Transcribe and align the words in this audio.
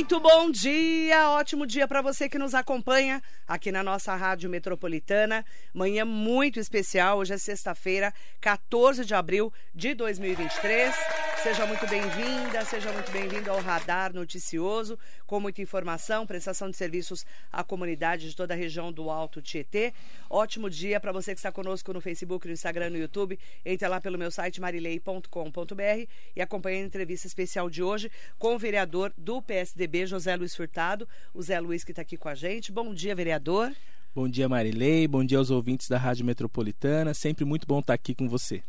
Muito 0.00 0.18
bom 0.18 0.50
dia, 0.50 1.28
ótimo 1.28 1.66
dia 1.66 1.86
para 1.86 2.00
você 2.00 2.26
que 2.26 2.38
nos 2.38 2.54
acompanha 2.54 3.22
aqui 3.46 3.70
na 3.70 3.82
nossa 3.82 4.16
Rádio 4.16 4.48
Metropolitana. 4.48 5.44
Manhã 5.74 6.06
muito 6.06 6.58
especial, 6.58 7.18
hoje 7.18 7.34
é 7.34 7.38
sexta-feira, 7.38 8.10
14 8.40 9.04
de 9.04 9.14
abril 9.14 9.52
de 9.74 9.92
2023. 9.92 10.94
Seja 11.42 11.64
muito 11.64 11.86
bem-vinda, 11.86 12.62
seja 12.66 12.92
muito 12.92 13.10
bem-vindo 13.10 13.50
ao 13.50 13.60
Radar 13.60 14.12
Noticioso, 14.12 14.98
com 15.26 15.40
muita 15.40 15.62
informação, 15.62 16.26
prestação 16.26 16.70
de 16.70 16.76
serviços 16.76 17.24
à 17.50 17.64
comunidade 17.64 18.28
de 18.28 18.36
toda 18.36 18.52
a 18.52 18.56
região 18.56 18.92
do 18.92 19.08
Alto 19.08 19.40
Tietê. 19.40 19.94
Ótimo 20.28 20.68
dia 20.68 21.00
para 21.00 21.12
você 21.12 21.32
que 21.32 21.38
está 21.38 21.50
conosco 21.50 21.94
no 21.94 22.00
Facebook, 22.00 22.46
no 22.46 22.52
Instagram, 22.52 22.90
no 22.90 22.98
YouTube. 22.98 23.38
Entre 23.64 23.88
lá 23.88 24.00
pelo 24.02 24.18
meu 24.18 24.30
site 24.30 24.60
marilei.com.br 24.60 26.06
e 26.36 26.42
acompanhe 26.42 26.82
a 26.82 26.84
entrevista 26.84 27.26
especial 27.26 27.70
de 27.70 27.82
hoje 27.82 28.10
com 28.38 28.54
o 28.54 28.58
vereador 28.58 29.10
do 29.16 29.40
PSDB, 29.40 29.89
José 30.06 30.36
Luiz 30.36 30.54
Furtado. 30.54 31.08
O 31.34 31.42
Zé 31.42 31.58
Luiz 31.60 31.84
que 31.84 31.92
está 31.92 32.02
aqui 32.02 32.16
com 32.16 32.28
a 32.28 32.34
gente. 32.34 32.72
Bom 32.72 32.94
dia, 32.94 33.14
vereador. 33.14 33.74
Bom 34.14 34.28
dia, 34.28 34.48
Marilei. 34.48 35.06
Bom 35.06 35.24
dia 35.24 35.38
aos 35.38 35.50
ouvintes 35.50 35.88
da 35.88 35.98
Rádio 35.98 36.24
Metropolitana. 36.24 37.14
Sempre 37.14 37.44
muito 37.44 37.66
bom 37.66 37.80
estar 37.80 37.94
aqui 37.94 38.14
com 38.14 38.28
você. 38.28 38.62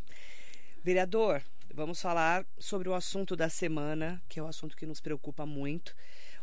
Vereador, 0.82 1.42
Vamos 1.74 2.02
falar 2.02 2.44
sobre 2.58 2.86
o 2.86 2.92
assunto 2.92 3.34
da 3.34 3.48
semana, 3.48 4.22
que 4.28 4.38
é 4.38 4.42
o 4.42 4.46
assunto 4.46 4.76
que 4.76 4.84
nos 4.84 5.00
preocupa 5.00 5.46
muito. 5.46 5.96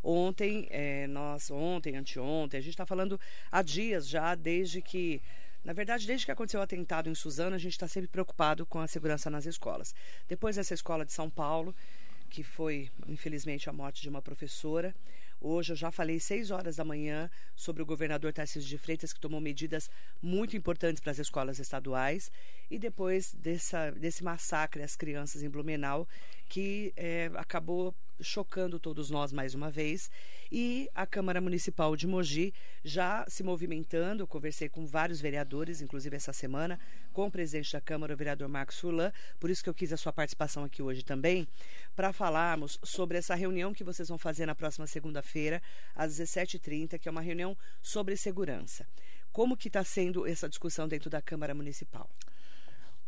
Ontem, 0.03 0.67
é, 0.72 1.05
nós, 1.05 1.52
ontem, 1.52 1.95
anteontem, 1.95 2.57
a 2.57 2.61
gente 2.61 2.73
está 2.73 2.85
falando 2.85 3.19
há 3.52 3.61
dias 3.61 4.07
já, 4.07 4.33
desde 4.33 4.81
que 4.81 5.22
na 5.63 5.73
verdade, 5.73 6.07
desde 6.07 6.25
que 6.25 6.31
aconteceu 6.31 6.61
o 6.61 6.63
atentado 6.63 7.09
em 7.09 7.16
Suzano, 7.16 7.55
a 7.55 7.59
gente 7.59 7.73
está 7.73 7.88
sempre 7.88 8.07
preocupado 8.07 8.66
com 8.66 8.80
a 8.80 8.88
segurança 8.88 9.30
nas 9.30 9.45
escolas. 9.45 9.94
Depois 10.27 10.55
dessa 10.55 10.73
escola 10.73 11.05
de 11.05 11.11
São 11.11 11.30
Paulo, 11.30 11.75
que 12.30 12.44
foi, 12.44 12.89
infelizmente, 13.08 13.69
a 13.69 13.73
morte 13.73 14.02
de 14.02 14.09
uma 14.09 14.22
professora, 14.22 14.95
Hoje 15.41 15.72
eu 15.72 15.75
já 15.77 15.89
falei 15.89 16.19
seis 16.19 16.52
horas 16.52 16.75
da 16.75 16.83
manhã 16.83 17.31
sobre 17.55 17.81
o 17.81 17.85
governador 17.85 18.33
Tarcísio 18.33 18.67
de 18.67 18.77
Freitas, 18.77 19.13
que 19.13 19.22
tomou 19.22 19.39
medidas 19.39 19.89
muito 20.22 20.57
importantes 20.57 21.02
para 21.02 21.13
as 21.13 21.19
escolas 21.19 21.59
estaduais. 21.59 22.30
E 22.70 22.78
depois 22.78 23.34
dessa, 23.34 23.92
desse 23.92 24.23
massacre 24.23 24.84
às 24.84 24.95
crianças 24.95 25.42
em 25.42 25.50
Blumenau, 25.50 26.08
que 26.48 26.94
é, 26.95 27.31
acabou 27.36 27.94
chocando 28.22 28.80
todos 28.80 29.09
nós 29.09 29.31
mais 29.31 29.53
uma 29.53 29.70
vez. 29.70 30.09
E 30.52 30.90
a 30.94 31.06
Câmara 31.06 31.40
Municipal 31.40 31.95
de 31.95 32.08
Mogi 32.08 32.53
já 32.84 33.25
se 33.28 33.44
movimentando. 33.44 34.23
Eu 34.23 34.28
conversei 34.28 34.67
com 34.67 34.86
vários 34.86 35.22
vereadores, 35.22 35.81
inclusive 35.81 36.16
essa 36.16 36.34
semana, 36.34 36.80
com 37.14 37.28
o 37.28 37.31
presidente 37.31 37.72
da 37.72 37.81
Câmara, 37.81 38.14
o 38.14 38.17
vereador 38.17 38.47
Marcos 38.50 38.80
Furlan. 38.80 39.12
Por 39.40 39.50
isso 39.50 39.64
que 39.64 39.70
eu 39.70 39.73
quis 39.73 39.94
a 39.94 39.97
sua 39.97 40.12
participação 40.12 40.64
aqui 40.64 40.81
hoje 40.81 41.03
também, 41.03 41.47
para 41.95 42.12
falarmos 42.12 42.80
sobre 42.84 43.17
essa 43.17 43.36
reunião 43.36 43.73
que 43.73 43.84
vocês 43.84 44.09
vão 44.09 44.17
fazer 44.17 44.45
na 44.45 44.56
próxima 44.56 44.88
segunda-feira, 44.88 45.62
às 45.95 46.20
17h30, 46.20 46.97
que 47.00 47.08
é 47.08 47.12
uma 47.12 47.22
reunião 47.22 47.56
sobre 47.81 48.17
segurança. 48.17 48.88
Como 49.31 49.56
que 49.56 49.67
está 49.67 49.84
sendo 49.84 50.25
essa 50.25 50.50
discussão 50.50 50.88
dentro 50.88 51.09
da 51.09 51.22
Câmara 51.22 51.53
Municipal? 51.53 52.09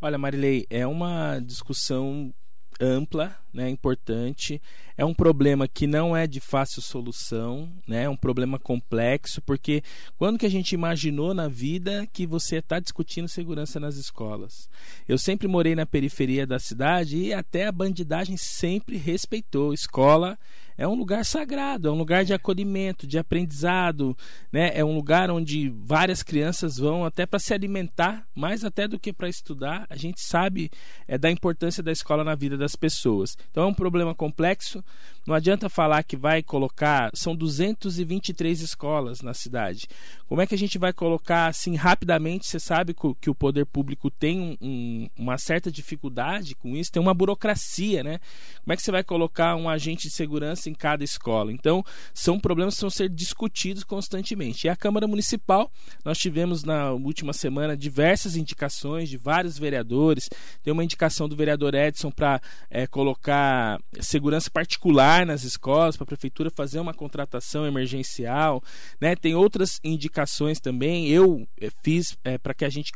Olha, 0.03 0.17
Marilei, 0.17 0.65
é 0.67 0.87
uma 0.87 1.39
discussão 1.39 2.33
ampla, 2.79 3.37
né, 3.53 3.69
importante. 3.69 4.59
É 4.97 5.05
um 5.05 5.13
problema 5.13 5.67
que 5.67 5.85
não 5.85 6.17
é 6.17 6.25
de 6.25 6.39
fácil 6.39 6.81
solução, 6.81 7.71
né, 7.87 8.05
é 8.05 8.09
um 8.09 8.15
problema 8.15 8.57
complexo, 8.57 9.43
porque 9.43 9.83
quando 10.17 10.39
que 10.39 10.45
a 10.47 10.49
gente 10.49 10.73
imaginou 10.73 11.35
na 11.35 11.47
vida 11.47 12.07
que 12.11 12.25
você 12.25 12.55
está 12.55 12.79
discutindo 12.79 13.27
segurança 13.27 13.79
nas 13.79 13.95
escolas? 13.95 14.67
Eu 15.07 15.19
sempre 15.19 15.47
morei 15.47 15.75
na 15.75 15.85
periferia 15.85 16.47
da 16.47 16.57
cidade 16.57 17.17
e 17.17 17.31
até 17.31 17.67
a 17.67 17.71
bandidagem 17.71 18.37
sempre 18.37 18.97
respeitou. 18.97 19.71
Escola 19.71 20.35
é 20.77 20.87
um 20.87 20.95
lugar 20.95 21.25
sagrado, 21.25 21.87
é 21.87 21.91
um 21.91 21.97
lugar 21.97 22.23
de 22.25 22.33
acolhimento, 22.33 23.05
de 23.05 23.17
aprendizado, 23.17 24.17
né? 24.51 24.71
É 24.73 24.83
um 24.83 24.95
lugar 24.95 25.29
onde 25.29 25.69
várias 25.69 26.23
crianças 26.23 26.77
vão 26.77 27.05
até 27.05 27.25
para 27.25 27.39
se 27.39 27.53
alimentar, 27.53 28.25
mais 28.35 28.63
até 28.63 28.87
do 28.87 28.99
que 28.99 29.13
para 29.13 29.29
estudar. 29.29 29.85
A 29.89 29.95
gente 29.95 30.21
sabe 30.21 30.69
é, 31.07 31.17
da 31.17 31.29
importância 31.29 31.83
da 31.83 31.91
escola 31.91 32.23
na 32.23 32.35
vida 32.35 32.57
das 32.57 32.75
pessoas. 32.75 33.37
Então 33.49 33.63
é 33.63 33.67
um 33.67 33.73
problema 33.73 34.15
complexo. 34.15 34.83
Não 35.25 35.35
adianta 35.35 35.69
falar 35.69 36.03
que 36.03 36.17
vai 36.17 36.41
colocar, 36.41 37.11
são 37.13 37.35
223 37.35 38.61
escolas 38.61 39.21
na 39.21 39.33
cidade. 39.33 39.87
Como 40.27 40.41
é 40.41 40.47
que 40.47 40.55
a 40.55 40.57
gente 40.57 40.77
vai 40.77 40.91
colocar 40.91 41.47
assim 41.47 41.75
rapidamente? 41.75 42.47
Você 42.47 42.59
sabe 42.59 42.95
que 43.19 43.29
o 43.29 43.35
poder 43.35 43.65
público 43.65 44.09
tem 44.09 44.57
um, 44.61 45.07
uma 45.17 45.37
certa 45.37 45.71
dificuldade 45.71 46.55
com 46.55 46.75
isso, 46.75 46.91
tem 46.91 47.01
uma 47.01 47.13
burocracia, 47.13 48.03
né? 48.03 48.19
Como 48.63 48.73
é 48.73 48.75
que 48.75 48.81
você 48.81 48.91
vai 48.91 49.03
colocar 49.03 49.55
um 49.55 49.69
agente 49.69 50.07
de 50.07 50.13
segurança 50.13 50.60
em 50.67 50.73
cada 50.73 51.03
escola? 51.03 51.51
Então, 51.51 51.83
são 52.13 52.39
problemas 52.39 52.75
que 52.75 52.81
vão 52.81 52.89
ser 52.89 53.09
discutidos 53.09 53.83
constantemente. 53.83 54.67
E 54.67 54.69
a 54.69 54.75
Câmara 54.75 55.07
Municipal, 55.07 55.71
nós 56.03 56.17
tivemos 56.17 56.63
na 56.63 56.91
última 56.91 57.33
semana 57.33 57.75
diversas 57.75 58.35
indicações 58.35 59.09
de 59.09 59.17
vários 59.17 59.57
vereadores. 59.57 60.29
Tem 60.63 60.71
uma 60.71 60.83
indicação 60.83 61.27
do 61.27 61.35
vereador 61.35 61.73
Edson 61.73 62.11
para 62.11 62.41
é, 62.69 62.87
colocar 62.87 63.79
segurança 63.99 64.49
particular 64.49 65.25
nas 65.25 65.43
escolas, 65.43 65.95
para 65.95 66.03
a 66.03 66.07
prefeitura 66.07 66.49
fazer 66.49 66.79
uma 66.79 66.93
contratação 66.93 67.65
emergencial. 67.65 68.63
Né? 68.99 69.15
Tem 69.15 69.35
outras 69.35 69.79
indicações 69.83 70.59
também. 70.59 71.07
Eu 71.07 71.47
é, 71.59 71.69
fiz 71.83 72.17
é, 72.23 72.37
para 72.37 72.53
que 72.53 72.65
a 72.65 72.69
gente 72.69 72.91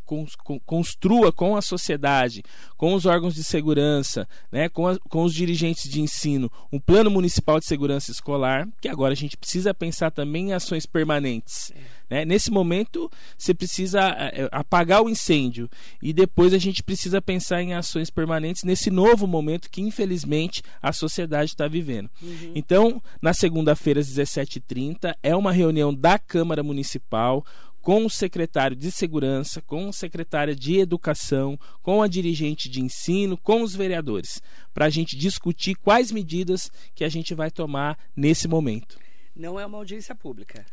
construa 0.66 1.32
com 1.32 1.56
a 1.56 1.62
sociedade, 1.62 2.44
com 2.86 2.94
os 2.94 3.08
órgãos 3.08 3.34
de 3.34 3.44
segurança, 3.44 4.28
né? 4.52 4.70
com, 4.70 4.88
a, 4.88 4.96
com 5.10 5.24
os 5.24 5.34
dirigentes 5.34 5.90
de 5.90 6.02
ensino, 6.02 6.52
um 6.72 6.80
plano 6.80 7.10
municipal 7.10 7.60
de 7.60 7.66
segurança 7.66 8.12
escolar, 8.12 8.68
que 8.80 8.88
agora 8.88 9.12
a 9.12 9.16
gente 9.16 9.36
precisa 9.36 9.74
pensar 9.74 10.12
também 10.12 10.50
em 10.50 10.54
ações 10.54 10.86
permanentes. 10.86 11.74
Né? 12.08 12.24
Nesse 12.26 12.52
momento, 12.52 13.12
você 13.36 13.56
precisa 13.56 14.02
é, 14.02 14.48
apagar 14.52 15.02
o 15.02 15.10
incêndio 15.10 15.68
e 16.00 16.14
depois 16.14 16.54
a 16.54 16.60
gente 16.60 16.84
precisa 16.84 17.20
pensar 17.20 17.60
em 17.60 17.74
ações 17.74 18.12
permanentes 18.12 18.62
nesse 18.62 18.92
novo 18.92 19.26
momento 19.26 19.72
que, 19.72 19.82
infelizmente, 19.82 20.62
a 20.80 20.94
sociedade 20.94 21.54
está 21.54 21.68
vivendo. 21.68 22.08
Uhum. 22.22 22.52
Então, 22.54 23.02
na 23.20 23.34
segunda-feira, 23.34 24.00
às 24.00 24.08
17h30, 24.08 25.16
é 25.24 25.36
uma 25.36 25.52
reunião 25.52 25.92
da 25.92 26.20
Câmara 26.20 26.62
Municipal 26.62 27.44
com 27.86 28.04
o 28.04 28.10
secretário 28.10 28.76
de 28.76 28.92
Segurança, 28.92 29.62
com 29.62 29.90
a 29.90 29.94
secretária 29.94 30.56
de 30.56 30.80
Educação, 30.80 31.56
com 31.84 32.02
a 32.02 32.08
dirigente 32.08 32.68
de 32.68 32.82
ensino, 32.82 33.38
com 33.38 33.62
os 33.62 33.76
vereadores, 33.76 34.42
para 34.74 34.86
a 34.86 34.90
gente 34.90 35.16
discutir 35.16 35.76
quais 35.76 36.12
medidas 36.12 36.72
que 36.96 37.04
a 37.04 37.10
gente 37.10 37.36
vai 37.36 37.52
tomar 37.52 37.96
nesse 38.16 38.48
momento. 38.48 38.98
Não 39.36 39.60
é 39.60 39.66
uma 39.68 39.78
audiência 39.78 40.16
pública. 40.16 40.66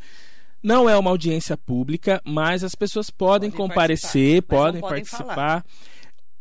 Não 0.63 0.89
é 0.89 0.97
uma 0.97 1.11
audiência 1.11 1.55
pública, 1.55 2.19
mas 2.25 2.63
as 2.63 2.73
pessoas 2.73 3.11
podem, 3.11 3.51
podem 3.51 3.67
comparecer, 3.67 4.41
podem, 4.41 4.81
podem 4.81 5.03
participar. 5.03 5.35
Falar. 5.35 5.65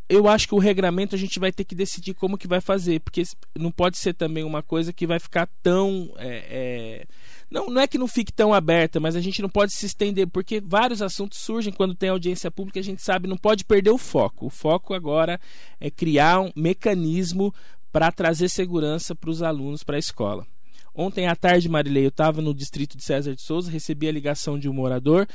Eu 0.09 0.27
acho 0.27 0.49
que 0.49 0.55
o 0.55 0.59
regramento 0.59 1.15
a 1.15 1.19
gente 1.19 1.39
vai 1.39 1.53
ter 1.53 1.65
que 1.65 1.75
decidir 1.75 2.15
como 2.15 2.39
que 2.39 2.49
vai 2.49 2.63
fazer, 2.63 3.01
porque 3.01 3.23
não 3.59 3.71
pode 3.71 3.99
ser 3.99 4.15
também 4.15 4.43
uma 4.43 4.63
coisa 4.63 4.91
que 4.91 5.07
vai 5.07 5.19
ficar 5.19 5.47
tão. 5.63 6.15
É, 6.17 6.47
é... 6.49 7.07
Não, 7.53 7.67
não 7.67 7.83
é 7.83 7.87
que 7.87 7.99
não 7.99 8.09
fique 8.09 8.33
tão 8.33 8.55
aberta, 8.55 8.99
mas 8.99 9.15
a 9.15 9.21
gente 9.21 9.43
não 9.43 9.49
pode 9.49 9.75
se 9.75 9.85
estender, 9.85 10.27
porque 10.27 10.59
vários 10.59 11.03
assuntos 11.03 11.39
surgem 11.39 11.71
quando 11.71 11.95
tem 11.95 12.09
audiência 12.09 12.51
pública, 12.51 12.81
a 12.81 12.83
gente 12.83 13.03
sabe, 13.03 13.29
não 13.29 13.37
pode 13.37 13.63
perder 13.63 13.91
o 13.91 13.99
foco. 13.99 14.47
O 14.47 14.51
foco 14.51 14.95
agora 14.95 15.39
é 15.79 15.91
criar 15.91 16.41
um 16.41 16.51
mecanismo 16.57 17.55
para 17.93 18.11
trazer 18.11 18.49
segurança 18.49 19.15
para 19.15 19.29
os 19.29 19.43
alunos 19.43 19.85
para 19.85 19.97
a 19.97 19.99
escola. 19.99 20.47
Ontem 20.95 21.27
à 21.27 21.37
tarde, 21.37 21.69
Marilei, 21.69 22.05
eu 22.05 22.09
estava 22.09 22.41
no 22.41 22.55
distrito 22.55 22.97
de 22.97 23.05
César 23.05 23.35
de 23.35 23.43
Souza, 23.43 23.71
recebi 23.71 24.09
a 24.09 24.13
ligação 24.13 24.59
de 24.59 24.67
um 24.69 24.73
morador 24.73 25.27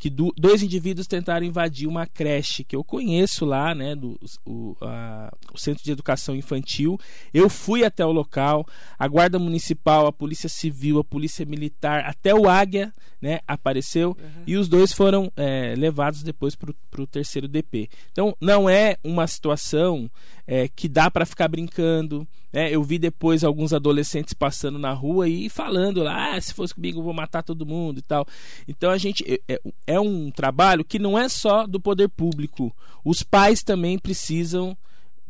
que 0.00 0.08
do, 0.08 0.32
dois 0.34 0.62
indivíduos 0.62 1.06
tentaram 1.06 1.44
invadir 1.44 1.86
uma 1.86 2.06
creche 2.06 2.64
que 2.64 2.74
eu 2.74 2.82
conheço 2.82 3.44
lá, 3.44 3.74
né, 3.74 3.94
do 3.94 4.18
o, 4.46 4.74
a, 4.80 5.30
o 5.52 5.58
Centro 5.58 5.84
de 5.84 5.92
Educação 5.92 6.34
Infantil. 6.34 6.98
Eu 7.34 7.50
fui 7.50 7.84
até 7.84 8.04
o 8.04 8.10
local, 8.10 8.66
a 8.98 9.06
Guarda 9.06 9.38
Municipal, 9.38 10.06
a 10.06 10.12
Polícia 10.12 10.48
Civil, 10.48 10.98
a 10.98 11.04
Polícia 11.04 11.44
Militar, 11.44 12.06
até 12.06 12.34
o 12.34 12.48
Águia, 12.48 12.94
né, 13.20 13.40
apareceu 13.46 14.16
uhum. 14.18 14.42
e 14.46 14.56
os 14.56 14.70
dois 14.70 14.90
foram 14.90 15.30
é, 15.36 15.74
levados 15.76 16.22
depois 16.22 16.56
para 16.56 17.02
o 17.02 17.06
terceiro 17.06 17.46
DP. 17.46 17.90
Então, 18.10 18.34
não 18.40 18.70
é 18.70 18.96
uma 19.04 19.26
situação 19.26 20.10
é, 20.50 20.66
que 20.66 20.88
dá 20.88 21.08
para 21.08 21.24
ficar 21.24 21.46
brincando. 21.46 22.26
Né? 22.52 22.74
Eu 22.74 22.82
vi 22.82 22.98
depois 22.98 23.44
alguns 23.44 23.72
adolescentes 23.72 24.34
passando 24.34 24.80
na 24.80 24.92
rua 24.92 25.28
e 25.28 25.48
falando 25.48 26.02
lá, 26.02 26.34
ah, 26.34 26.40
se 26.40 26.52
fosse 26.52 26.74
comigo 26.74 26.98
eu 26.98 27.04
vou 27.04 27.14
matar 27.14 27.44
todo 27.44 27.64
mundo 27.64 27.98
e 27.98 28.02
tal. 28.02 28.26
Então 28.66 28.90
a 28.90 28.98
gente 28.98 29.24
é, 29.48 29.60
é 29.90 29.98
um 29.98 30.30
trabalho 30.30 30.84
que 30.84 30.98
não 30.98 31.18
é 31.18 31.28
só 31.28 31.66
do 31.66 31.80
poder 31.80 32.08
público. 32.08 32.74
Os 33.04 33.24
pais 33.24 33.62
também 33.62 33.98
precisam 33.98 34.76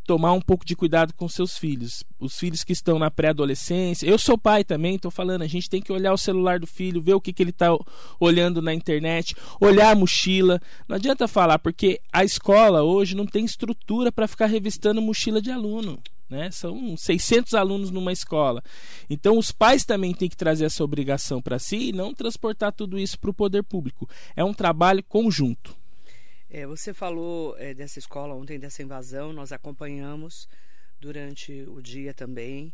tomar 0.06 0.32
um 0.32 0.40
pouco 0.40 0.66
de 0.66 0.76
cuidado 0.76 1.14
com 1.14 1.28
seus 1.28 1.56
filhos. 1.56 2.04
Os 2.18 2.38
filhos 2.38 2.62
que 2.62 2.72
estão 2.72 2.98
na 2.98 3.10
pré-adolescência. 3.10 4.06
Eu 4.06 4.18
sou 4.18 4.36
pai 4.36 4.62
também, 4.62 4.96
estou 4.96 5.10
falando. 5.10 5.42
A 5.42 5.46
gente 5.46 5.70
tem 5.70 5.80
que 5.80 5.92
olhar 5.92 6.12
o 6.12 6.18
celular 6.18 6.58
do 6.58 6.66
filho, 6.66 7.00
ver 7.00 7.14
o 7.14 7.20
que, 7.20 7.32
que 7.32 7.42
ele 7.42 7.50
está 7.50 7.68
olhando 8.18 8.60
na 8.60 8.74
internet, 8.74 9.34
olhar 9.58 9.92
a 9.92 9.94
mochila. 9.94 10.60
Não 10.86 10.96
adianta 10.96 11.26
falar, 11.26 11.58
porque 11.58 12.00
a 12.12 12.22
escola 12.22 12.82
hoje 12.82 13.16
não 13.16 13.24
tem 13.24 13.44
estrutura 13.44 14.12
para 14.12 14.28
ficar 14.28 14.46
revistando 14.46 15.00
mochila 15.00 15.40
de 15.40 15.50
aluno. 15.50 15.98
Né? 16.30 16.50
São 16.52 16.96
600 16.96 17.54
alunos 17.54 17.90
numa 17.90 18.12
escola. 18.12 18.62
Então, 19.08 19.36
os 19.36 19.50
pais 19.50 19.84
também 19.84 20.14
têm 20.14 20.28
que 20.28 20.36
trazer 20.36 20.64
essa 20.64 20.84
obrigação 20.84 21.42
para 21.42 21.58
si 21.58 21.88
e 21.88 21.92
não 21.92 22.14
transportar 22.14 22.72
tudo 22.72 22.98
isso 22.98 23.18
para 23.18 23.30
o 23.30 23.34
poder 23.34 23.64
público. 23.64 24.08
É 24.36 24.44
um 24.44 24.54
trabalho 24.54 25.02
conjunto. 25.02 25.76
É, 26.48 26.66
você 26.66 26.94
falou 26.94 27.56
é, 27.58 27.74
dessa 27.74 27.98
escola 27.98 28.34
ontem, 28.34 28.58
dessa 28.58 28.82
invasão, 28.82 29.32
nós 29.32 29.52
acompanhamos 29.52 30.48
durante 31.00 31.64
o 31.68 31.80
dia 31.80 32.14
também 32.14 32.72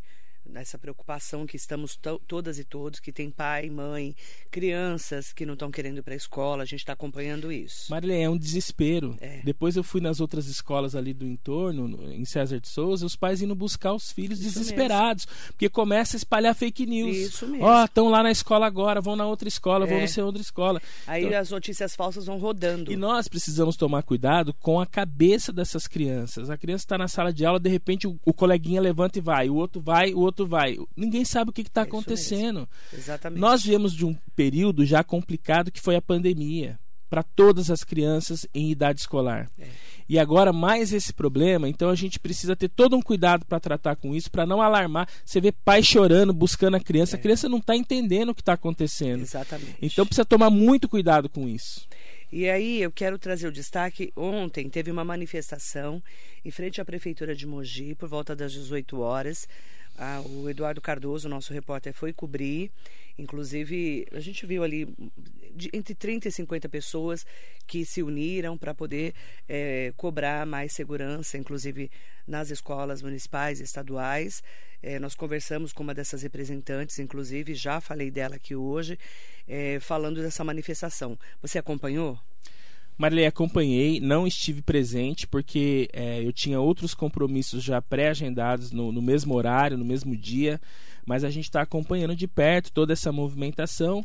nessa 0.51 0.79
preocupação 0.79 1.47
que 1.47 1.57
estamos 1.57 1.99
todas 2.27 2.59
e 2.59 2.65
todos, 2.65 3.01
que 3.01 3.13
tem 3.13 3.31
pai, 3.31 3.69
mãe, 3.69 4.15
crianças 4.51 5.33
que 5.33 5.45
não 5.45 5.55
estão 5.55 5.71
querendo 5.71 5.99
ir 5.99 6.03
para 6.03 6.15
a 6.15 6.17
escola, 6.17 6.63
a 6.63 6.67
gente 6.67 6.81
está 6.81 6.93
acompanhando 6.93 7.53
isso. 7.53 7.91
Marilene, 7.91 8.23
é 8.23 8.31
um 8.31 8.39
desespero. 8.39 9.17
É. 9.21 9.41
Depois 9.45 9.77
eu 9.77 9.85
fui 9.85 10.01
nas 10.01 10.21
outras 10.21 10.47
escolas 10.47 10.95
ali 10.95 11.13
do 11.13 11.27
entorno, 11.27 12.13
em 12.13 12.25
César 12.25 12.61
de 12.61 12.69
Souza, 12.69 13.07
os 13.07 13.17
pais 13.17 13.43
indo 13.43 13.55
buscar 13.55 13.93
os 13.93 14.11
filhos 14.11 14.41
isso 14.41 14.59
desesperados, 14.59 15.27
mesmo. 15.27 15.53
porque 15.53 15.69
começa 15.69 16.17
a 16.17 16.19
espalhar 16.19 16.55
fake 16.55 16.87
news. 16.87 17.17
Isso 17.17 17.47
mesmo. 17.47 17.65
Ó, 17.65 17.83
oh, 17.83 17.85
estão 17.85 18.09
lá 18.09 18.23
na 18.23 18.31
escola 18.31 18.67
agora, 18.67 19.01
vão 19.01 19.17
na 19.17 19.27
outra 19.27 19.49
escola, 19.49 19.87
é. 19.87 19.89
vão 19.89 20.01
não 20.01 20.07
sei 20.07 20.23
outra 20.23 20.43
escola. 20.43 20.81
Aí 21.07 21.25
então, 21.25 21.39
as 21.39 21.51
notícias 21.51 21.95
falsas 21.95 22.27
vão 22.27 22.39
rodando. 22.39 22.93
E 22.93 22.97
nós 22.97 23.29
precisamos 23.29 23.77
tomar 23.77 24.03
cuidado 24.03 24.53
com 24.55 24.81
a 24.81 24.87
cabeça 24.87 25.53
dessas 25.53 25.87
crianças. 25.87 26.51
A 26.51 26.57
criança 26.57 26.85
está 26.85 26.99
na 26.99 27.09
sala 27.09 27.33
de 27.33 27.45
aula, 27.45 27.59
de 27.59 27.71
repente 27.71 28.07
o, 28.07 28.19
o 28.25 28.33
coleguinha 28.33 28.81
levanta 28.81 29.19
e 29.19 29.23
vai, 29.23 29.49
o 29.49 29.55
outro 29.55 29.81
vai, 29.81 30.13
o 30.13 30.21
outro 30.21 30.36
outro 30.37 30.47
vai. 30.47 30.77
Ninguém 30.95 31.25
sabe 31.25 31.51
o 31.51 31.53
que 31.53 31.63
está 31.63 31.81
é 31.81 31.85
acontecendo. 31.85 32.69
Exatamente. 32.93 33.41
Nós 33.41 33.63
viemos 33.63 33.95
de 33.95 34.05
um 34.05 34.15
período 34.35 34.85
já 34.85 35.03
complicado 35.03 35.71
que 35.71 35.81
foi 35.81 35.97
a 35.97 36.03
pandemia 36.03 36.79
para 37.09 37.23
todas 37.23 37.71
as 37.71 37.85
crianças 37.85 38.47
em 38.53 38.71
idade 38.71 39.01
escolar. 39.01 39.49
É. 39.59 39.67
E 40.09 40.19
agora 40.19 40.53
mais 40.53 40.93
esse 40.93 41.13
problema, 41.13 41.69
então 41.69 41.89
a 41.89 41.95
gente 41.95 42.19
precisa 42.19 42.55
ter 42.55 42.69
todo 42.69 42.97
um 42.97 43.03
cuidado 43.03 43.45
para 43.47 43.59
tratar 43.59 43.97
com 43.97 44.15
isso, 44.15 44.31
para 44.31 44.47
não 44.47 44.61
alarmar. 44.61 45.09
Você 45.25 45.41
vê 45.41 45.51
pai 45.51 45.83
chorando, 45.83 46.33
buscando 46.33 46.77
a 46.77 46.81
criança, 46.81 47.17
é. 47.17 47.19
a 47.19 47.23
criança 47.23 47.49
não 47.49 47.59
está 47.59 47.77
entendendo 47.77 48.31
o 48.31 48.35
que 48.35 48.43
está 48.43 48.53
acontecendo. 48.53 49.23
Exatamente. 49.23 49.77
Então 49.81 50.05
precisa 50.05 50.25
tomar 50.25 50.51
muito 50.51 50.89
cuidado 50.89 51.29
com 51.29 51.49
isso. 51.49 51.87
E 52.31 52.49
aí 52.49 52.83
eu 52.83 52.91
quero 52.91 53.19
trazer 53.19 53.47
o 53.47 53.53
destaque. 53.53 54.13
Ontem 54.17 54.69
teve 54.69 54.91
uma 54.91 55.05
manifestação 55.05 56.03
em 56.45 56.51
frente 56.51 56.81
à 56.81 56.85
Prefeitura 56.85 57.35
de 57.35 57.47
Mogi, 57.47 57.95
por 57.95 58.09
volta 58.09 58.35
das 58.35 58.53
18 58.53 59.01
horas. 59.01 59.49
Ah, 59.99 60.21
o 60.21 60.49
Eduardo 60.49 60.81
Cardoso, 60.81 61.29
nosso 61.29 61.53
repórter, 61.53 61.93
foi 61.93 62.13
cobrir. 62.13 62.71
Inclusive, 63.19 64.07
a 64.13 64.21
gente 64.21 64.45
viu 64.45 64.63
ali 64.63 64.87
de, 65.55 65.71
entre 65.73 65.95
30 65.95 66.29
e 66.29 66.33
50 66.33 66.69
pessoas 66.69 67.25
que 67.67 67.85
se 67.85 68.03
uniram 68.03 68.59
para 68.59 68.75
poder 68.75 69.15
é, 69.49 69.93
cobrar 69.97 70.45
mais 70.45 70.73
segurança, 70.73 71.39
inclusive 71.39 71.91
nas 72.27 72.51
escolas 72.51 73.01
municipais 73.01 73.59
e 73.61 73.65
estaduais. 73.65 74.43
É, 74.83 74.99
nós 74.99 75.15
conversamos 75.15 75.73
com 75.73 75.83
uma 75.83 75.95
dessas 75.95 76.23
representantes, 76.23 76.99
inclusive, 76.99 77.55
já 77.55 77.81
falei 77.81 78.11
dela 78.11 78.37
aqui 78.37 78.55
hoje, 78.55 78.99
é, 79.49 79.81
falando 79.81 80.21
dessa 80.21 80.45
manifestação. 80.45 81.19
Você 81.41 81.59
acompanhou? 81.59 82.21
Marilei, 82.99 83.27
acompanhei, 83.27 84.01
não 84.01 84.27
estive 84.27 84.63
presente 84.63 85.27
porque 85.27 85.89
é, 85.93 86.23
eu 86.25 86.33
tinha 86.33 86.61
outros 86.61 86.95
compromissos 86.95 87.63
já 87.63 87.81
pré-agendados 87.83 88.73
no, 88.73 88.91
no 88.91 89.03
mesmo 89.03 89.35
horário, 89.35 89.77
no 89.77 89.85
mesmo 89.85 90.17
dia, 90.17 90.61
mas 91.05 91.23
a 91.23 91.31
gente 91.31 91.45
está 91.45 91.61
acompanhando 91.61 92.17
de 92.17 92.27
perto 92.27 92.73
toda 92.73 92.93
essa 92.93 93.13
movimentação 93.13 94.05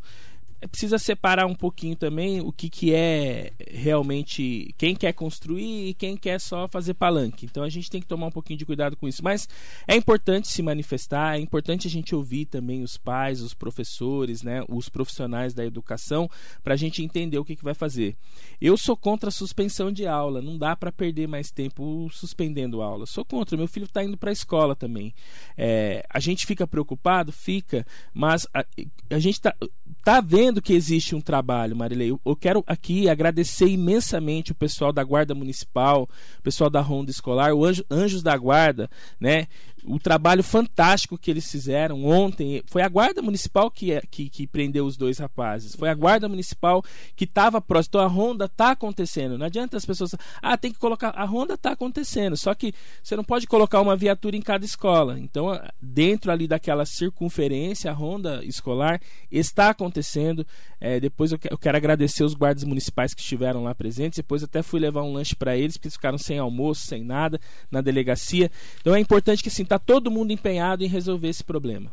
precisa 0.69 0.97
separar 0.99 1.45
um 1.45 1.55
pouquinho 1.55 1.95
também 1.95 2.39
o 2.41 2.51
que, 2.51 2.69
que 2.69 2.93
é 2.93 3.51
realmente 3.69 4.73
quem 4.77 4.95
quer 4.95 5.13
construir 5.13 5.89
e 5.89 5.93
quem 5.93 6.15
quer 6.15 6.39
só 6.39 6.67
fazer 6.67 6.93
palanque. 6.93 7.45
Então 7.45 7.63
a 7.63 7.69
gente 7.69 7.89
tem 7.89 8.01
que 8.01 8.07
tomar 8.07 8.27
um 8.27 8.31
pouquinho 8.31 8.59
de 8.59 8.65
cuidado 8.65 8.95
com 8.95 9.07
isso. 9.07 9.23
Mas 9.23 9.47
é 9.87 9.95
importante 9.95 10.47
se 10.47 10.61
manifestar, 10.61 11.37
é 11.37 11.39
importante 11.39 11.87
a 11.87 11.89
gente 11.89 12.13
ouvir 12.13 12.45
também 12.45 12.83
os 12.83 12.97
pais, 12.97 13.41
os 13.41 13.53
professores, 13.53 14.43
né, 14.43 14.63
os 14.67 14.89
profissionais 14.89 15.53
da 15.53 15.65
educação, 15.65 16.29
para 16.63 16.73
a 16.73 16.77
gente 16.77 17.03
entender 17.03 17.39
o 17.39 17.45
que, 17.45 17.55
que 17.55 17.63
vai 17.63 17.73
fazer. 17.73 18.15
Eu 18.59 18.77
sou 18.77 18.95
contra 18.95 19.29
a 19.29 19.31
suspensão 19.31 19.91
de 19.91 20.05
aula, 20.05 20.41
não 20.41 20.57
dá 20.57 20.75
para 20.75 20.91
perder 20.91 21.27
mais 21.27 21.51
tempo 21.51 22.09
suspendendo 22.11 22.81
aula. 22.81 23.05
Sou 23.05 23.25
contra, 23.25 23.57
meu 23.57 23.67
filho 23.67 23.85
está 23.85 24.03
indo 24.03 24.17
para 24.17 24.29
a 24.29 24.33
escola 24.33 24.75
também. 24.75 25.13
É, 25.57 26.05
a 26.09 26.19
gente 26.19 26.45
fica 26.45 26.67
preocupado? 26.67 27.31
Fica, 27.31 27.85
mas 28.13 28.45
a, 28.53 28.65
a 29.09 29.19
gente 29.19 29.35
está 29.35 29.55
tá 30.03 30.21
vendo 30.21 30.50
que 30.59 30.74
existe 30.74 31.13
um 31.13 31.21
trabalho, 31.21 31.75
Marilei. 31.75 32.09
Eu, 32.09 32.36
quero 32.36 32.63
aqui 32.65 33.07
agradecer 33.07 33.68
imensamente 33.68 34.51
o 34.51 34.56
pessoal 34.56 34.92
da 34.92 35.03
Guarda 35.03 35.36
Municipal, 35.36 36.09
o 36.39 36.42
pessoal 36.42 36.68
da 36.68 36.81
Ronda 36.81 37.12
Escolar, 37.12 37.53
o 37.53 37.63
Anjo, 37.63 37.86
Anjos 37.92 38.24
da 38.24 38.36
Guarda, 38.36 38.89
né? 39.19 39.45
O 39.86 40.00
trabalho 40.00 40.44
fantástico 40.44 41.18
que 41.18 41.31
eles 41.31 41.50
fizeram 41.50 42.06
ontem. 42.06 42.62
Foi 42.68 42.81
a 42.81 42.89
Guarda 42.89 43.22
Municipal 43.22 43.69
que, 43.72 43.92
é, 43.92 44.01
que, 44.01 44.30
que 44.30 44.48
prendeu 44.48 44.86
os 44.86 44.98
dois 44.98 45.18
rapazes. 45.18 45.75
Foi 45.75 45.89
a 45.89 45.94
Guarda 45.94 46.30
Municipal 46.30 46.83
que 47.16 47.25
estava 47.25 47.62
próximo. 47.62 47.92
Então 47.92 48.01
a 48.01 48.07
ronda 48.07 48.45
está 48.45 48.72
acontecendo. 48.72 49.38
Não 49.38 49.45
adianta 49.45 49.78
as 49.78 49.86
pessoas. 49.86 50.16
Ah, 50.42 50.57
tem 50.57 50.72
que 50.72 50.80
colocar. 50.80 51.10
A 51.10 51.25
ronda 51.25 51.56
está 51.56 51.72
acontecendo. 51.72 52.38
Só 52.38 52.54
que 52.54 52.74
você 53.01 53.16
não 53.16 53.24
pode 53.24 53.48
colocar 53.48 53.81
uma 53.81 53.95
viatura 53.95 54.36
em 54.36 54.42
cada 54.42 54.66
escola. 54.66 55.19
Então, 55.19 55.48
dentro 55.81 56.31
ali 56.31 56.48
daquela 56.48 56.86
circunferência, 56.86 57.92
a 57.92 57.94
ronda 57.94 58.44
escolar 58.45 59.01
está 59.31 59.69
acontecendo. 59.69 60.45
É, 60.80 61.00
depois 61.00 61.31
eu, 61.31 61.39
quero 61.57 61.78
agradecer 61.78 62.24
os 62.24 62.33
guardas 62.33 62.63
municipais 62.63 63.13
que 63.13 63.22
estiveram 63.22 63.63
lá 63.63 63.74
presentes. 63.74 64.18
Depois 64.18 64.44
até 64.44 64.62
fui 64.62 64.80
levar 64.80 65.04
um 65.04 65.13
lanche 65.13 65.36
para 65.36 65.57
eles, 65.57 65.78
porque 65.78 65.88
eles 65.88 65.95
ficaram 65.95 66.18
sem 66.18 66.38
almoço, 66.39 66.86
sem 66.86 67.04
nada 67.04 67.39
na 67.69 67.81
delegacia. 67.81 68.51
Então 68.80 68.95
é 68.95 69.00
importante 69.00 69.44
que 69.44 69.50
assim, 69.50 69.66
está 69.71 69.79
todo 69.79 70.12
mundo 70.12 70.33
empenhado 70.33 70.83
em 70.83 70.88
resolver 70.88 71.29
esse 71.29 71.45
problema. 71.45 71.89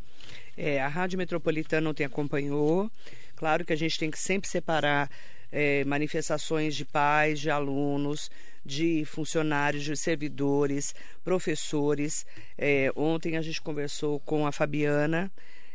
É, 0.56 0.82
a 0.82 0.88
Rádio 0.88 1.16
Metropolitana 1.16 1.88
ontem 1.88 2.02
acompanhou. 2.02 2.90
Claro 3.36 3.64
que 3.64 3.72
a 3.72 3.76
gente 3.76 3.96
tem 3.96 4.10
que 4.10 4.18
sempre 4.18 4.48
separar 4.48 5.08
é, 5.52 5.84
manifestações 5.84 6.74
de 6.74 6.84
pais, 6.84 7.38
de 7.38 7.50
alunos, 7.50 8.32
de 8.66 9.04
funcionários, 9.04 9.84
de 9.84 9.96
servidores, 9.96 10.92
professores. 11.22 12.26
É, 12.58 12.90
ontem 12.96 13.36
a 13.36 13.42
gente 13.42 13.62
conversou 13.62 14.18
com 14.18 14.44
a 14.44 14.50
Fabiana 14.50 15.30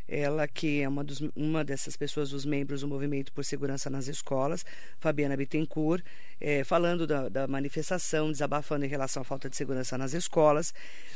ela 0.08 0.48
que 0.48 0.82
é 0.82 0.88
uma, 0.88 1.04
dos, 1.04 1.22
uma 1.36 1.64
dessas 1.64 1.96
pessoas, 1.96 2.30
dos 2.32 2.46
membros 2.46 2.82
do 2.82 2.88
Movimento 2.88 3.32
por 3.32 3.46
Segurança 3.46 3.90
nas 3.90 4.08
Escolas, 4.08 4.66
Fabiana 5.00 5.38
Bittencourt, 5.38 6.04
é, 6.40 6.64
falando 6.64 7.08
da, 7.08 7.30
da, 7.30 7.48
manifestação, 7.48 8.32
desabafando 8.32 8.86
em 8.86 8.90
relação 8.90 9.22
à 9.22 9.24
falta 9.24 9.50
de 9.50 9.56
segurança 9.56 9.98
nas 9.98 10.14
escolas, 10.14 10.74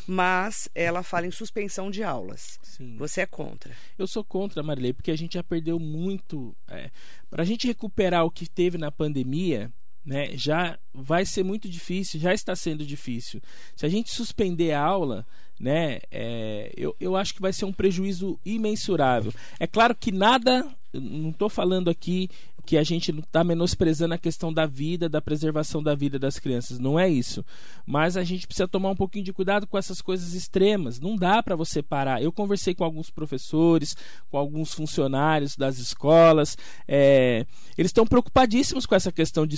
mas 0.08 0.70
ela 0.74 1.04
fala 1.04 1.28
em 1.28 1.32
suspensão 1.32 1.92
de 1.92 2.04
aulas. 2.04 2.60
Sim. 2.64 2.98
Você 2.98 3.22
é 3.22 3.26
contra? 3.26 3.74
Eu 3.98 4.08
sou 4.08 4.24
contra, 4.24 4.64
Marilei, 4.64 4.94
porque 4.94 5.12
a 5.12 5.18
gente 5.18 5.34
já 5.34 5.44
perdeu 5.44 5.80
muito. 5.80 6.56
É, 6.68 6.90
Para 7.30 7.44
a 7.44 7.46
gente 7.46 7.68
recuperar 7.68 8.26
o 8.26 8.32
que 8.32 8.50
teve 8.50 8.78
na 8.78 8.92
pandemia, 8.92 9.72
né, 10.08 10.30
já 10.38 10.80
vai 10.94 11.26
ser 11.26 11.44
muito 11.44 11.68
difícil, 11.68 12.18
já 12.18 12.34
está 12.34 12.56
sendo 12.56 12.86
difícil. 12.86 13.42
Se 13.76 13.86
a 13.86 13.90
gente 13.90 14.10
suspender 14.10 14.72
a 14.72 14.82
aula, 14.82 15.28
né, 15.60 16.00
é, 16.10 16.72
eu, 16.78 16.96
eu 16.98 17.18
acho 17.18 17.34
que 17.34 17.42
vai 17.42 17.52
ser 17.52 17.66
um 17.66 17.74
prejuízo 17.74 18.40
imensurável. 18.46 19.34
É 19.60 19.68
claro 19.68 19.94
que 19.94 20.10
nada, 20.10 20.66
não 20.94 21.32
estou 21.32 21.50
falando 21.50 21.90
aqui 21.90 22.30
que 22.68 22.78
a 22.78 22.84
gente 22.84 23.12
está 23.18 23.46
menosprezando 23.46 24.14
a 24.14 24.18
questão 24.18 24.52
da 24.52 24.66
vida, 24.66 25.08
da 25.08 25.22
preservação 25.22 25.82
da 25.82 25.96
vida 25.96 26.20
das 26.20 26.38
crianças. 26.38 26.80
Não 26.80 27.00
é 27.00 27.08
isso. 27.08 27.44
Mas 27.86 28.18
a 28.18 28.26
gente 28.26 28.46
precisa 28.46 28.68
tomar 28.68 28.90
um 28.90 28.96
pouquinho 28.96 29.24
de 29.24 29.32
cuidado 29.32 29.66
com 29.66 29.78
essas 29.78 30.02
coisas 30.02 30.34
extremas. 30.34 31.00
Não 31.00 31.16
dá 31.16 31.42
para 31.42 31.56
você 31.56 31.82
parar. 31.82 32.22
Eu 32.22 32.30
conversei 32.30 32.76
com 32.76 32.84
alguns 32.84 33.10
professores, 33.10 33.96
com 34.30 34.38
alguns 34.38 34.74
funcionários 34.74 35.56
das 35.56 35.78
escolas. 35.80 36.58
É, 36.86 37.46
eles 37.78 37.90
estão 37.90 38.06
preocupadíssimos 38.06 38.86
com 38.86 38.96
essa 38.96 39.14
questão 39.14 39.48
de 39.48 39.56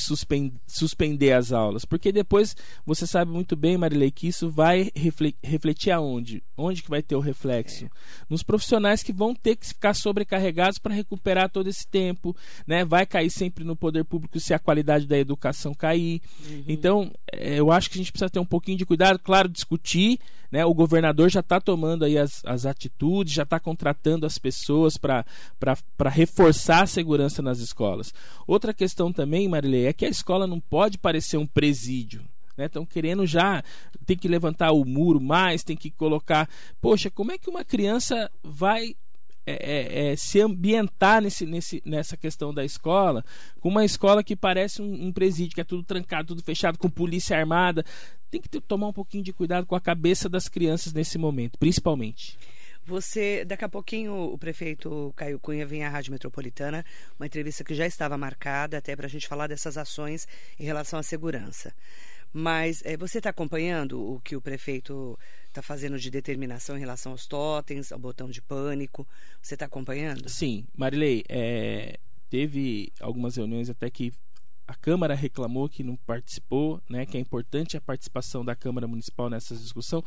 suspender 0.68 1.32
as 1.34 1.52
aulas. 1.52 1.86
Porque 1.86 2.12
depois, 2.12 2.56
você 2.86 3.08
sabe 3.08 3.32
muito 3.32 3.56
bem, 3.56 3.76
Marilei, 3.76 4.12
que 4.12 4.28
isso 4.28 4.52
vai 4.52 4.92
refletir 5.42 5.90
aonde? 5.90 6.44
Onde 6.56 6.84
que 6.84 6.92
vai 6.92 7.02
ter 7.02 7.16
o 7.16 7.20
reflexo? 7.20 7.86
É. 7.86 7.90
Nos 8.30 8.44
profissionais 8.44 9.02
que 9.02 9.12
vão 9.12 9.34
ter 9.34 9.56
que 9.56 9.66
ficar 9.66 9.96
sobrecarregados 9.96 10.78
para 10.78 10.94
recuperar 10.94 11.50
todo 11.50 11.68
esse 11.68 11.88
tempo, 11.88 12.36
né? 12.68 12.86
Vai 12.86 12.99
vai 13.00 13.06
cair 13.06 13.30
sempre 13.30 13.64
no 13.64 13.76
poder 13.76 14.04
público 14.04 14.40
se 14.40 14.54
a 14.54 14.60
qualidade 14.60 15.08
da 15.08 15.18
educação 15.18 15.74
cair. 15.74 16.22
Uhum. 16.46 16.64
Então, 16.68 17.12
é, 17.32 17.60
eu 17.60 17.72
acho 17.72 17.90
que 17.90 17.98
a 17.98 18.00
gente 18.02 18.12
precisa 18.12 18.30
ter 18.30 18.40
um 18.40 18.46
pouquinho 18.46 18.78
de 18.78 18.86
cuidado, 18.86 19.18
claro, 19.20 19.48
discutir. 19.48 20.20
Né? 20.52 20.66
O 20.66 20.74
governador 20.74 21.30
já 21.30 21.40
está 21.40 21.62
tomando 21.62 22.04
aí 22.04 22.18
as, 22.18 22.44
as 22.44 22.66
atitudes, 22.66 23.34
já 23.34 23.44
está 23.44 23.60
contratando 23.60 24.26
as 24.26 24.38
pessoas 24.38 24.98
para 24.98 25.26
reforçar 26.10 26.84
a 26.84 26.88
segurança 26.88 27.42
nas 27.42 27.60
escolas. 27.60 28.14
Outra 28.46 28.74
questão 28.74 29.14
também, 29.14 29.48
Marilei, 29.48 29.86
é 29.86 29.94
que 29.94 30.06
a 30.06 30.10
escola 30.10 30.46
não 30.46 30.60
pode 30.60 30.98
parecer 30.98 31.38
um 31.38 31.46
presídio 31.46 32.24
estão 32.66 32.82
né? 32.82 32.88
querendo 32.92 33.26
já 33.26 33.64
tem 34.06 34.18
que 34.18 34.28
levantar 34.28 34.74
o 34.74 34.84
muro 34.84 35.22
mais, 35.22 35.64
tem 35.64 35.78
que 35.78 35.90
colocar. 35.90 36.50
Poxa, 36.82 37.10
como 37.10 37.32
é 37.32 37.38
que 37.38 37.50
uma 37.50 37.64
criança 37.64 38.30
vai 38.44 38.96
é, 39.52 40.12
é, 40.12 40.16
se 40.16 40.40
ambientar 40.42 41.22
nesse, 41.22 41.46
nesse, 41.46 41.82
nessa 41.86 42.18
questão 42.18 42.54
da 42.54 42.64
escola 42.64 43.24
com 43.60 43.70
uma 43.70 43.86
escola 43.86 44.24
que 44.24 44.36
parece 44.36 44.82
um, 44.82 45.08
um 45.08 45.12
presídio, 45.12 45.56
que 45.56 45.62
é 45.62 45.64
tudo 45.64 45.84
trancado, 45.84 46.30
tudo 46.30 46.44
fechado, 46.44 46.78
com 46.78 46.90
polícia 46.90 47.38
armada. 47.38 47.84
Tem 48.30 48.40
que 48.40 48.50
ter, 48.50 48.62
tomar 48.62 48.88
um 48.88 48.94
pouquinho 48.94 49.24
de 49.24 49.34
cuidado 49.34 49.66
com 49.66 49.76
a 49.76 49.82
cabeça 49.82 50.30
das 50.30 50.48
crianças 50.48 50.94
nesse 50.94 51.18
momento, 51.18 51.58
principalmente. 51.58 52.38
Você, 52.86 53.46
daqui 53.46 53.64
a 53.64 53.70
pouquinho, 53.70 54.16
o 54.16 54.38
prefeito 54.38 55.14
Caio 55.16 55.40
Cunha 55.40 55.66
vem 55.66 55.84
à 55.84 55.90
Rádio 55.90 56.12
Metropolitana, 56.12 56.84
uma 57.20 57.28
entrevista 57.28 57.64
que 57.64 57.76
já 57.76 57.86
estava 57.86 58.18
marcada 58.18 58.80
até 58.80 58.96
para 58.96 59.06
a 59.06 59.10
gente 59.10 59.28
falar 59.28 59.46
dessas 59.46 59.78
ações 59.78 60.28
em 60.60 60.64
relação 60.64 60.98
à 60.98 61.04
segurança. 61.04 61.72
Mas 62.32 62.82
é, 62.86 62.96
você 62.96 63.18
está 63.18 63.32
acompanhando 63.32 64.00
o 64.00 64.20
que 64.20 64.36
o 64.36 64.42
prefeito 64.42 65.18
está 65.48 65.62
fazendo 65.62 65.98
de 65.98 66.10
determinação 66.12 66.78
em 66.78 66.80
relação 66.80 67.12
aos 67.12 67.26
totens, 67.26 67.92
ao 67.92 68.00
botão 68.00 68.30
de 68.30 68.42
pânico? 68.42 69.08
Você 69.42 69.56
está 69.56 69.66
acompanhando? 69.66 70.30
Sim, 70.30 70.66
Marilei, 70.76 71.24
é, 71.28 71.98
teve 72.30 72.92
algumas 73.00 73.36
reuniões 73.36 73.70
até 73.70 73.90
que 73.90 74.14
a 74.70 74.76
Câmara 74.76 75.16
reclamou 75.16 75.68
que 75.68 75.84
não 75.84 75.96
participou, 75.96 76.80
né, 76.88 77.04
que 77.04 77.18
é 77.18 77.20
importante 77.20 77.76
a 77.76 77.82
participação 77.82 78.46
da 78.46 78.56
Câmara 78.56 78.88
Municipal 78.88 79.28
nessa 79.28 79.56
discussão, 79.56 80.04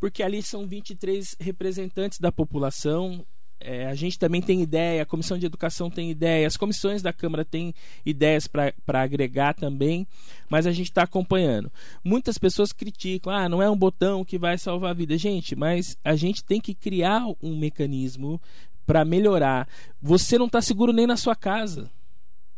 porque 0.00 0.22
ali 0.22 0.42
são 0.42 0.66
23 0.66 1.36
representantes 1.38 2.18
da 2.18 2.32
população. 2.32 3.26
É, 3.60 3.86
a 3.86 3.94
gente 3.94 4.18
também 4.18 4.40
tem 4.40 4.62
ideia, 4.62 5.02
a 5.02 5.06
Comissão 5.06 5.36
de 5.36 5.46
Educação 5.46 5.90
tem 5.90 6.10
ideia, 6.10 6.46
as 6.46 6.56
comissões 6.56 7.02
da 7.02 7.12
Câmara 7.12 7.44
têm 7.44 7.74
ideias 8.06 8.46
para 8.46 9.02
agregar 9.02 9.54
também, 9.54 10.06
mas 10.48 10.66
a 10.66 10.72
gente 10.72 10.88
está 10.88 11.02
acompanhando. 11.02 11.70
Muitas 12.04 12.38
pessoas 12.38 12.72
criticam, 12.72 13.32
ah, 13.32 13.48
não 13.48 13.60
é 13.60 13.68
um 13.68 13.76
botão 13.76 14.24
que 14.24 14.38
vai 14.38 14.56
salvar 14.56 14.90
a 14.90 14.94
vida. 14.94 15.18
Gente, 15.18 15.56
mas 15.56 15.96
a 16.04 16.14
gente 16.14 16.44
tem 16.44 16.60
que 16.60 16.74
criar 16.74 17.24
um 17.42 17.58
mecanismo 17.58 18.40
para 18.86 19.04
melhorar. 19.04 19.68
Você 20.00 20.38
não 20.38 20.46
está 20.46 20.62
seguro 20.62 20.92
nem 20.92 21.06
na 21.06 21.16
sua 21.16 21.34
casa. 21.34 21.90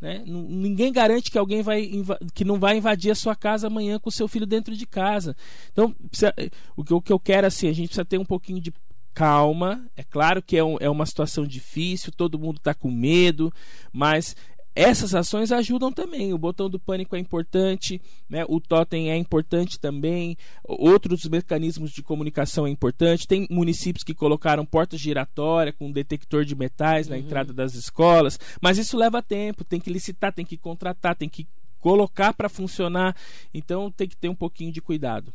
Né? 0.01 0.23
Ninguém 0.27 0.93
garante 0.93 1.31
que 1.31 1.37
alguém 1.37 1.63
vai 1.63 1.91
que 2.33 2.45
não 2.45 2.59
vai 2.59 2.79
invadir 2.79 3.11
a 3.11 3.15
sua 3.15 3.37
casa 3.37 3.67
amanhã 3.67 3.99
com 3.99 4.09
o 4.09 4.13
seu 4.13 4.27
filho 4.29 4.47
dentro 4.47 4.75
de 4.75 4.87
casa. 4.87 5.37
Então, 5.73 5.93
precisa, 5.93 6.33
o, 6.77 6.85
que, 6.85 6.95
o 6.95 7.03
que 7.03 7.13
eu 7.13 7.21
quero 7.21 7.47
assim, 7.47 7.69
a 7.69 7.73
gente 7.73 7.89
precisa 7.89 8.05
ter 8.05 8.19
um 8.19 8.25
pouquinho 8.25 8.61
de 8.61 8.73
calma. 9.15 9.87
É 9.97 10.03
claro 10.03 10.43
que 10.43 10.57
é, 10.57 10.65
um, 10.65 10.77
é 10.81 10.89
uma 10.89 11.07
situação 11.07 11.47
difícil, 11.47 12.13
todo 12.13 12.39
mundo 12.39 12.59
está 12.59 12.75
com 12.75 12.91
medo, 12.91 13.53
mas 13.93 14.35
essas 14.75 15.15
ações 15.15 15.51
ajudam 15.51 15.93
também. 15.93 16.33
O 16.33 16.39
botão 16.39 16.71
do 16.71 16.79
pânico 16.79 17.17
é 17.17 17.19
importante, 17.19 18.01
né? 18.29 18.45
o 18.49 18.61
totem 18.61 19.11
é 19.11 19.17
importante 19.17 19.79
também, 19.79 20.37
outros 20.65 21.25
mecanismos 21.25 21.91
de 21.91 22.03
comunicação 22.03 22.67
é 22.67 22.71
importante. 22.71 23.27
Tem 23.27 23.47
municípios 23.51 24.05
que 24.05 24.15
colocaram 24.15 24.65
portas 24.65 25.01
giratórias 25.01 25.75
com 25.77 25.91
detector 25.91 26.45
de 26.45 26.55
metais 26.55 27.09
na 27.09 27.17
uhum. 27.17 27.23
entrada 27.23 27.53
das 27.53 27.75
escolas, 27.75 28.39
mas 28.61 28.79
isso 28.79 28.97
leva 28.97 29.23
tempo, 29.23 29.65
tem 29.65 29.81
que 29.81 29.93
licitar, 29.93 30.33
tem 30.33 30.45
que 30.45 30.57
contratar, 30.57 31.17
tem 31.17 31.29
que 31.29 31.47
colocar 31.81 32.33
para 32.33 32.49
funcionar. 32.49 33.17
Então 33.53 33.91
tem 33.91 34.09
que 34.09 34.17
ter 34.17 34.29
um 34.29 34.35
pouquinho 34.35 34.73
de 34.73 34.81
cuidado. 34.81 35.33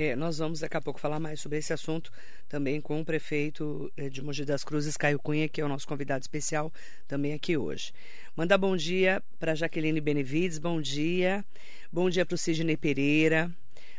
É, 0.00 0.14
nós 0.14 0.38
vamos 0.38 0.60
daqui 0.60 0.76
a 0.76 0.80
pouco 0.80 1.00
falar 1.00 1.18
mais 1.18 1.40
sobre 1.40 1.58
esse 1.58 1.72
assunto 1.72 2.12
também 2.48 2.80
com 2.80 3.00
o 3.00 3.04
prefeito 3.04 3.92
é, 3.96 4.08
de 4.08 4.22
Mogi 4.22 4.44
das 4.44 4.62
Cruzes, 4.62 4.96
Caio 4.96 5.18
Cunha, 5.18 5.48
que 5.48 5.60
é 5.60 5.64
o 5.64 5.68
nosso 5.68 5.88
convidado 5.88 6.22
especial 6.22 6.72
também 7.08 7.32
aqui 7.32 7.56
hoje. 7.56 7.92
Manda 8.36 8.56
bom 8.56 8.76
dia 8.76 9.20
para 9.40 9.56
Jaqueline 9.56 10.00
Benevides, 10.00 10.56
bom 10.60 10.80
dia. 10.80 11.44
Bom 11.92 12.08
dia 12.08 12.24
para 12.24 12.36
o 12.36 12.38
Sidney 12.38 12.76
Pereira, 12.76 13.50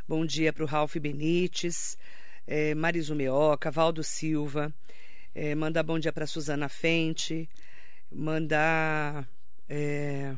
bom 0.07 0.25
dia 0.25 0.53
para 0.53 0.63
o 0.63 0.65
Ralph 0.65 0.95
Benites, 0.95 1.97
é, 2.47 2.73
Marizu 2.73 3.13
Meoca, 3.13 3.69
Valdo 3.69 4.01
Silva. 4.01 4.73
É, 5.35 5.53
manda 5.53 5.83
bom 5.83 5.99
dia 5.99 6.13
para 6.13 6.25
Suzana 6.25 6.69
Fente, 6.69 7.49
mandar. 8.09 9.27
É... 9.67 10.33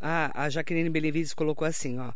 Ah, 0.00 0.44
a 0.44 0.48
Jaqueline 0.48 0.88
Benevides 0.88 1.34
colocou 1.34 1.66
assim, 1.66 1.98
ó. 1.98 2.12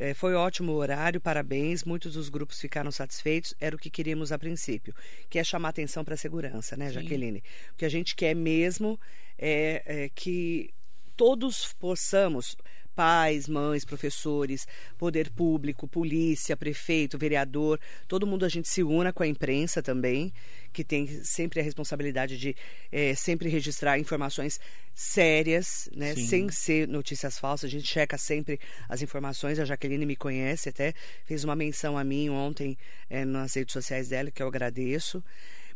É, 0.00 0.14
foi 0.14 0.34
ótimo 0.34 0.72
o 0.72 0.76
horário, 0.76 1.20
parabéns. 1.20 1.84
Muitos 1.84 2.14
dos 2.14 2.30
grupos 2.30 2.58
ficaram 2.58 2.90
satisfeitos. 2.90 3.54
Era 3.60 3.76
o 3.76 3.78
que 3.78 3.90
queríamos 3.90 4.32
a 4.32 4.38
princípio, 4.38 4.94
que 5.28 5.38
é 5.38 5.44
chamar 5.44 5.68
atenção 5.68 6.02
para 6.02 6.14
a 6.14 6.16
segurança, 6.16 6.74
né, 6.74 6.90
Jaqueline? 6.90 7.44
O 7.72 7.76
que 7.76 7.84
a 7.84 7.88
gente 7.90 8.16
quer 8.16 8.34
mesmo 8.34 8.98
é, 9.38 9.82
é 9.84 10.08
que 10.08 10.72
todos 11.14 11.74
possamos 11.74 12.56
pais, 13.00 13.48
mães, 13.48 13.82
professores, 13.82 14.68
poder 14.98 15.30
público, 15.30 15.88
polícia, 15.88 16.54
prefeito, 16.54 17.16
vereador, 17.16 17.80
todo 18.06 18.26
mundo 18.26 18.44
a 18.44 18.48
gente 18.50 18.68
se 18.68 18.82
una 18.82 19.10
com 19.10 19.22
a 19.22 19.26
imprensa 19.26 19.82
também, 19.82 20.30
que 20.70 20.84
tem 20.84 21.06
sempre 21.24 21.60
a 21.60 21.62
responsabilidade 21.62 22.36
de 22.36 22.54
é, 22.92 23.14
sempre 23.14 23.48
registrar 23.48 23.98
informações 23.98 24.60
sérias, 24.94 25.88
né, 25.96 26.14
sem 26.14 26.50
ser 26.50 26.86
notícias 26.88 27.38
falsas. 27.38 27.68
A 27.68 27.70
gente 27.70 27.88
checa 27.88 28.18
sempre 28.18 28.60
as 28.86 29.00
informações. 29.00 29.58
A 29.58 29.64
Jaqueline 29.64 30.04
me 30.04 30.14
conhece, 30.14 30.68
até 30.68 30.92
fez 31.24 31.42
uma 31.42 31.56
menção 31.56 31.96
a 31.96 32.04
mim 32.04 32.28
ontem 32.28 32.76
é, 33.08 33.24
nas 33.24 33.54
redes 33.54 33.72
sociais 33.72 34.10
dela, 34.10 34.30
que 34.30 34.42
eu 34.42 34.46
agradeço. 34.46 35.24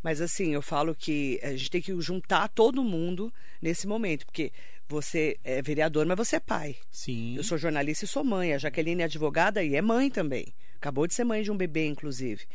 Mas 0.02 0.20
assim, 0.20 0.52
eu 0.52 0.60
falo 0.60 0.94
que 0.94 1.40
a 1.42 1.52
gente 1.52 1.70
tem 1.70 1.80
que 1.80 1.98
juntar 2.02 2.48
todo 2.48 2.84
mundo 2.84 3.32
nesse 3.62 3.86
momento, 3.86 4.26
porque 4.26 4.52
você 4.88 5.38
é 5.42 5.62
vereador, 5.62 6.06
mas 6.06 6.16
você 6.16 6.36
é 6.36 6.40
pai. 6.40 6.76
Sim. 6.90 7.36
Eu 7.36 7.44
sou 7.44 7.58
jornalista 7.58 8.04
e 8.04 8.08
sou 8.08 8.24
mãe. 8.24 8.52
A 8.52 8.58
Jaqueline 8.58 9.02
é 9.02 9.04
advogada 9.04 9.62
e 9.62 9.74
é 9.74 9.82
mãe 9.82 10.10
também. 10.10 10.54
Acabou 10.76 11.06
de 11.06 11.14
ser 11.14 11.24
mãe 11.24 11.42
de 11.42 11.50
um 11.50 11.56
bebê, 11.56 11.86
inclusive 11.86 12.46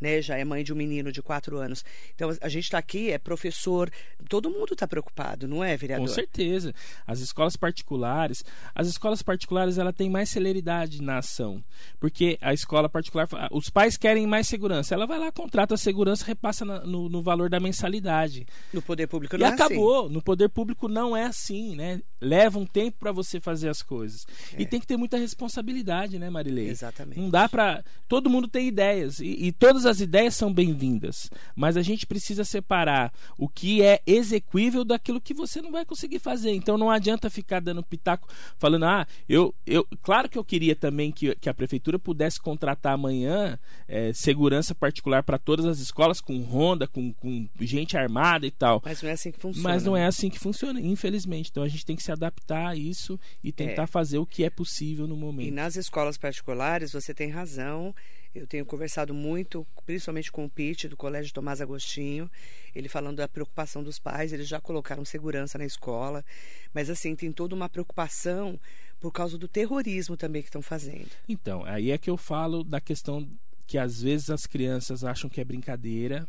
né? 0.00 0.20
Já 0.22 0.36
é 0.36 0.44
mãe 0.44 0.62
de 0.62 0.72
um 0.72 0.76
menino 0.76 1.10
de 1.10 1.22
quatro 1.22 1.58
anos. 1.58 1.84
Então 2.14 2.30
a 2.40 2.48
gente 2.48 2.64
está 2.64 2.78
aqui, 2.78 3.10
é 3.10 3.18
professor, 3.18 3.90
todo 4.28 4.50
mundo 4.50 4.72
está 4.72 4.86
preocupado, 4.86 5.48
não 5.48 5.62
é, 5.62 5.76
vereador? 5.76 6.06
Com 6.06 6.12
certeza. 6.12 6.74
As 7.06 7.20
escolas 7.20 7.56
particulares, 7.56 8.44
as 8.74 8.88
escolas 8.88 9.22
particulares 9.22 9.78
ela 9.78 9.92
tem 9.92 10.08
mais 10.10 10.28
celeridade 10.28 11.02
na 11.02 11.18
ação, 11.18 11.62
porque 11.98 12.38
a 12.40 12.52
escola 12.52 12.88
particular, 12.88 13.28
os 13.50 13.70
pais 13.70 13.96
querem 13.96 14.26
mais 14.26 14.46
segurança, 14.46 14.94
ela 14.94 15.06
vai 15.06 15.18
lá 15.18 15.32
contrata 15.32 15.74
a 15.74 15.78
segurança, 15.78 16.24
repassa 16.24 16.64
na, 16.64 16.80
no, 16.80 17.08
no, 17.08 17.22
valor 17.22 17.48
da 17.48 17.60
mensalidade. 17.60 18.46
No 18.72 18.82
poder 18.82 19.06
público 19.06 19.36
não 19.36 19.46
e 19.46 19.50
é 19.50 19.52
acabou. 19.52 20.04
Assim. 20.04 20.14
No 20.14 20.22
poder 20.22 20.48
público 20.48 20.88
não 20.88 21.16
é 21.16 21.24
assim, 21.24 21.76
né? 21.76 22.00
Leva 22.20 22.58
um 22.58 22.66
tempo 22.66 22.98
para 22.98 23.12
você 23.12 23.40
fazer 23.40 23.68
as 23.68 23.82
coisas 23.82 24.26
é. 24.52 24.62
e 24.62 24.66
tem 24.66 24.80
que 24.80 24.86
ter 24.86 24.96
muita 24.96 25.16
responsabilidade, 25.16 26.18
né, 26.18 26.28
Marilei? 26.30 26.68
Exatamente. 26.68 27.20
Não 27.20 27.30
dá 27.30 27.48
para 27.48 27.84
todo 28.08 28.30
mundo 28.30 28.48
tem 28.48 28.68
ideias 28.68 29.20
e, 29.20 29.46
e 29.46 29.52
todas 29.52 29.86
as 29.88 30.00
ideias 30.00 30.36
são 30.36 30.52
bem-vindas, 30.52 31.30
mas 31.56 31.76
a 31.76 31.82
gente 31.82 32.06
precisa 32.06 32.44
separar 32.44 33.12
o 33.36 33.48
que 33.48 33.82
é 33.82 34.00
execuível 34.06 34.84
daquilo 34.84 35.20
que 35.20 35.34
você 35.34 35.60
não 35.60 35.72
vai 35.72 35.84
conseguir 35.84 36.18
fazer. 36.18 36.52
Então 36.52 36.78
não 36.78 36.90
adianta 36.90 37.30
ficar 37.30 37.60
dando 37.60 37.82
pitaco 37.82 38.28
falando, 38.58 38.84
ah, 38.84 39.06
eu, 39.28 39.54
eu 39.66 39.86
claro 40.02 40.28
que 40.28 40.38
eu 40.38 40.44
queria 40.44 40.76
também 40.76 41.10
que, 41.10 41.34
que 41.36 41.48
a 41.48 41.54
prefeitura 41.54 41.98
pudesse 41.98 42.40
contratar 42.40 42.94
amanhã 42.94 43.58
é, 43.86 44.12
segurança 44.12 44.74
particular 44.74 45.22
para 45.22 45.38
todas 45.38 45.66
as 45.66 45.78
escolas 45.78 46.20
com 46.20 46.40
ronda, 46.40 46.86
com, 46.86 47.12
com 47.14 47.48
gente 47.60 47.96
armada 47.96 48.46
e 48.46 48.50
tal. 48.50 48.82
Mas 48.84 49.02
não 49.02 49.10
é 49.10 49.12
assim 49.12 49.32
que 49.32 49.38
funciona. 49.38 49.68
Mas 49.68 49.84
não 49.84 49.96
é 49.96 50.00
né? 50.00 50.06
assim 50.06 50.30
que 50.30 50.38
funciona, 50.38 50.80
infelizmente. 50.80 51.50
Então 51.50 51.62
a 51.62 51.68
gente 51.68 51.84
tem 51.84 51.96
que 51.96 52.02
se 52.02 52.12
adaptar 52.12 52.68
a 52.68 52.76
isso 52.76 53.18
e 53.42 53.52
tentar 53.52 53.84
é. 53.84 53.86
fazer 53.86 54.18
o 54.18 54.26
que 54.26 54.44
é 54.44 54.50
possível 54.50 55.06
no 55.06 55.16
momento. 55.16 55.48
E 55.48 55.50
nas 55.50 55.76
escolas 55.76 56.16
particulares 56.16 56.92
você 56.92 57.14
tem 57.14 57.30
razão. 57.30 57.94
Eu 58.34 58.46
tenho 58.46 58.64
conversado 58.64 59.14
muito, 59.14 59.66
principalmente 59.86 60.30
com 60.30 60.44
o 60.44 60.50
Pete, 60.50 60.86
do 60.86 60.96
Colégio 60.96 61.32
Tomás 61.32 61.60
Agostinho, 61.60 62.30
ele 62.74 62.88
falando 62.88 63.16
da 63.16 63.28
preocupação 63.28 63.82
dos 63.82 63.98
pais, 63.98 64.32
eles 64.32 64.46
já 64.46 64.60
colocaram 64.60 65.04
segurança 65.04 65.58
na 65.58 65.64
escola, 65.64 66.24
mas 66.72 66.90
assim, 66.90 67.16
tem 67.16 67.32
toda 67.32 67.54
uma 67.54 67.68
preocupação 67.68 68.60
por 69.00 69.12
causa 69.12 69.38
do 69.38 69.48
terrorismo 69.48 70.16
também 70.16 70.42
que 70.42 70.48
estão 70.48 70.62
fazendo. 70.62 71.10
Então, 71.28 71.64
aí 71.64 71.90
é 71.90 71.98
que 71.98 72.10
eu 72.10 72.16
falo 72.16 72.62
da 72.62 72.80
questão 72.80 73.28
que 73.66 73.78
às 73.78 74.02
vezes 74.02 74.30
as 74.30 74.46
crianças 74.46 75.04
acham 75.04 75.28
que 75.28 75.40
é 75.40 75.44
brincadeira, 75.44 76.26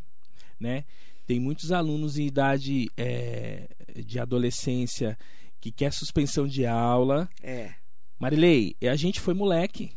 né? 0.59 0.83
Tem 1.25 1.39
muitos 1.39 1.71
alunos 1.71 2.17
em 2.17 2.25
idade 2.25 2.89
é, 2.97 3.69
de 3.95 4.19
adolescência 4.19 5.17
que 5.61 5.71
quer 5.71 5.93
suspensão 5.93 6.47
de 6.47 6.65
aula. 6.65 7.29
É. 7.43 7.73
Marilei, 8.19 8.75
a 8.81 8.95
gente 8.95 9.19
foi 9.19 9.33
moleque 9.33 9.91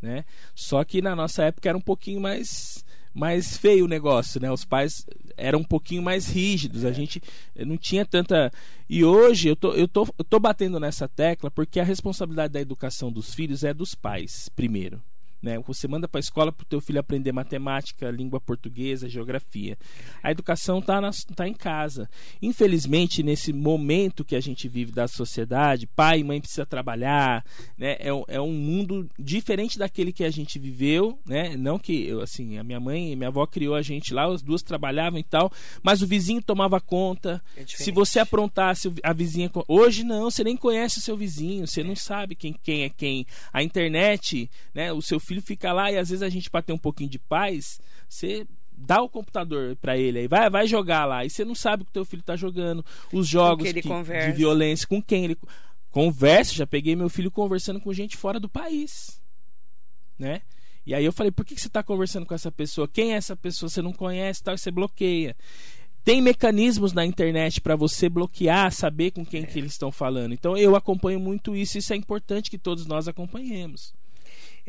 né? 0.00 0.24
Só 0.54 0.82
que 0.84 1.02
na 1.02 1.14
nossa 1.14 1.44
época 1.44 1.68
era 1.68 1.78
um 1.78 1.82
pouquinho 1.82 2.20
mais 2.20 2.84
mais 3.14 3.56
feio 3.56 3.86
o 3.86 3.88
negócio, 3.88 4.40
né? 4.40 4.50
Os 4.50 4.64
pais 4.64 5.04
eram 5.36 5.60
um 5.60 5.64
pouquinho 5.64 6.02
mais 6.02 6.28
rígidos, 6.28 6.84
a 6.84 6.90
é. 6.90 6.92
gente 6.92 7.20
não 7.56 7.76
tinha 7.76 8.04
tanta. 8.04 8.50
E 8.88 9.04
hoje 9.04 9.48
eu 9.48 9.56
tô, 9.56 9.72
eu, 9.72 9.88
tô, 9.88 10.06
eu 10.16 10.24
tô 10.24 10.38
batendo 10.38 10.78
nessa 10.78 11.08
tecla 11.08 11.50
porque 11.50 11.80
a 11.80 11.84
responsabilidade 11.84 12.52
da 12.52 12.60
educação 12.60 13.10
dos 13.10 13.34
filhos 13.34 13.64
é 13.64 13.74
dos 13.74 13.94
pais, 13.94 14.48
primeiro. 14.54 15.02
Né? 15.42 15.58
Você 15.60 15.86
manda 15.86 16.08
para 16.08 16.18
a 16.18 16.20
escola 16.20 16.52
para 16.52 16.64
o 16.64 16.66
teu 16.66 16.80
filho 16.80 16.98
aprender 16.98 17.32
matemática, 17.32 18.10
língua 18.10 18.40
portuguesa, 18.40 19.08
geografia. 19.08 19.78
A 20.22 20.30
educação 20.30 20.78
está 20.78 21.00
tá 21.34 21.48
em 21.48 21.54
casa. 21.54 22.08
Infelizmente, 22.42 23.22
nesse 23.22 23.52
momento 23.52 24.24
que 24.24 24.34
a 24.34 24.40
gente 24.40 24.68
vive 24.68 24.92
da 24.92 25.06
sociedade, 25.06 25.86
pai 25.86 26.20
e 26.20 26.24
mãe 26.24 26.40
precisa 26.40 26.66
trabalhar, 26.66 27.44
né? 27.76 27.96
é, 28.00 28.08
é 28.28 28.40
um 28.40 28.52
mundo 28.52 29.08
diferente 29.18 29.78
daquele 29.78 30.12
que 30.12 30.24
a 30.24 30.30
gente 30.30 30.58
viveu. 30.58 31.18
Né? 31.24 31.56
Não 31.56 31.78
que, 31.78 32.10
assim, 32.22 32.58
a 32.58 32.64
minha 32.64 32.80
mãe 32.80 33.12
e 33.12 33.16
minha 33.16 33.28
avó 33.28 33.46
criou 33.46 33.74
a 33.74 33.82
gente 33.82 34.12
lá, 34.12 34.26
as 34.26 34.42
duas 34.42 34.62
trabalhavam 34.62 35.18
e 35.18 35.24
tal, 35.24 35.52
mas 35.82 36.02
o 36.02 36.06
vizinho 36.06 36.42
tomava 36.42 36.80
conta. 36.80 37.42
É 37.56 37.64
Se 37.66 37.90
você 37.90 38.18
aprontasse 38.18 38.92
a 39.02 39.12
vizinha... 39.12 39.50
Hoje 39.66 40.02
não, 40.02 40.30
você 40.30 40.42
nem 40.42 40.56
conhece 40.56 40.98
o 40.98 41.02
seu 41.02 41.16
vizinho, 41.16 41.66
você 41.66 41.82
não 41.82 41.94
sabe 41.94 42.34
quem, 42.34 42.52
quem 42.52 42.82
é 42.82 42.88
quem. 42.88 43.26
A 43.52 43.62
internet, 43.62 44.50
né? 44.74 44.92
o 44.92 45.00
seu 45.00 45.20
filho 45.28 45.42
fica 45.42 45.72
lá 45.72 45.92
e 45.92 45.98
às 45.98 46.08
vezes 46.08 46.22
a 46.22 46.28
gente 46.28 46.50
para 46.50 46.62
ter 46.62 46.72
um 46.72 46.78
pouquinho 46.78 47.10
de 47.10 47.18
paz, 47.18 47.80
você 48.08 48.46
dá 48.72 49.02
o 49.02 49.08
computador 49.08 49.76
para 49.76 49.98
ele 49.98 50.20
aí, 50.20 50.28
vai, 50.28 50.48
vai 50.48 50.66
jogar 50.66 51.04
lá. 51.04 51.24
E 51.24 51.30
você 51.30 51.44
não 51.44 51.54
sabe 51.54 51.82
o 51.82 51.86
que 51.86 51.92
teu 51.92 52.04
filho 52.04 52.22
tá 52.22 52.36
jogando, 52.36 52.84
os 53.12 53.28
jogos 53.28 53.70
que, 53.70 53.82
de 53.82 54.32
violência, 54.32 54.86
com 54.86 55.02
quem 55.02 55.24
ele 55.24 55.36
conversa. 55.90 56.54
Já 56.54 56.66
peguei 56.66 56.96
meu 56.96 57.08
filho 57.08 57.30
conversando 57.30 57.80
com 57.80 57.92
gente 57.92 58.16
fora 58.16 58.40
do 58.40 58.48
país, 58.48 59.20
né? 60.18 60.40
E 60.86 60.94
aí 60.94 61.04
eu 61.04 61.12
falei, 61.12 61.30
por 61.30 61.44
que, 61.44 61.54
que 61.54 61.60
você 61.60 61.66
está 61.66 61.82
conversando 61.82 62.24
com 62.24 62.34
essa 62.34 62.50
pessoa? 62.50 62.88
Quem 62.88 63.12
é 63.12 63.16
essa 63.16 63.36
pessoa? 63.36 63.68
Você 63.68 63.82
não 63.82 63.92
conhece, 63.92 64.42
tal, 64.42 64.54
e 64.54 64.58
você 64.58 64.70
bloqueia. 64.70 65.36
Tem 66.02 66.22
mecanismos 66.22 66.94
na 66.94 67.04
internet 67.04 67.60
para 67.60 67.76
você 67.76 68.08
bloquear, 68.08 68.72
saber 68.72 69.10
com 69.10 69.26
quem 69.26 69.42
é. 69.42 69.46
que 69.46 69.58
eles 69.58 69.72
estão 69.72 69.92
falando. 69.92 70.32
Então 70.32 70.56
eu 70.56 70.74
acompanho 70.74 71.20
muito 71.20 71.54
isso, 71.54 71.76
isso 71.76 71.92
é 71.92 71.96
importante 71.96 72.48
que 72.48 72.56
todos 72.56 72.86
nós 72.86 73.06
acompanhemos. 73.06 73.92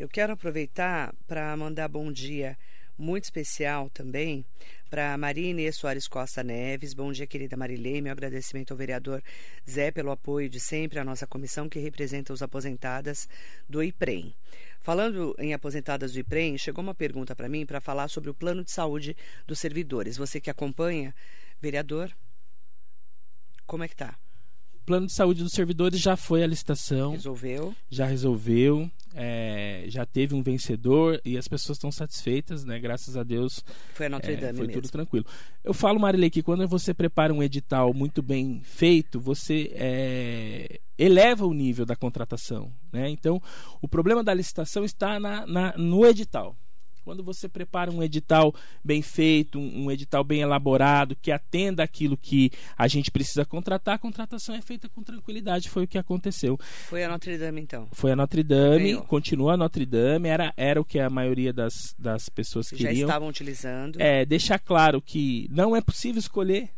Eu 0.00 0.08
quero 0.08 0.32
aproveitar 0.32 1.14
para 1.26 1.54
mandar 1.58 1.86
bom 1.86 2.10
dia 2.10 2.56
muito 2.96 3.24
especial 3.24 3.90
também 3.90 4.46
para 4.88 5.14
Maria 5.18 5.50
Inês 5.50 5.76
Soares 5.76 6.08
Costa 6.08 6.42
Neves. 6.42 6.94
Bom 6.94 7.12
dia, 7.12 7.26
querida 7.26 7.54
Marilei. 7.54 8.00
Meu 8.00 8.10
agradecimento 8.10 8.70
ao 8.70 8.78
vereador 8.78 9.22
Zé 9.68 9.90
pelo 9.90 10.10
apoio 10.10 10.48
de 10.48 10.58
sempre 10.58 10.98
à 10.98 11.04
nossa 11.04 11.26
comissão 11.26 11.68
que 11.68 11.78
representa 11.78 12.32
os 12.32 12.40
aposentadas 12.40 13.28
do 13.68 13.82
IPREM. 13.82 14.34
Falando 14.80 15.36
em 15.38 15.52
aposentadas 15.52 16.14
do 16.14 16.20
IPREM, 16.20 16.56
chegou 16.56 16.82
uma 16.82 16.94
pergunta 16.94 17.36
para 17.36 17.46
mim 17.46 17.66
para 17.66 17.78
falar 17.78 18.08
sobre 18.08 18.30
o 18.30 18.34
plano 18.34 18.64
de 18.64 18.70
saúde 18.70 19.14
dos 19.46 19.58
servidores. 19.58 20.16
Você 20.16 20.40
que 20.40 20.48
acompanha, 20.48 21.14
vereador, 21.60 22.10
como 23.66 23.84
é 23.84 23.88
que 23.88 23.96
tá? 23.96 24.16
Plano 24.90 25.06
de 25.06 25.12
saúde 25.12 25.44
dos 25.44 25.52
servidores 25.52 26.00
já 26.00 26.16
foi 26.16 26.42
a 26.42 26.46
licitação. 26.48 27.12
Resolveu. 27.12 27.72
Já 27.88 28.06
resolveu. 28.06 28.90
É, 29.14 29.84
já 29.86 30.04
teve 30.04 30.34
um 30.34 30.42
vencedor 30.42 31.20
e 31.24 31.38
as 31.38 31.46
pessoas 31.46 31.76
estão 31.78 31.92
satisfeitas, 31.92 32.64
né? 32.64 32.78
Graças 32.80 33.16
a 33.16 33.22
Deus. 33.22 33.64
Foi 33.94 34.06
a 34.06 34.08
Notre 34.08 34.34
Dame 34.34 34.50
é, 34.50 34.54
Foi 34.54 34.66
mesmo. 34.66 34.82
tudo 34.82 34.90
tranquilo. 34.90 35.26
Eu 35.62 35.72
falo, 35.72 36.00
Marilei, 36.00 36.28
que 36.28 36.42
quando 36.42 36.66
você 36.66 36.92
prepara 36.92 37.32
um 37.32 37.40
edital 37.40 37.94
muito 37.94 38.20
bem 38.20 38.60
feito, 38.64 39.20
você 39.20 39.70
é, 39.74 40.80
eleva 40.98 41.46
o 41.46 41.54
nível 41.54 41.86
da 41.86 41.94
contratação, 41.94 42.72
né? 42.92 43.08
Então, 43.08 43.40
o 43.80 43.86
problema 43.86 44.24
da 44.24 44.34
licitação 44.34 44.84
está 44.84 45.20
na, 45.20 45.46
na 45.46 45.72
no 45.76 46.04
edital. 46.04 46.56
Quando 47.04 47.22
você 47.22 47.48
prepara 47.48 47.90
um 47.90 48.02
edital 48.02 48.54
bem 48.84 49.02
feito, 49.02 49.58
um, 49.58 49.90
edital 49.90 50.22
bem 50.22 50.40
elaborado, 50.40 51.16
que 51.16 51.30
atenda 51.30 51.82
aquilo 51.82 52.16
que 52.16 52.50
a 52.76 52.86
gente 52.88 53.10
precisa 53.10 53.44
contratar, 53.44 53.94
a 53.94 53.98
contratação 53.98 54.54
é 54.54 54.60
feita 54.60 54.88
com 54.88 55.02
tranquilidade. 55.02 55.68
Foi 55.68 55.84
o 55.84 55.88
que 55.88 55.98
aconteceu. 55.98 56.58
Foi 56.88 57.04
a 57.04 57.08
Notre 57.08 57.36
Dame, 57.38 57.60
então? 57.60 57.88
Foi 57.92 58.12
a 58.12 58.16
Notre 58.16 58.42
Dame, 58.42 58.96
continua 59.06 59.54
a 59.54 59.56
Notre 59.56 59.86
Dame, 59.86 60.28
era, 60.28 60.52
era 60.56 60.80
o 60.80 60.84
que 60.84 60.98
a 60.98 61.10
maioria 61.10 61.52
das, 61.52 61.94
das 61.98 62.28
pessoas 62.28 62.68
queriam. 62.68 62.94
Já 62.94 63.00
estavam 63.00 63.28
utilizando. 63.28 64.00
É, 64.00 64.24
deixar 64.24 64.58
claro 64.58 65.00
que 65.00 65.48
não 65.50 65.74
é 65.74 65.80
possível 65.80 66.18
escolher 66.18 66.70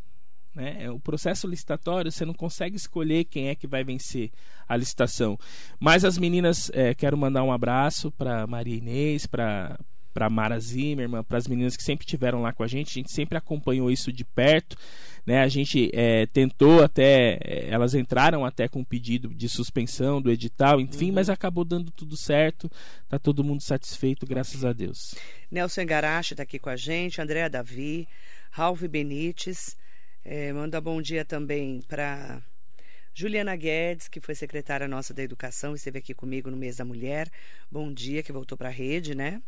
né? 0.55 0.85
É, 0.85 0.91
o 0.91 1.01
processo 1.01 1.47
licitatório 1.47 2.13
você 2.13 2.25
não 2.25 2.35
consegue 2.35 2.77
escolher 2.77 3.25
quem 3.25 3.49
é 3.49 3.55
que 3.55 3.67
vai 3.67 3.83
vencer 3.83 4.31
a 4.69 4.77
licitação. 4.77 5.39
Mas 5.81 6.05
as 6.05 6.19
meninas, 6.19 6.71
é, 6.75 6.95
quero 6.95 7.17
mandar 7.17 7.43
um 7.43 7.53
abraço 7.53 8.11
para 8.13 8.47
Maria 8.47 8.77
Inês, 8.77 9.27
para 9.27 9.79
para 10.13 10.29
Mara 10.31 10.59
Zimmerman, 10.59 11.23
para 11.25 11.39
as 11.39 11.47
meninas 11.47 11.77
que 11.77 11.83
sempre 11.83 12.07
tiveram 12.07 12.43
lá 12.43 12.53
com 12.53 12.63
a 12.63 12.67
gente, 12.67 12.91
a 12.91 12.95
gente 12.95 13.13
sempre 13.13 13.37
acompanhou 13.39 13.91
isso 13.91 14.13
de 14.13 14.25
perto, 14.25 14.77
né? 15.27 15.43
A 15.43 15.49
gente 15.49 15.91
é, 15.95 16.27
tentou 16.27 16.83
até, 16.83 17.39
é, 17.43 17.69
elas 17.69 17.95
entraram 17.95 18.45
até 18.45 18.69
com 18.69 18.81
um 18.81 18.85
pedido 18.85 19.33
de 19.35 19.49
suspensão 19.49 20.21
do 20.21 20.31
edital, 20.31 20.81
enfim, 20.81 21.09
uhum. 21.09 21.15
mas 21.15 21.31
acabou 21.31 21.65
dando 21.65 21.91
tudo 21.91 22.17
certo, 22.17 22.71
tá 23.09 23.19
todo 23.19 23.45
mundo 23.45 23.63
satisfeito, 23.63 24.27
graças 24.27 24.65
a 24.65 24.73
Deus. 24.73 25.15
Nelson 25.51 25.87
Garache 25.87 26.35
está 26.35 26.43
aqui 26.43 26.59
com 26.59 26.71
a 26.71 26.77
gente, 26.77 27.21
Andréa 27.21 27.49
Davi, 27.49 28.07
Ralph 28.51 28.83
Benites, 28.83 29.77
é, 30.25 30.53
manda 30.53 30.81
bom 30.81 31.01
dia 31.03 31.25
também 31.25 31.81
para 31.89 32.43
Juliana 33.15 33.55
Guedes, 33.55 34.09
que 34.09 34.21
foi 34.21 34.35
secretária 34.35 34.89
nossa 34.89 35.13
da 35.13 35.23
Educação, 35.23 35.75
esteve 35.75 35.99
aqui 35.99 36.15
comigo 36.15 36.51
no 36.51 36.57
mês 36.57 36.77
da 36.77 36.85
mulher. 36.85 37.29
Bom 37.71 37.93
dia, 37.93 38.23
que 38.23 38.33
voltou 38.33 38.57
para 38.57 38.69
a 38.69 38.73
rede, 38.73 39.15
né? 39.15 39.43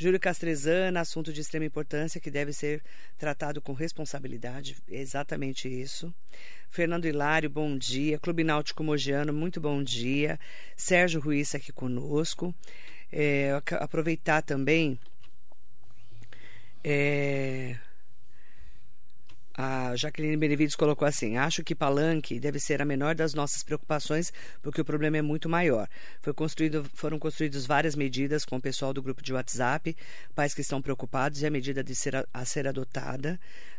Júlio 0.00 0.20
Castrezana, 0.20 1.00
assunto 1.00 1.32
de 1.32 1.40
extrema 1.40 1.66
importância 1.66 2.20
que 2.20 2.30
deve 2.30 2.52
ser 2.52 2.80
tratado 3.18 3.60
com 3.60 3.72
responsabilidade, 3.72 4.76
exatamente 4.86 5.68
isso. 5.68 6.14
Fernando 6.70 7.06
Hilário, 7.06 7.50
bom 7.50 7.76
dia. 7.76 8.16
Clube 8.16 8.44
Náutico 8.44 8.84
Mogiano, 8.84 9.32
muito 9.32 9.60
bom 9.60 9.82
dia. 9.82 10.38
Sérgio 10.76 11.20
Ruiz 11.20 11.52
aqui 11.52 11.72
conosco. 11.72 12.54
É, 13.10 13.60
aproveitar 13.80 14.40
também. 14.40 15.00
É, 16.84 17.76
a 19.60 19.96
Jaqueline 19.96 20.36
Benevides 20.36 20.76
colocou 20.76 21.06
assim: 21.06 21.36
Acho 21.36 21.64
que 21.64 21.74
Palanque 21.74 22.38
deve 22.38 22.60
ser 22.60 22.80
a 22.80 22.84
menor 22.84 23.16
das 23.16 23.34
nossas 23.34 23.64
preocupações, 23.64 24.32
porque 24.62 24.80
o 24.80 24.84
problema 24.84 25.16
é 25.16 25.22
muito 25.22 25.48
maior. 25.48 25.88
Foi 26.22 26.32
construído, 26.32 26.88
foram 26.94 27.18
construídas 27.18 27.66
várias 27.66 27.96
medidas 27.96 28.44
com 28.44 28.56
o 28.56 28.60
pessoal 28.60 28.94
do 28.94 29.02
grupo 29.02 29.20
de 29.20 29.32
WhatsApp, 29.32 29.96
pais 30.32 30.54
que 30.54 30.60
estão 30.60 30.80
preocupados, 30.80 31.42
e 31.42 31.46
a 31.46 31.50
medida 31.50 31.82
de 31.82 31.92
ser 31.96 32.14
a, 32.32 32.44
ser 32.44 32.68
adotada 32.68 33.36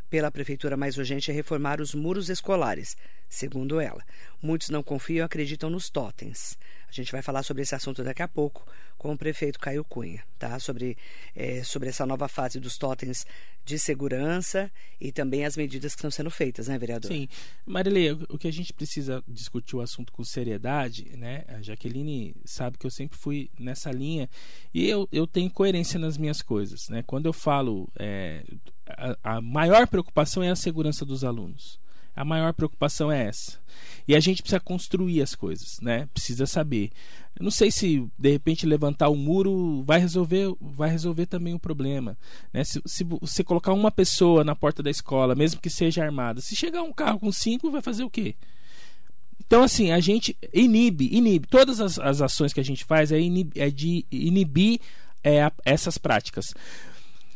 pela 0.10 0.30
prefeitura 0.30 0.76
mais 0.76 0.98
urgente 0.98 1.32
é 1.32 1.34
reformar 1.34 1.80
os 1.80 1.96
muros 1.96 2.30
escolares, 2.30 2.98
segundo 3.30 3.80
ela. 3.80 4.04
Muitos 4.42 4.70
não 4.70 4.82
confiam 4.82 5.18
e 5.18 5.22
acreditam 5.22 5.70
nos 5.70 5.90
totens. 5.90 6.58
A 6.90 6.92
gente 6.92 7.12
vai 7.12 7.22
falar 7.22 7.44
sobre 7.44 7.62
esse 7.62 7.76
assunto 7.76 8.04
daqui 8.04 8.24
a 8.24 8.28
pouco 8.28 8.66
com 8.98 9.14
o 9.14 9.18
prefeito 9.18 9.60
Caio 9.60 9.86
Cunha, 9.86 10.24
tá? 10.40 10.60
Sobre, 10.60 10.98
é, 11.36 11.64
sobre 11.64 11.90
essa 11.90 12.06
nova 12.06 12.28
fase 12.28 12.60
dos 12.60 12.78
totens 12.78 13.26
de 13.64 13.78
segurança 13.78 14.72
e 15.00 15.12
também 15.12 15.46
as 15.46 15.56
medidas 15.56 15.94
que 15.94 16.00
estão 16.00 16.10
sendo 16.10 16.32
feitas, 16.32 16.68
né, 16.68 16.78
vereador? 16.80 17.12
Sim. 17.12 17.28
Marilei, 17.66 18.12
o 18.12 18.38
que 18.38 18.48
a 18.48 18.52
gente 18.52 18.74
precisa 18.74 19.24
discutir 19.28 19.76
o 19.76 19.82
assunto 19.82 20.12
com 20.12 20.24
seriedade, 20.24 21.16
né? 21.16 21.46
A 21.48 21.62
Jaqueline 21.62 22.36
sabe 22.44 22.78
que 22.78 22.88
eu 22.88 22.92
sempre 22.92 23.18
fui 23.18 23.52
nessa 23.60 23.92
linha 23.92 24.28
e 24.74 24.90
eu, 24.90 25.08
eu 25.12 25.28
tenho 25.28 25.52
coerência 25.52 26.00
nas 26.00 26.18
minhas 26.18 26.42
coisas, 26.42 26.90
né? 26.90 27.04
Quando 27.06 27.28
eu 27.28 27.34
falo, 27.34 27.88
é, 28.00 28.44
a, 28.88 29.36
a 29.36 29.42
maior 29.42 29.86
preocupação 29.88 30.42
é 30.42 30.50
a 30.50 30.56
segurança 30.56 31.06
dos 31.06 31.24
alunos. 31.24 31.80
A 32.20 32.26
maior 32.26 32.52
preocupação 32.52 33.10
é 33.10 33.28
essa. 33.28 33.58
E 34.06 34.14
a 34.14 34.20
gente 34.20 34.42
precisa 34.42 34.60
construir 34.60 35.22
as 35.22 35.36
coisas, 35.36 35.80
né? 35.82 36.06
Precisa 36.14 36.46
saber. 36.46 36.92
Eu 37.34 37.46
não 37.46 37.50
sei 37.50 37.72
se 37.72 38.06
de 38.20 38.30
repente 38.30 38.66
levantar 38.66 39.08
o 39.08 39.16
muro 39.16 39.84
vai 39.84 40.02
resolver, 40.02 40.54
vai 40.60 40.90
resolver 40.90 41.28
também 41.28 41.54
o 41.54 41.60
problema, 41.60 42.18
né? 42.52 42.62
Se, 42.66 42.82
se 42.86 43.06
você 43.06 43.42
colocar 43.42 43.72
uma 43.72 43.90
pessoa 43.90 44.44
na 44.44 44.54
porta 44.54 44.84
da 44.84 44.90
escola, 44.90 45.34
mesmo 45.34 45.62
que 45.62 45.70
seja 45.70 46.04
armada, 46.04 46.42
se 46.42 46.58
chegar 46.58 46.84
um 46.84 46.92
carro 46.92 47.22
com 47.22 47.32
cinco, 47.32 47.72
vai 47.72 47.82
fazer 47.82 48.04
o 48.04 48.10
quê? 48.10 48.36
Então, 49.40 49.64
assim, 49.64 49.92
a 49.92 50.02
gente 50.02 50.36
inibe, 50.54 51.08
inibe. 51.16 51.48
Todas 51.48 51.80
as, 51.80 51.98
as 52.00 52.22
ações 52.22 52.52
que 52.52 52.60
a 52.60 52.66
gente 52.66 52.84
faz 52.84 53.14
é, 53.14 53.20
inib, 53.22 53.54
é 53.56 53.70
de 53.70 54.06
inibir 54.12 54.82
é, 55.24 55.50
essas 55.64 55.98
práticas. 55.98 56.54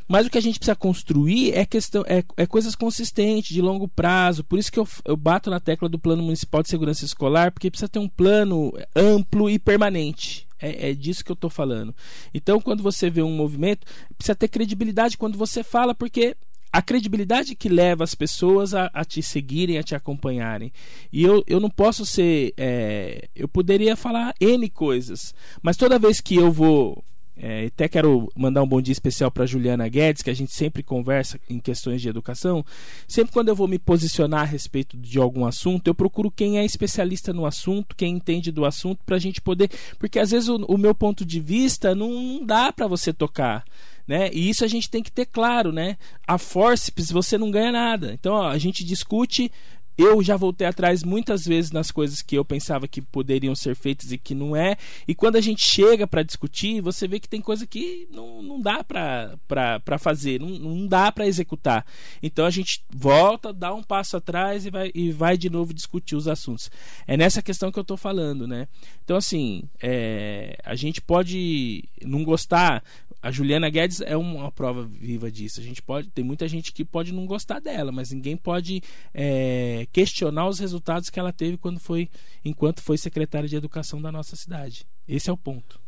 Mas 0.08 0.28
o 0.28 0.30
que 0.30 0.38
a 0.38 0.42
gente 0.42 0.60
precisa 0.60 0.76
construir 0.76 1.54
é 1.54 1.66
questão 1.66 2.04
é, 2.08 2.24
é 2.38 2.46
coisas 2.46 2.76
consistentes, 2.76 3.54
de 3.54 3.62
longo 3.62 3.88
prazo. 3.88 4.44
Por 4.44 4.60
isso 4.60 4.72
que 4.72 4.80
eu, 4.80 4.88
eu 5.06 5.16
bato 5.16 5.50
na 5.50 5.60
tecla 5.60 5.88
do 5.88 6.00
Plano 6.00 6.24
Municipal 6.24 6.62
de 6.62 6.70
Segurança 6.70 7.06
Escolar, 7.06 7.52
porque 7.52 7.70
precisa 7.72 7.90
ter 7.90 8.00
um 8.00 8.10
plano 8.10 8.74
amplo 8.96 9.50
e 9.50 9.58
permanente. 9.58 10.48
É, 10.62 10.92
é 10.92 10.94
disso 10.94 11.26
que 11.26 11.32
eu 11.32 11.36
estou 11.36 11.50
falando. 11.50 11.94
Então, 12.34 12.62
quando 12.62 12.82
você 12.82 13.10
vê 13.10 13.22
um 13.22 13.36
movimento, 13.36 13.86
precisa 14.18 14.36
ter 14.36 14.48
credibilidade 14.48 15.18
quando 15.18 15.38
você 15.38 15.64
fala, 15.64 15.94
porque 15.94 16.38
a 16.74 16.82
credibilidade 16.82 17.54
que 17.54 17.70
leva 17.70 18.04
as 18.04 18.16
pessoas 18.16 18.74
a, 18.74 18.90
a, 18.94 19.06
te 19.06 19.22
seguirem, 19.22 19.78
a 19.78 19.84
te 19.84 19.94
acompanharem. 19.94 20.74
E 21.12 21.24
eu, 21.24 21.44
eu 21.46 21.60
não 21.60 21.70
posso 21.70 22.04
ser. 22.04 22.52
É, 22.58 23.30
eu 23.36 23.48
poderia 23.48 23.96
falar 23.96 24.34
N 24.40 24.68
coisas, 24.70 25.36
mas 25.62 25.78
toda 25.78 26.00
vez 26.00 26.20
que 26.20 26.36
eu 26.36 26.52
vou 26.52 27.04
é, 27.36 27.66
até 27.66 27.88
quero 27.88 28.32
mandar 28.36 28.62
um 28.62 28.68
bom 28.68 28.80
dia 28.80 28.92
especial 28.92 29.32
para 29.32 29.46
Juliana 29.46 29.88
Guedes, 29.88 30.22
que 30.22 30.30
a 30.30 30.36
gente 30.36 30.54
sempre 30.54 30.84
conversa 30.84 31.40
em 31.50 31.60
questões 31.60 32.02
de 32.02 32.08
educação. 32.08 32.64
Sempre 33.08 33.34
quando 33.34 33.50
eu 33.50 33.56
vou 33.56 33.68
me 33.68 33.80
posicionar 33.80 34.42
a 34.42 34.46
respeito 34.46 34.96
de 34.96 35.18
algum 35.18 35.46
assunto, 35.46 35.88
eu 35.88 35.96
procuro 35.96 36.30
quem 36.30 36.60
é 36.60 36.66
especialista 36.66 37.34
no 37.34 37.46
assunto, 37.46 37.96
quem 37.96 38.16
entende 38.16 38.52
do 38.52 38.66
assunto, 38.66 39.04
para 39.04 39.16
a 39.16 39.20
gente 39.20 39.42
poder. 39.42 39.70
Porque 39.98 40.20
às 40.20 40.30
vezes 40.30 40.48
o, 40.48 40.58
o 40.58 40.78
meu 40.78 40.94
ponto 40.94 41.26
de 41.26 41.40
vista 41.40 41.96
não, 41.96 42.12
não 42.12 42.46
dá 42.46 42.72
para 42.72 42.88
você 42.88 43.12
tocar. 43.12 43.66
Né? 44.08 44.30
E 44.34 44.50
isso 44.50 44.64
a 44.64 44.68
gente 44.68 44.90
tem 44.90 45.02
que 45.02 45.12
ter 45.12 45.26
claro, 45.26 45.72
né? 45.72 45.98
A 46.28 46.38
forceps 46.38 47.10
você 47.10 47.38
não 47.38 47.50
ganha 47.50 47.72
nada. 47.72 48.14
Então 48.14 48.34
ó, 48.34 48.50
a 48.50 48.58
gente 48.58 48.84
discute 48.84 49.50
eu 49.98 50.24
já 50.24 50.36
voltei 50.36 50.66
atrás 50.66 51.04
muitas 51.04 51.44
vezes 51.46 51.72
nas 51.72 51.92
coisas 51.92 52.22
que 52.22 52.36
eu 52.36 52.44
pensava 52.44 52.88
que 52.88 53.02
poderiam 53.02 53.56
ser 53.56 53.76
feitas 53.76 54.12
e 54.12 54.18
que 54.18 54.34
não 54.34 54.56
é. 54.56 54.76
E 55.08 55.14
quando 55.14 55.36
a 55.36 55.42
gente 55.42 55.64
chega 55.64 56.08
para 56.08 56.24
discutir, 56.24 56.82
você 56.82 57.08
vê 57.08 57.20
que 57.20 57.30
tem 57.30 57.42
coisa 57.42 57.68
que 57.68 58.08
não, 58.12 58.42
não 58.42 58.60
dá 58.60 58.84
para 58.84 59.98
fazer, 60.00 60.40
não, 60.40 60.50
não 60.50 60.88
dá 60.88 61.12
para 61.12 61.28
executar. 61.28 61.86
Então 62.22 62.46
a 62.46 62.50
gente 62.50 62.84
volta, 62.90 63.54
dá 63.54 63.74
um 63.74 63.84
passo 63.84 64.18
atrás 64.18 64.66
e 64.66 64.70
vai, 64.70 64.92
e 64.94 65.12
vai 65.12 65.38
de 65.38 65.50
novo 65.50 65.74
discutir 65.74 66.16
os 66.16 66.28
assuntos. 66.28 66.72
É 67.06 67.16
nessa 67.16 67.42
questão 67.42 67.72
que 67.72 67.80
eu 67.80 67.84
estou 67.84 67.98
falando, 67.98 68.48
né? 68.48 68.68
Então, 69.04 69.18
assim, 69.18 69.64
é, 69.82 70.58
a 70.64 70.76
gente 70.76 71.02
pode 71.02 71.84
não 72.02 72.24
gostar 72.24 72.82
a 73.24 73.32
Juliana 73.32 73.70
Guedes 73.70 74.02
é 74.02 74.18
uma 74.18 74.52
prova 74.52 74.84
viva 74.86 75.32
disso. 75.32 75.62
A 75.62 75.64
gente 75.64 75.82
pode, 75.82 76.10
tem 76.10 76.26
muita 76.26 76.46
gente 76.46 76.74
que 76.74 76.84
pode 76.84 77.14
não 77.14 77.26
gostar 77.26 77.62
dela, 77.62 77.90
mas 77.90 78.12
ninguém 78.12 78.36
pode 78.36 78.84
é, 79.14 79.88
questionar 79.94 80.50
os 80.50 80.60
resultados 80.60 81.10
que 81.10 81.18
ela 81.18 81.32
teve 81.32 81.56
quando 81.56 81.80
foi, 81.80 82.10
enquanto 82.44 82.82
foi 82.82 82.98
secretária 82.98 83.48
de 83.48 83.56
educação 83.56 84.02
da 84.02 84.12
nossa 84.12 84.36
cidade. 84.36 84.86
Esse 85.08 85.30
é 85.30 85.34
o 85.34 85.38
ponto. 85.38 85.80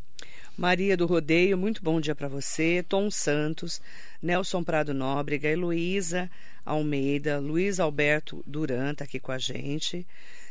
Maria 0.58 0.96
do 0.96 1.06
Rodeio, 1.06 1.58
muito 1.58 1.84
bom 1.84 2.00
dia 2.00 2.16
para 2.16 2.30
você. 2.30 2.82
Tom 2.88 3.12
Santos, 3.12 3.82
Nelson 4.22 4.64
Prado 4.64 4.94
Nóbrega, 4.94 5.50
Heloísa 5.50 6.32
Almeida, 6.66 7.38
Luiz 7.40 7.82
Alberto 7.82 8.42
Duran 8.48 8.94
está 8.94 9.04
aqui 9.04 9.20
com 9.20 9.34
a 9.34 9.38
gente, 9.38 10.08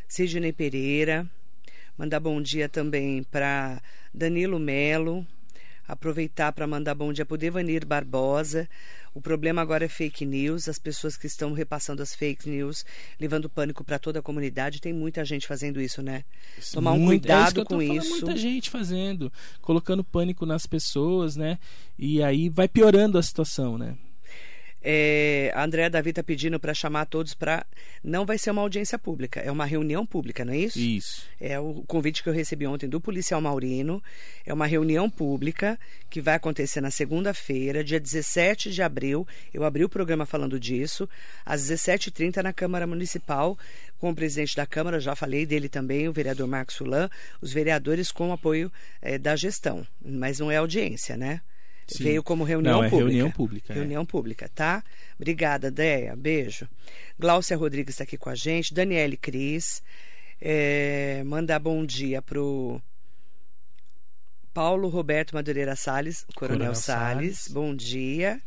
Sidney 0.07 0.53
Pereira, 0.53 1.27
mandar 1.97 2.21
bom 2.21 2.43
dia 2.43 2.69
também 2.69 3.23
para 3.23 3.83
Danilo 4.13 4.59
Melo, 4.61 5.27
aproveitar 5.87 6.53
para 6.53 6.67
mandar 6.67 6.95
bom 6.95 7.13
dia 7.13 7.27
para 7.27 7.35
o 7.35 7.39
Devanir 7.39 7.87
Barbosa. 7.87 8.69
O 9.15 9.21
problema 9.21 9.63
agora 9.63 9.85
é 9.85 9.89
fake 9.89 10.27
news, 10.27 10.69
as 10.69 10.79
pessoas 10.79 11.17
que 11.17 11.27
estão 11.27 11.53
repassando 11.53 12.03
as 12.03 12.15
fake 12.15 12.49
news, 12.49 12.85
levando 13.21 13.49
pânico 13.49 13.85
para 13.85 13.99
toda 13.99 14.19
a 14.19 14.23
comunidade. 14.23 14.81
Tem 14.81 14.93
muita 14.93 15.25
gente 15.25 15.47
fazendo 15.47 15.81
isso, 15.81 16.03
né? 16.03 16.25
Tomar 16.73 16.93
um 16.93 16.99
Muito, 16.99 17.21
cuidado 17.23 17.61
é 17.61 17.65
com 17.65 17.81
isso. 17.81 18.11
Muita 18.11 18.37
gente 18.37 18.71
fazendo, 18.71 19.33
colocando 19.61 20.03
pânico 20.03 20.45
nas 20.45 20.67
pessoas, 20.67 21.37
né? 21.37 21.59
E 21.99 22.23
aí 22.23 22.49
vai 22.49 22.67
piorando 22.67 23.17
a 23.17 23.23
situação, 23.23 23.79
né? 23.79 23.97
É, 24.87 25.51
a 25.55 25.65
Andréa 25.65 25.89
Davi 25.89 26.11
está 26.11 26.23
pedindo 26.23 26.61
para 26.61 26.75
chamar 26.75 27.07
todos 27.07 27.33
para. 27.33 27.65
Não 28.03 28.27
vai 28.27 28.37
ser 28.37 28.51
uma 28.51 28.61
audiência 28.61 28.99
pública, 28.99 29.41
é 29.41 29.51
uma 29.51 29.65
reunião 29.65 30.05
pública, 30.05 30.45
não 30.45 30.53
é 30.53 30.59
isso? 30.59 30.79
Isso. 30.79 31.27
É 31.41 31.59
o 31.59 31.83
convite 31.87 32.23
que 32.23 32.29
eu 32.29 32.35
recebi 32.35 32.67
ontem 32.67 32.87
do 32.87 33.01
policial 33.01 33.41
Maurino. 33.41 34.03
É 34.45 34.53
uma 34.53 34.67
reunião 34.67 35.09
pública 35.09 35.79
que 36.11 36.21
vai 36.21 36.35
acontecer 36.35 36.83
na 36.83 36.91
segunda-feira, 36.91 37.83
dia 37.83 37.99
17 37.99 38.71
de 38.71 38.83
abril. 38.83 39.27
Eu 39.55 39.65
abri 39.65 39.83
o 39.83 39.89
programa 39.89 40.27
falando 40.27 40.61
disso, 40.61 41.09
às 41.47 41.63
17h30 41.63 42.43
na 42.43 42.53
Câmara 42.53 42.87
Municipal, 42.87 43.59
com 43.99 44.11
o 44.11 44.15
presidente 44.15 44.55
da 44.55 44.67
Câmara, 44.67 45.01
já 45.01 45.17
falei 45.17 45.47
dele 45.47 45.67
também, 45.67 46.07
o 46.09 46.13
vereador 46.13 46.47
Marcos 46.47 46.75
Sulan, 46.75 47.09
os 47.41 47.55
vereadores 47.55 48.13
com 48.13 48.35
apoio 48.35 48.71
é, 49.01 49.17
da 49.17 49.35
gestão. 49.35 49.87
Mas 50.05 50.39
não 50.39 50.51
é 50.51 50.59
audiência, 50.59 51.17
né? 51.17 51.41
Sim. 51.87 52.05
Veio 52.05 52.23
como 52.23 52.45
reunião 52.45 52.79
Não, 52.79 52.85
é 52.85 52.89
pública. 52.89 53.09
Reunião 53.09 53.31
pública. 53.31 53.73
É. 53.73 53.77
Reunião 53.77 54.03
é. 54.03 54.07
pública, 54.07 54.51
tá? 54.55 54.83
Obrigada, 55.17 55.71
Deia. 55.71 56.17
Beijo. 56.17 56.69
Glaucia 57.19 57.57
Rodrigues 57.57 57.95
está 57.95 58.05
aqui 58.05 58.17
com 58.17 58.31
a 58.31 58.35
gente. 58.35 58.73
Daniele 58.73 59.17
Cris. 59.17 59.83
É, 60.41 61.23
mandar 61.25 61.59
bom 61.59 61.85
dia 61.87 62.21
pro 62.21 62.81
Paulo 64.53 64.89
Roberto 64.89 65.35
Madureira 65.35 65.75
Salles, 65.75 66.25
Coronel, 66.35 66.59
Coronel 66.59 66.75
Salles. 66.75 67.39
Salles. 67.39 67.49
Bom 67.53 67.75
dia. 67.75 68.41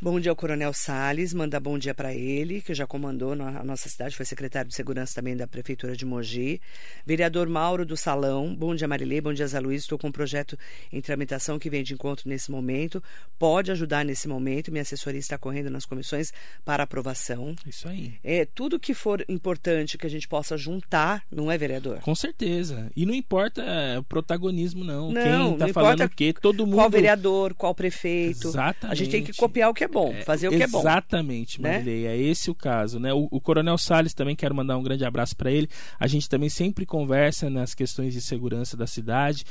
Bom 0.00 0.20
dia 0.20 0.30
ao 0.30 0.36
Coronel 0.36 0.72
Sales, 0.72 1.34
manda 1.34 1.58
bom 1.58 1.76
dia 1.76 1.92
para 1.92 2.14
ele, 2.14 2.60
que 2.60 2.72
já 2.72 2.86
comandou 2.86 3.32
a 3.32 3.64
nossa 3.64 3.88
cidade, 3.88 4.14
foi 4.14 4.24
secretário 4.24 4.68
de 4.68 4.76
segurança 4.76 5.16
também 5.16 5.36
da 5.36 5.44
Prefeitura 5.44 5.96
de 5.96 6.06
Mogi. 6.06 6.60
Vereador 7.04 7.48
Mauro 7.48 7.84
do 7.84 7.96
Salão, 7.96 8.54
bom 8.54 8.76
dia 8.76 8.86
Marilei, 8.86 9.20
bom 9.20 9.32
dia 9.32 9.48
Zé 9.48 9.58
Luiz, 9.58 9.82
estou 9.82 9.98
com 9.98 10.06
um 10.06 10.12
projeto 10.12 10.56
em 10.92 11.00
tramitação 11.00 11.58
que 11.58 11.68
vem 11.68 11.82
de 11.82 11.94
encontro 11.94 12.28
nesse 12.28 12.48
momento, 12.48 13.02
pode 13.40 13.72
ajudar 13.72 14.04
nesse 14.04 14.28
momento, 14.28 14.70
minha 14.70 14.82
assessoria 14.82 15.18
está 15.18 15.36
correndo 15.36 15.68
nas 15.68 15.84
comissões 15.84 16.32
para 16.64 16.84
aprovação. 16.84 17.56
Isso 17.66 17.88
aí. 17.88 18.14
É, 18.22 18.44
tudo 18.44 18.78
que 18.78 18.94
for 18.94 19.24
importante 19.28 19.98
que 19.98 20.06
a 20.06 20.10
gente 20.10 20.28
possa 20.28 20.56
juntar, 20.56 21.24
não 21.28 21.50
é 21.50 21.58
vereador? 21.58 21.98
Com 22.02 22.14
certeza, 22.14 22.88
e 22.94 23.04
não 23.04 23.14
importa 23.14 23.62
é, 23.62 23.98
o 23.98 24.04
protagonismo 24.04 24.84
não, 24.84 25.10
não 25.10 25.56
quem 25.56 25.66
está 25.66 25.68
falando 25.72 26.04
o 26.04 26.08
quê, 26.08 26.32
todo 26.40 26.64
mundo... 26.64 26.76
Qual 26.76 26.88
vereador, 26.88 27.52
qual 27.52 27.74
prefeito, 27.74 28.46
Exatamente. 28.46 28.92
a 28.92 28.94
gente 28.94 29.10
tem 29.10 29.24
que 29.24 29.32
copiar 29.32 29.68
o 29.68 29.74
que 29.74 29.82
é 29.82 29.87
bom, 29.88 30.12
é, 30.12 30.22
fazer 30.22 30.48
o 30.48 30.50
que 30.50 30.62
é 30.62 30.66
bom. 30.66 30.80
Exatamente, 30.80 31.60
Marilei, 31.60 32.04
né? 32.04 32.14
é 32.14 32.16
esse 32.16 32.50
o 32.50 32.54
caso, 32.54 32.98
né? 32.98 33.12
O, 33.12 33.28
o 33.30 33.40
Coronel 33.40 33.78
Salles 33.78 34.14
também 34.14 34.36
quero 34.36 34.54
mandar 34.54 34.76
um 34.76 34.82
grande 34.82 35.04
abraço 35.04 35.36
para 35.36 35.50
ele. 35.50 35.68
A 35.98 36.06
gente 36.06 36.28
também 36.28 36.48
sempre 36.48 36.86
conversa 36.86 37.50
nas 37.50 37.74
questões 37.74 38.12
de 38.12 38.20
segurança 38.20 38.76
da 38.76 38.86
cidade, 38.86 39.44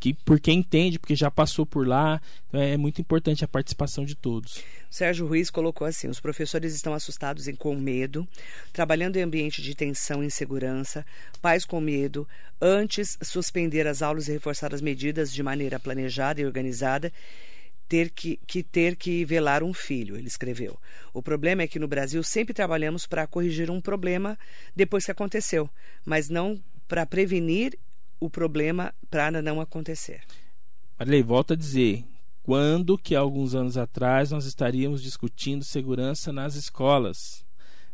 que 0.00 0.14
porque 0.24 0.52
entende, 0.52 0.98
porque 0.98 1.16
já 1.16 1.30
passou 1.30 1.66
por 1.66 1.86
lá. 1.86 2.20
Então 2.48 2.60
é 2.60 2.76
muito 2.76 3.00
importante 3.00 3.44
a 3.44 3.48
participação 3.48 4.04
de 4.04 4.14
todos. 4.14 4.58
O 4.90 4.94
Sérgio 4.94 5.26
Ruiz 5.26 5.50
colocou 5.50 5.86
assim: 5.86 6.08
os 6.08 6.20
professores 6.20 6.74
estão 6.74 6.92
assustados 6.92 7.48
e 7.48 7.52
com 7.54 7.74
medo, 7.74 8.28
trabalhando 8.72 9.16
em 9.16 9.22
ambiente 9.22 9.62
de 9.62 9.74
tensão 9.74 10.22
e 10.22 10.26
insegurança, 10.26 11.04
pais 11.40 11.64
com 11.64 11.80
medo, 11.80 12.28
antes 12.60 13.18
suspender 13.22 13.86
as 13.86 14.02
aulas 14.02 14.28
e 14.28 14.32
reforçar 14.32 14.74
as 14.74 14.80
medidas 14.80 15.32
de 15.32 15.42
maneira 15.42 15.80
planejada 15.80 16.40
e 16.40 16.46
organizada 16.46 17.12
ter 17.92 18.08
que, 18.08 18.40
que 18.46 18.62
ter 18.62 18.96
que 18.96 19.22
velar 19.22 19.62
um 19.62 19.74
filho, 19.74 20.16
ele 20.16 20.26
escreveu. 20.26 20.78
O 21.12 21.20
problema 21.20 21.60
é 21.60 21.68
que 21.68 21.78
no 21.78 21.86
Brasil 21.86 22.22
sempre 22.22 22.54
trabalhamos 22.54 23.06
para 23.06 23.26
corrigir 23.26 23.70
um 23.70 23.82
problema 23.82 24.38
depois 24.74 25.04
que 25.04 25.10
aconteceu, 25.10 25.68
mas 26.02 26.30
não 26.30 26.58
para 26.88 27.04
prevenir 27.04 27.78
o 28.18 28.30
problema 28.30 28.94
para 29.10 29.42
não 29.42 29.60
acontecer. 29.60 30.22
Marilei, 30.98 31.22
volto 31.22 31.52
a 31.52 31.56
dizer, 31.56 32.02
quando 32.42 32.96
que 32.96 33.14
alguns 33.14 33.54
anos 33.54 33.76
atrás 33.76 34.30
nós 34.30 34.46
estaríamos 34.46 35.02
discutindo 35.02 35.62
segurança 35.62 36.32
nas 36.32 36.54
escolas? 36.54 37.44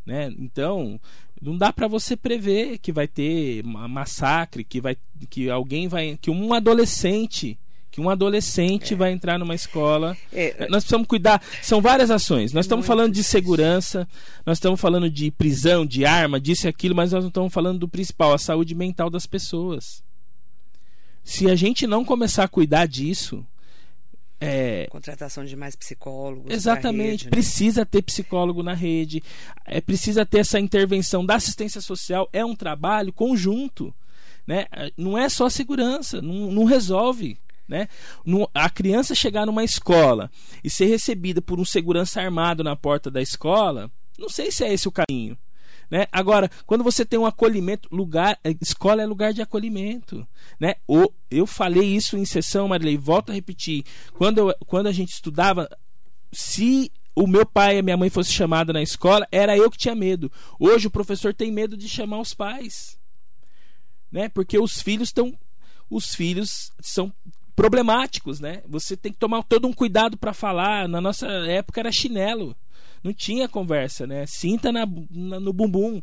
Né? 0.07 0.33
Então, 0.39 1.01
não 1.43 1.59
dá 1.59 1.73
para 1.73 1.89
você 1.89 2.17
prever 2.17 2.79
que 2.79 2.93
vai 2.93 3.09
ter 3.09 3.65
massacre, 3.65 4.63
que 4.63 4.81
vai 4.81 4.97
que 5.29 5.51
alguém 5.51 5.89
vai 5.89 6.17
que 6.17 6.31
um 6.31 6.55
adolescente 6.55 7.59
que 7.99 8.01
um 8.01 8.09
adolescente 8.09 8.95
é. 8.95 8.97
vai 8.97 9.11
entrar 9.11 9.39
numa 9.39 9.57
escola. 9.57 10.17
É. 10.33 10.69
Nós 10.69 10.85
precisamos 10.85 11.09
cuidar. 11.09 11.43
São 11.61 11.81
várias 11.81 12.13
ações. 12.13 12.53
Nós 12.53 12.65
estamos 12.65 12.87
falando 12.87 13.13
de 13.13 13.25
segurança, 13.25 14.07
nós 14.47 14.59
estamos 14.59 14.81
falando 14.81 15.11
de 15.11 15.33
prisão, 15.33 15.85
de 15.85 16.07
arma, 16.07 16.39
disso 16.39 16.67
e 16.67 16.69
aquilo, 16.69 16.95
mas 16.95 17.11
nós 17.11 17.25
não 17.25 17.29
estamos 17.29 17.53
falando 17.53 17.81
do 17.81 17.89
principal, 17.89 18.33
a 18.33 18.39
saúde 18.39 18.73
mental 18.73 19.11
das 19.11 19.27
pessoas. 19.27 20.01
Se 21.25 21.51
a 21.51 21.57
gente 21.57 21.89
não 21.89 22.05
começar 22.05 22.45
a 22.45 22.49
cuidar 22.49 22.87
disso. 22.87 23.45
É... 24.41 24.87
Contratação 24.89 25.45
de 25.45 25.57
mais 25.57 25.75
psicólogos. 25.75 26.55
Exatamente. 26.55 27.11
Rede, 27.11 27.25
né? 27.25 27.31
Precisa 27.31 27.85
ter 27.85 28.03
psicólogo 28.03 28.63
na 28.63 28.75
rede. 28.75 29.25
É, 29.67 29.81
precisa 29.81 30.25
ter 30.25 30.39
essa 30.39 30.61
intervenção 30.61 31.27
da 31.27 31.35
assistência 31.35 31.81
social. 31.81 32.29
É 32.33 32.45
um 32.45 32.55
trabalho 32.55 33.13
conjunto. 33.13 33.93
Né? 34.47 34.67
Não 34.97 35.19
é 35.19 35.29
só 35.29 35.51
segurança, 35.51 36.23
não, 36.23 36.53
não 36.53 36.65
resolve. 36.65 37.37
Né? 37.69 37.87
a 38.55 38.71
criança 38.71 39.15
chegar 39.15 39.45
numa 39.45 39.63
escola 39.63 40.31
e 40.65 40.71
ser 40.71 40.87
recebida 40.87 41.43
por 41.43 41.61
um 41.61 41.67
segurança 41.67 42.19
armado 42.19 42.65
na 42.65 42.75
porta 42.75 43.11
da 43.11 43.21
escola, 43.21 43.91
não 44.19 44.31
sei 44.31 44.51
se 44.51 44.65
é 44.65 44.73
esse 44.73 44.89
o 44.89 44.93
caminho. 44.93 45.37
Né? 45.91 46.07
Agora, 46.13 46.51
quando 46.67 46.85
você 46.85 47.05
tem 47.05 47.19
um 47.19 47.27
acolhimento, 47.27 47.89
lugar, 47.91 48.39
é, 48.45 48.55
escola 48.61 49.03
é 49.03 49.07
lugar 49.07 49.33
de 49.33 49.41
acolhimento, 49.41 50.27
né? 50.61 50.75
O, 50.87 51.11
eu 51.31 51.47
falei 51.47 51.97
isso 51.97 52.17
em 52.17 52.27
sessão, 52.27 52.69
Marilei, 52.69 52.99
volto 52.99 53.31
a 53.31 53.35
repetir. 53.35 53.85
Quando, 54.13 54.39
eu, 54.39 54.55
quando 54.67 54.87
a 54.89 54.93
gente 54.93 55.13
estudava, 55.13 55.69
se 56.31 56.93
o 57.15 57.27
meu 57.27 57.47
pai 57.47 57.77
e 57.77 57.79
a 57.79 57.83
minha 57.83 57.97
mãe 57.97 58.11
fossem 58.11 58.35
chamados 58.35 58.73
na 58.73 58.83
escola, 58.83 59.27
era 59.33 59.57
eu 59.57 59.71
que 59.71 59.79
tinha 59.79 59.95
medo. 59.95 60.31
Hoje 60.59 60.87
o 60.87 60.91
professor 60.91 61.33
tem 61.33 61.51
medo 61.51 61.75
de 61.75 61.89
chamar 61.89 62.21
os 62.21 62.35
pais, 62.35 62.99
né? 64.13 64.29
Porque 64.29 64.59
os 64.59 64.83
filhos 64.83 65.09
estão, 65.09 65.37
os 65.89 66.15
filhos 66.15 66.71
são 66.81 67.11
problemáticos, 67.59 68.39
né? 68.39 68.63
Você 68.69 68.97
tem 68.97 69.11
que 69.11 69.19
tomar 69.19 69.43
todo 69.43 69.67
um 69.67 69.73
cuidado 69.73 70.17
para 70.17 70.33
falar. 70.33 70.89
Na 70.89 71.01
nossa 71.01 71.27
época 71.27 71.81
era 71.81 71.91
chinelo, 71.91 72.55
não 73.03 73.13
tinha 73.13 73.49
conversa, 73.49 74.07
né? 74.07 74.25
Cinta 74.29 74.71
na, 74.71 74.87
na, 75.11 75.41
no 75.41 75.53
bumbum. 75.53 76.01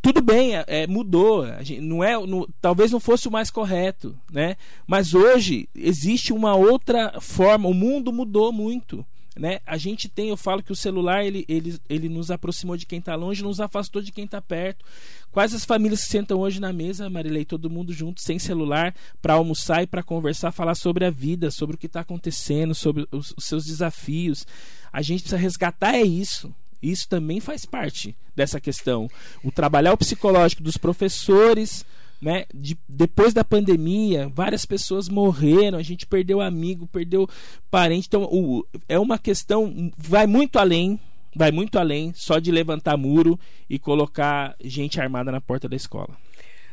tudo 0.00 0.22
bem, 0.22 0.54
é, 0.54 0.64
é 0.68 0.86
mudou. 0.86 1.44
Gente, 1.60 1.80
não 1.80 2.04
é, 2.04 2.14
talvez 2.60 2.92
não 2.92 3.00
fosse 3.00 3.26
o 3.26 3.32
mais 3.32 3.50
correto, 3.50 4.16
né? 4.30 4.56
Mas 4.86 5.12
hoje 5.12 5.68
existe 5.74 6.32
uma 6.32 6.54
outra 6.54 7.20
forma. 7.20 7.68
O 7.68 7.74
mundo 7.74 8.12
mudou 8.12 8.52
muito. 8.52 9.04
Né? 9.36 9.58
A 9.66 9.76
gente 9.76 10.08
tem, 10.08 10.28
eu 10.28 10.36
falo 10.36 10.62
que 10.62 10.70
o 10.70 10.76
celular 10.76 11.24
ele, 11.24 11.44
ele, 11.48 11.78
ele 11.88 12.08
nos 12.08 12.30
aproximou 12.30 12.76
de 12.76 12.86
quem 12.86 13.00
está 13.00 13.16
longe, 13.16 13.42
nos 13.42 13.58
afastou 13.58 14.00
de 14.00 14.12
quem 14.12 14.24
está 14.24 14.40
perto. 14.40 14.84
Quais 15.32 15.52
as 15.52 15.64
famílias 15.64 16.04
que 16.04 16.10
sentam 16.10 16.38
hoje 16.38 16.60
na 16.60 16.72
mesa, 16.72 17.10
Marilei, 17.10 17.44
todo 17.44 17.68
mundo 17.68 17.92
junto, 17.92 18.22
sem 18.22 18.38
celular, 18.38 18.94
para 19.20 19.34
almoçar 19.34 19.82
e 19.82 19.86
para 19.86 20.04
conversar, 20.04 20.52
falar 20.52 20.76
sobre 20.76 21.04
a 21.04 21.10
vida, 21.10 21.50
sobre 21.50 21.74
o 21.74 21.78
que 21.78 21.86
está 21.86 22.00
acontecendo, 22.00 22.74
sobre 22.74 23.08
os, 23.10 23.34
os 23.36 23.44
seus 23.44 23.64
desafios. 23.64 24.46
A 24.92 25.02
gente 25.02 25.22
precisa 25.22 25.40
resgatar 25.40 25.94
é 25.94 26.02
isso. 26.02 26.54
Isso 26.80 27.08
também 27.08 27.40
faz 27.40 27.64
parte 27.64 28.14
dessa 28.36 28.60
questão. 28.60 29.10
O 29.42 29.50
trabalhar 29.50 29.94
o 29.94 29.96
psicológico 29.96 30.62
dos 30.62 30.76
professores, 30.76 31.84
né? 32.20 32.46
De, 32.54 32.76
depois 32.88 33.32
da 33.34 33.44
pandemia, 33.44 34.28
várias 34.34 34.64
pessoas 34.64 35.08
morreram, 35.08 35.78
a 35.78 35.82
gente 35.82 36.06
perdeu 36.06 36.40
amigo, 36.40 36.86
perdeu 36.86 37.28
parente. 37.70 38.06
Então, 38.08 38.24
o, 38.24 38.66
é 38.88 38.98
uma 38.98 39.18
questão, 39.18 39.92
vai 39.96 40.26
muito 40.26 40.58
além, 40.58 40.98
vai 41.34 41.50
muito 41.50 41.78
além 41.78 42.12
só 42.14 42.38
de 42.38 42.50
levantar 42.50 42.96
muro 42.96 43.38
e 43.68 43.78
colocar 43.78 44.54
gente 44.62 45.00
armada 45.00 45.30
na 45.32 45.40
porta 45.40 45.68
da 45.68 45.76
escola. 45.76 46.16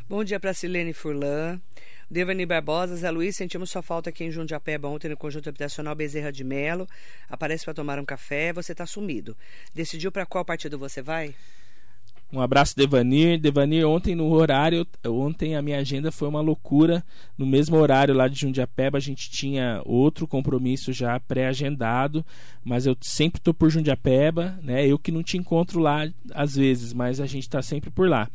Bom 0.08 0.24
dia 0.24 0.40
para 0.40 0.54
Silene 0.54 0.94
Furlan. 0.94 1.60
Devani 2.12 2.46
Barbosa, 2.46 2.98
Zé 2.98 3.10
Luiz, 3.10 3.38
sentimos 3.38 3.72
sua 3.72 3.82
falta 3.82 4.10
aqui 4.10 4.26
em 4.26 4.32
Jundiapeba 4.32 4.90
ontem 4.90 5.08
no 5.08 5.16
Conjunto 5.16 5.48
Habitacional 5.48 5.96
Bezerra 5.96 6.30
de 6.30 6.44
Melo. 6.44 6.86
Aparece 7.30 7.64
para 7.64 7.74
tomar 7.74 7.98
um 8.00 8.04
café, 8.04 8.52
você 8.52 8.74
está 8.74 8.86
sumido. 8.86 9.38
Decidiu 9.74 10.12
para 10.12 10.26
qual 10.26 10.44
partido 10.44 10.78
você 10.78 11.02
vai? 11.02 11.34
Um 12.34 12.40
abraço, 12.40 12.76
Devanir. 12.78 13.38
Devanir, 13.38 13.86
ontem 13.86 14.16
no 14.16 14.32
horário, 14.32 14.88
ontem 15.06 15.56
a 15.56 15.62
minha 15.62 15.80
agenda 15.80 16.12
foi 16.12 16.30
uma 16.30 16.40
loucura. 16.40 17.04
No 17.38 17.46
mesmo 17.46 17.76
horário 17.76 18.14
lá 18.14 18.30
de 18.30 18.40
Jundiapeba, 18.40 18.98
a 18.98 19.02
gente 19.02 19.30
tinha 19.30 19.82
outro 19.86 20.26
compromisso 20.26 20.94
já 20.94 21.20
pré-agendado, 21.20 22.26
mas 22.64 22.86
eu 22.86 22.96
sempre 23.02 23.40
estou 23.40 23.54
por 23.54 23.70
Jundiapeba, 23.70 24.58
né? 24.64 24.88
Eu 24.88 24.98
que 24.98 25.12
não 25.12 25.22
te 25.22 25.38
encontro 25.38 25.82
lá 25.82 26.10
às 26.34 26.56
vezes, 26.56 26.94
mas 26.94 27.20
a 27.20 27.26
gente 27.26 27.44
está 27.44 27.62
sempre 27.62 27.90
por 27.90 28.08
lá. 28.08 28.30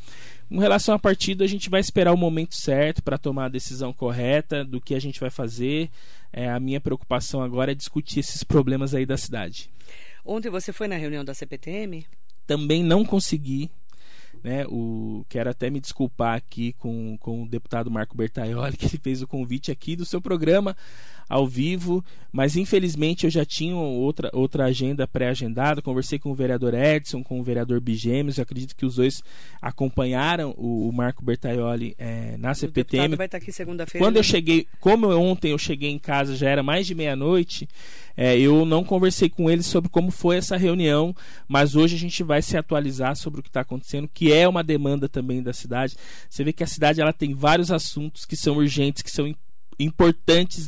Com 0.49 0.59
relação 0.59 0.95
à 0.95 0.99
partida, 0.99 1.43
a 1.43 1.49
gente 1.49 1.71
vai 1.71 1.81
esperar 1.81 2.13
o 2.13 2.19
momento 2.19 2.55
certo 2.55 3.03
para 3.03 3.17
tomar 3.17 3.47
a 3.47 3.49
decisão 3.49 3.95
correta 3.95 4.63
do 4.63 4.81
que 4.81 4.95
a 4.95 5.01
gente 5.01 5.19
vai 5.19 5.31
fazer. 5.31 5.91
É, 6.31 6.51
a 6.51 6.61
minha 6.61 6.81
preocupação 6.83 7.43
agora 7.43 7.73
é 7.73 7.75
discutir 7.75 8.21
esses 8.21 8.45
problemas 8.45 8.95
aí 8.95 9.07
da 9.07 9.17
cidade. 9.17 9.71
Ontem 10.23 10.51
você 10.51 10.71
foi 10.71 10.87
na 10.87 10.97
reunião 10.97 11.25
da 11.25 11.33
CPTM? 11.33 12.07
Também 12.47 12.85
não 12.85 13.05
consegui 13.05 13.71
né, 14.47 14.65
o, 14.69 15.27
quero 15.29 15.51
até 15.51 15.69
me 15.69 15.81
desculpar 15.81 16.37
aqui 16.37 16.73
com, 16.75 17.19
com 17.19 17.43
o 17.43 17.49
deputado 17.49 17.91
Marco 17.91 18.17
Bertaioli, 18.17 18.77
que 18.79 18.87
ele 18.87 19.01
fez 19.03 19.21
o 19.21 19.27
convite 19.27 19.73
aqui 19.73 19.97
do 19.97 20.05
seu 20.05 20.21
programa 20.21 20.77
ao 21.29 21.47
vivo, 21.47 22.05
mas 22.33 22.57
infelizmente 22.57 23.25
eu 23.25 23.31
já 23.31 23.45
tinha 23.45 23.75
outra, 23.75 24.31
outra 24.33 24.67
agenda 24.67 25.09
pré-agendada. 25.09 25.83
Conversei 25.83 26.19
com 26.19 26.31
o 26.31 26.35
vereador 26.35 26.75
Edson, 26.75 27.23
com 27.23 27.41
o 27.41 27.43
vereador 27.43 27.81
Bigêmeos. 27.81 28.39
Acredito 28.39 28.77
que 28.77 28.87
os 28.87 28.97
dois 28.97 29.23
acompanharam 29.61 30.55
o, 30.57 30.89
o 30.89 30.93
Marco 30.93 31.25
Bertaioli 31.25 31.95
é, 31.99 32.37
na 32.37 32.55
CPTM. 32.55 33.15
O 33.15 33.17
vai 33.17 33.27
estar 33.27 33.39
aqui 33.39 33.51
segunda-feira. 33.51 34.05
Quando 34.05 34.15
né? 34.15 34.21
eu 34.21 34.25
cheguei, 34.25 34.67
como 34.81 35.09
ontem 35.17 35.53
eu 35.53 35.59
cheguei 35.59 35.91
em 35.91 35.99
casa, 35.99 36.37
já 36.37 36.49
era 36.49 36.63
mais 36.63 36.87
de 36.87 36.95
meia-noite, 36.95 37.69
é, 38.17 38.39
eu 38.39 38.65
não 38.65 38.85
conversei 38.85 39.29
com 39.29 39.51
ele 39.51 39.63
sobre 39.63 39.91
como 39.91 40.11
foi 40.11 40.37
essa 40.37 40.57
reunião, 40.57 41.15
mas 41.49 41.75
hoje 41.75 41.97
a 41.97 41.99
gente 41.99 42.23
vai 42.23 42.41
se 42.43 42.57
atualizar 42.57 43.17
sobre 43.17 43.41
o 43.41 43.43
que 43.43 43.49
está 43.49 43.61
acontecendo, 43.61 44.09
que 44.13 44.33
é 44.33 44.49
uma 44.49 44.63
demanda 44.63 45.09
também 45.09 45.43
da 45.43 45.53
cidade. 45.53 45.97
Você 46.29 46.45
vê 46.45 46.53
que 46.53 46.65
a 46.65 46.67
cidade 46.67 47.01
ela 47.01 47.13
tem 47.13 47.35
vários 47.35 47.71
assuntos 47.71 48.25
que 48.25 48.37
são 48.37 48.57
urgentes, 48.57 49.03
que 49.03 49.11
são 49.11 49.27
importantes, 49.27 49.46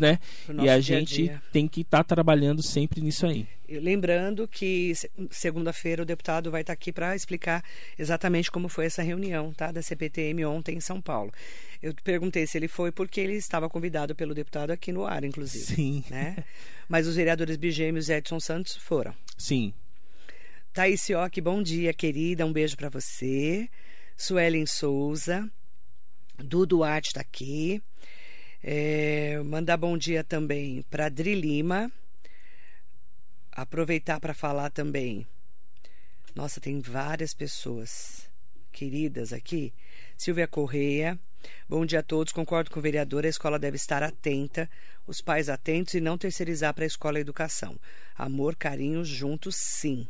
né? 0.01 0.19
E 0.63 0.69
a 0.69 0.81
gente 0.81 1.25
dia. 1.25 1.43
tem 1.53 1.67
que 1.67 1.81
estar 1.81 1.99
tá 1.99 2.15
trabalhando 2.15 2.63
sempre 2.63 3.01
nisso 3.01 3.27
aí. 3.27 3.47
Lembrando 3.69 4.49
que 4.49 4.93
segunda-feira 5.31 6.03
o 6.03 6.07
deputado 6.07 6.51
vai 6.51 6.63
estar 6.63 6.73
tá 6.73 6.75
aqui 6.75 6.91
para 6.91 7.15
explicar 7.15 7.63
exatamente 7.99 8.51
como 8.51 8.69
foi 8.69 8.87
essa 8.87 9.03
reunião, 9.03 9.53
tá, 9.53 9.71
da 9.71 9.83
CPTM 9.83 10.45
ontem 10.47 10.77
em 10.77 10.81
São 10.81 11.01
Paulo. 11.01 11.33
Eu 11.83 11.95
perguntei 12.03 12.47
se 12.47 12.57
ele 12.57 12.69
foi 12.69 12.91
porque 12.91 13.21
ele 13.21 13.35
estava 13.35 13.69
convidado 13.69 14.15
pelo 14.15 14.35
deputado 14.35 14.71
aqui 14.71 14.91
no 14.91 15.05
ar, 15.05 15.23
inclusive. 15.23 15.65
Sim. 15.65 16.05
Né? 16.11 16.37
Mas 16.89 17.07
os 17.07 17.17
vereadores 17.17 17.57
Bigêmeos 17.57 18.09
e 18.09 18.15
Edson 18.15 18.41
Santos 18.41 18.77
foram. 18.77 19.15
Sim. 19.37 19.75
Thaís 20.73 21.03
Sioc, 21.03 21.39
bom 21.41 21.63
dia, 21.63 21.93
querida. 21.93 22.47
Um 22.47 22.53
beijo 22.53 22.77
para 22.77 22.89
você. 22.89 23.69
Suelen 24.17 24.65
Souza. 24.67 25.49
Dudu 26.39 26.67
Duarte 26.67 27.09
está 27.09 27.21
aqui. 27.21 27.83
É, 28.63 29.41
mandar 29.45 29.77
bom 29.77 29.97
dia 29.97 30.25
também 30.25 30.83
para 30.91 31.07
Adri 31.07 31.35
Lima. 31.35 31.91
Aproveitar 33.53 34.21
para 34.21 34.35
falar 34.35 34.71
também. 34.71 35.27
Nossa, 36.35 36.61
tem 36.61 36.81
várias 36.81 37.33
pessoas 37.33 38.29
queridas 38.73 39.33
aqui. 39.33 39.73
Silvia 40.17 40.49
Correia. 40.49 41.19
Bom 41.69 41.87
dia 41.87 42.01
a 42.01 42.03
todos. 42.03 42.33
Concordo 42.33 42.71
com 42.71 42.81
o 42.81 42.83
vereador. 42.83 43.25
A 43.25 43.29
escola 43.29 43.59
deve 43.59 43.77
estar 43.77 44.03
atenta, 44.03 44.69
os 45.07 45.21
pais 45.21 45.49
atentos 45.49 45.95
e 45.95 46.01
não 46.01 46.19
terceirizar 46.19 46.75
para 46.75 46.85
a 46.85 46.87
escola 46.87 47.19
a 47.19 47.21
educação. 47.21 47.79
Amor, 48.17 48.57
carinho, 48.57 49.05
juntos, 49.05 49.55
sim. 49.55 50.07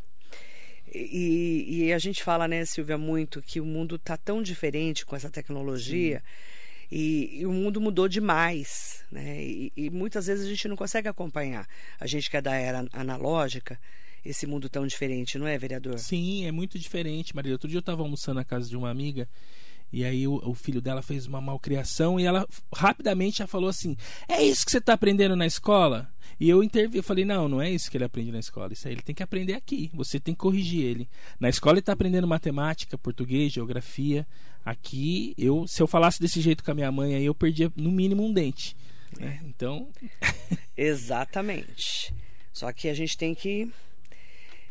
E, 0.90 1.66
e, 1.68 1.92
a 1.92 1.98
gente 1.98 2.24
fala, 2.24 2.48
né, 2.48 2.64
Silvia, 2.64 2.96
muito 2.96 3.42
que 3.42 3.60
o 3.60 3.64
mundo 3.64 3.96
está 3.96 4.16
tão 4.16 4.42
diferente 4.42 5.04
com 5.04 5.14
essa 5.14 5.28
tecnologia. 5.28 6.22
Sim 6.24 6.57
e, 6.90 7.40
e, 7.40 7.46
o 7.46 7.52
mundo 7.52 7.80
mudou 7.80 8.08
demais, 8.08 9.04
né? 9.10 9.42
E, 9.42 9.72
e, 9.76 9.90
muitas 9.90 10.26
vezes 10.26 10.46
a 10.46 10.48
gente 10.48 10.68
não 10.68 10.76
consegue 10.76 11.08
acompanhar. 11.08 11.66
A 12.00 12.06
gente 12.06 12.30
que 12.30 12.36
é 12.36 12.40
da 12.40 12.54
era 12.54 12.86
analógica, 12.92 13.78
esse 14.24 14.46
mundo 14.46 14.68
tão 14.68 14.86
diferente, 14.86 15.38
não 15.38 15.46
é, 15.46 15.56
vereador? 15.58 15.98
Sim, 15.98 16.46
é 16.46 16.52
muito 16.52 16.78
diferente, 16.78 17.34
Maria. 17.36 17.52
Outro 17.52 17.68
dia 17.68 17.76
eu 17.76 17.80
estava 17.80 18.02
almoçando 18.02 18.36
na 18.36 18.44
casa 18.44 18.68
de 18.68 18.76
uma 18.76 18.90
amiga 18.90 19.28
e 19.92 20.04
aí 20.04 20.28
o, 20.28 20.34
o, 20.44 20.54
filho 20.54 20.80
dela 20.80 21.02
fez 21.02 21.26
uma 21.26 21.40
malcriação 21.40 22.20
e 22.20 22.24
ela 22.24 22.46
rapidamente 22.74 23.38
já 23.38 23.46
falou 23.46 23.68
assim: 23.68 23.96
É 24.28 24.42
isso 24.42 24.64
que 24.64 24.70
você 24.70 24.78
está 24.78 24.92
aprendendo 24.92 25.34
na 25.34 25.46
escola? 25.46 26.10
E 26.38 26.48
eu 26.48 26.62
intervi, 26.62 26.98
eu 26.98 27.02
falei: 27.02 27.24
Não, 27.24 27.48
não 27.48 27.60
é 27.60 27.70
isso 27.70 27.90
que 27.90 27.96
ele 27.96 28.04
aprende 28.04 28.30
na 28.30 28.38
escola. 28.38 28.72
Isso 28.72 28.86
aí 28.86 28.94
ele 28.94 29.02
tem 29.02 29.14
que 29.14 29.22
aprender 29.22 29.54
aqui. 29.54 29.90
Você 29.94 30.20
tem 30.20 30.34
que 30.34 30.40
corrigir 30.40 30.84
ele. 30.84 31.08
Na 31.40 31.48
escola 31.48 31.74
ele 31.74 31.80
está 31.80 31.92
aprendendo 31.92 32.26
matemática, 32.26 32.98
português, 32.98 33.52
geografia. 33.52 34.26
Aqui, 34.64 35.34
eu, 35.38 35.66
se 35.66 35.80
eu 35.80 35.86
falasse 35.86 36.20
desse 36.20 36.42
jeito 36.42 36.62
com 36.62 36.70
a 36.70 36.74
minha 36.74 36.92
mãe, 36.92 37.14
aí 37.14 37.24
eu 37.24 37.34
perdia 37.34 37.72
no 37.74 37.90
mínimo 37.90 38.22
um 38.24 38.32
dente. 38.32 38.76
Né? 39.18 39.40
Então. 39.44 39.88
Exatamente. 40.76 42.14
Só 42.52 42.70
que 42.72 42.88
a 42.88 42.94
gente 42.94 43.16
tem 43.16 43.34
que 43.34 43.72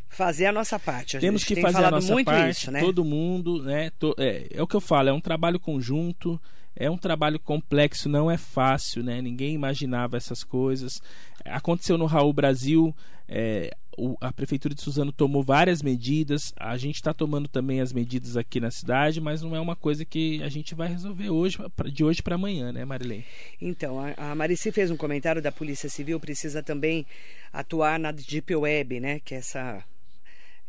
fazer 0.09 0.45
a 0.45 0.51
nossa 0.51 0.79
parte. 0.79 1.17
A 1.17 1.19
Temos 1.19 1.43
que 1.43 1.59
fazer 1.61 1.83
a 1.83 1.91
nossa 1.91 2.23
parte, 2.23 2.61
isso, 2.61 2.71
né? 2.71 2.79
todo 2.79 3.03
mundo, 3.03 3.63
né? 3.63 3.91
To, 3.99 4.15
é, 4.17 4.47
é 4.51 4.61
o 4.61 4.67
que 4.67 4.75
eu 4.75 4.81
falo, 4.81 5.09
é 5.09 5.13
um 5.13 5.21
trabalho 5.21 5.59
conjunto, 5.59 6.39
é 6.75 6.89
um 6.89 6.97
trabalho 6.97 7.39
complexo, 7.39 8.07
não 8.07 8.29
é 8.29 8.37
fácil, 8.37 9.03
né? 9.03 9.21
Ninguém 9.21 9.53
imaginava 9.53 10.15
essas 10.17 10.43
coisas. 10.43 11.01
Aconteceu 11.45 11.97
no 11.97 12.05
Raul 12.05 12.33
Brasil, 12.33 12.95
é, 13.27 13.75
o, 13.97 14.15
a 14.21 14.31
prefeitura 14.31 14.75
de 14.75 14.81
Suzano 14.81 15.11
tomou 15.11 15.41
várias 15.41 15.81
medidas, 15.81 16.53
a 16.55 16.77
gente 16.77 16.95
está 16.95 17.13
tomando 17.13 17.47
também 17.47 17.81
as 17.81 17.91
medidas 17.91 18.37
aqui 18.37 18.59
na 18.59 18.69
cidade, 18.69 19.19
mas 19.19 19.41
não 19.41 19.55
é 19.55 19.59
uma 19.59 19.75
coisa 19.75 20.05
que 20.05 20.41
a 20.43 20.49
gente 20.49 20.75
vai 20.75 20.87
resolver 20.87 21.31
hoje, 21.31 21.57
de 21.91 22.03
hoje 22.03 22.21
para 22.21 22.35
amanhã, 22.35 22.71
né, 22.71 22.85
Marilene? 22.85 23.25
Então, 23.59 23.99
a, 23.99 24.31
a 24.31 24.35
Marici 24.35 24.71
fez 24.71 24.91
um 24.91 24.97
comentário 24.97 25.41
da 25.41 25.51
Polícia 25.51 25.89
Civil, 25.89 26.19
precisa 26.19 26.61
também 26.61 27.05
atuar 27.51 27.99
na 27.99 28.11
Deep 28.11 28.55
Web, 28.55 28.99
né, 28.99 29.19
que 29.19 29.33
é 29.33 29.39
essa 29.39 29.83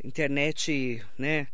internet, 0.05 1.05
né, 1.19 1.49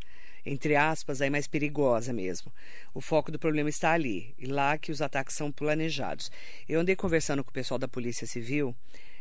entre 0.44 0.76
aspas, 0.76 1.20
aí 1.20 1.30
mais 1.30 1.46
perigosa 1.46 2.12
mesmo. 2.12 2.52
O 2.92 3.00
foco 3.00 3.32
do 3.32 3.38
problema 3.38 3.68
está 3.68 3.92
ali, 3.92 4.34
e 4.38 4.46
lá 4.46 4.76
que 4.76 4.92
os 4.92 5.00
ataques 5.00 5.34
são 5.34 5.50
planejados. 5.50 6.30
Eu 6.68 6.80
andei 6.80 6.94
conversando 6.94 7.42
com 7.42 7.50
o 7.50 7.54
pessoal 7.54 7.78
da 7.78 7.88
Polícia 7.88 8.26
Civil, 8.26 8.68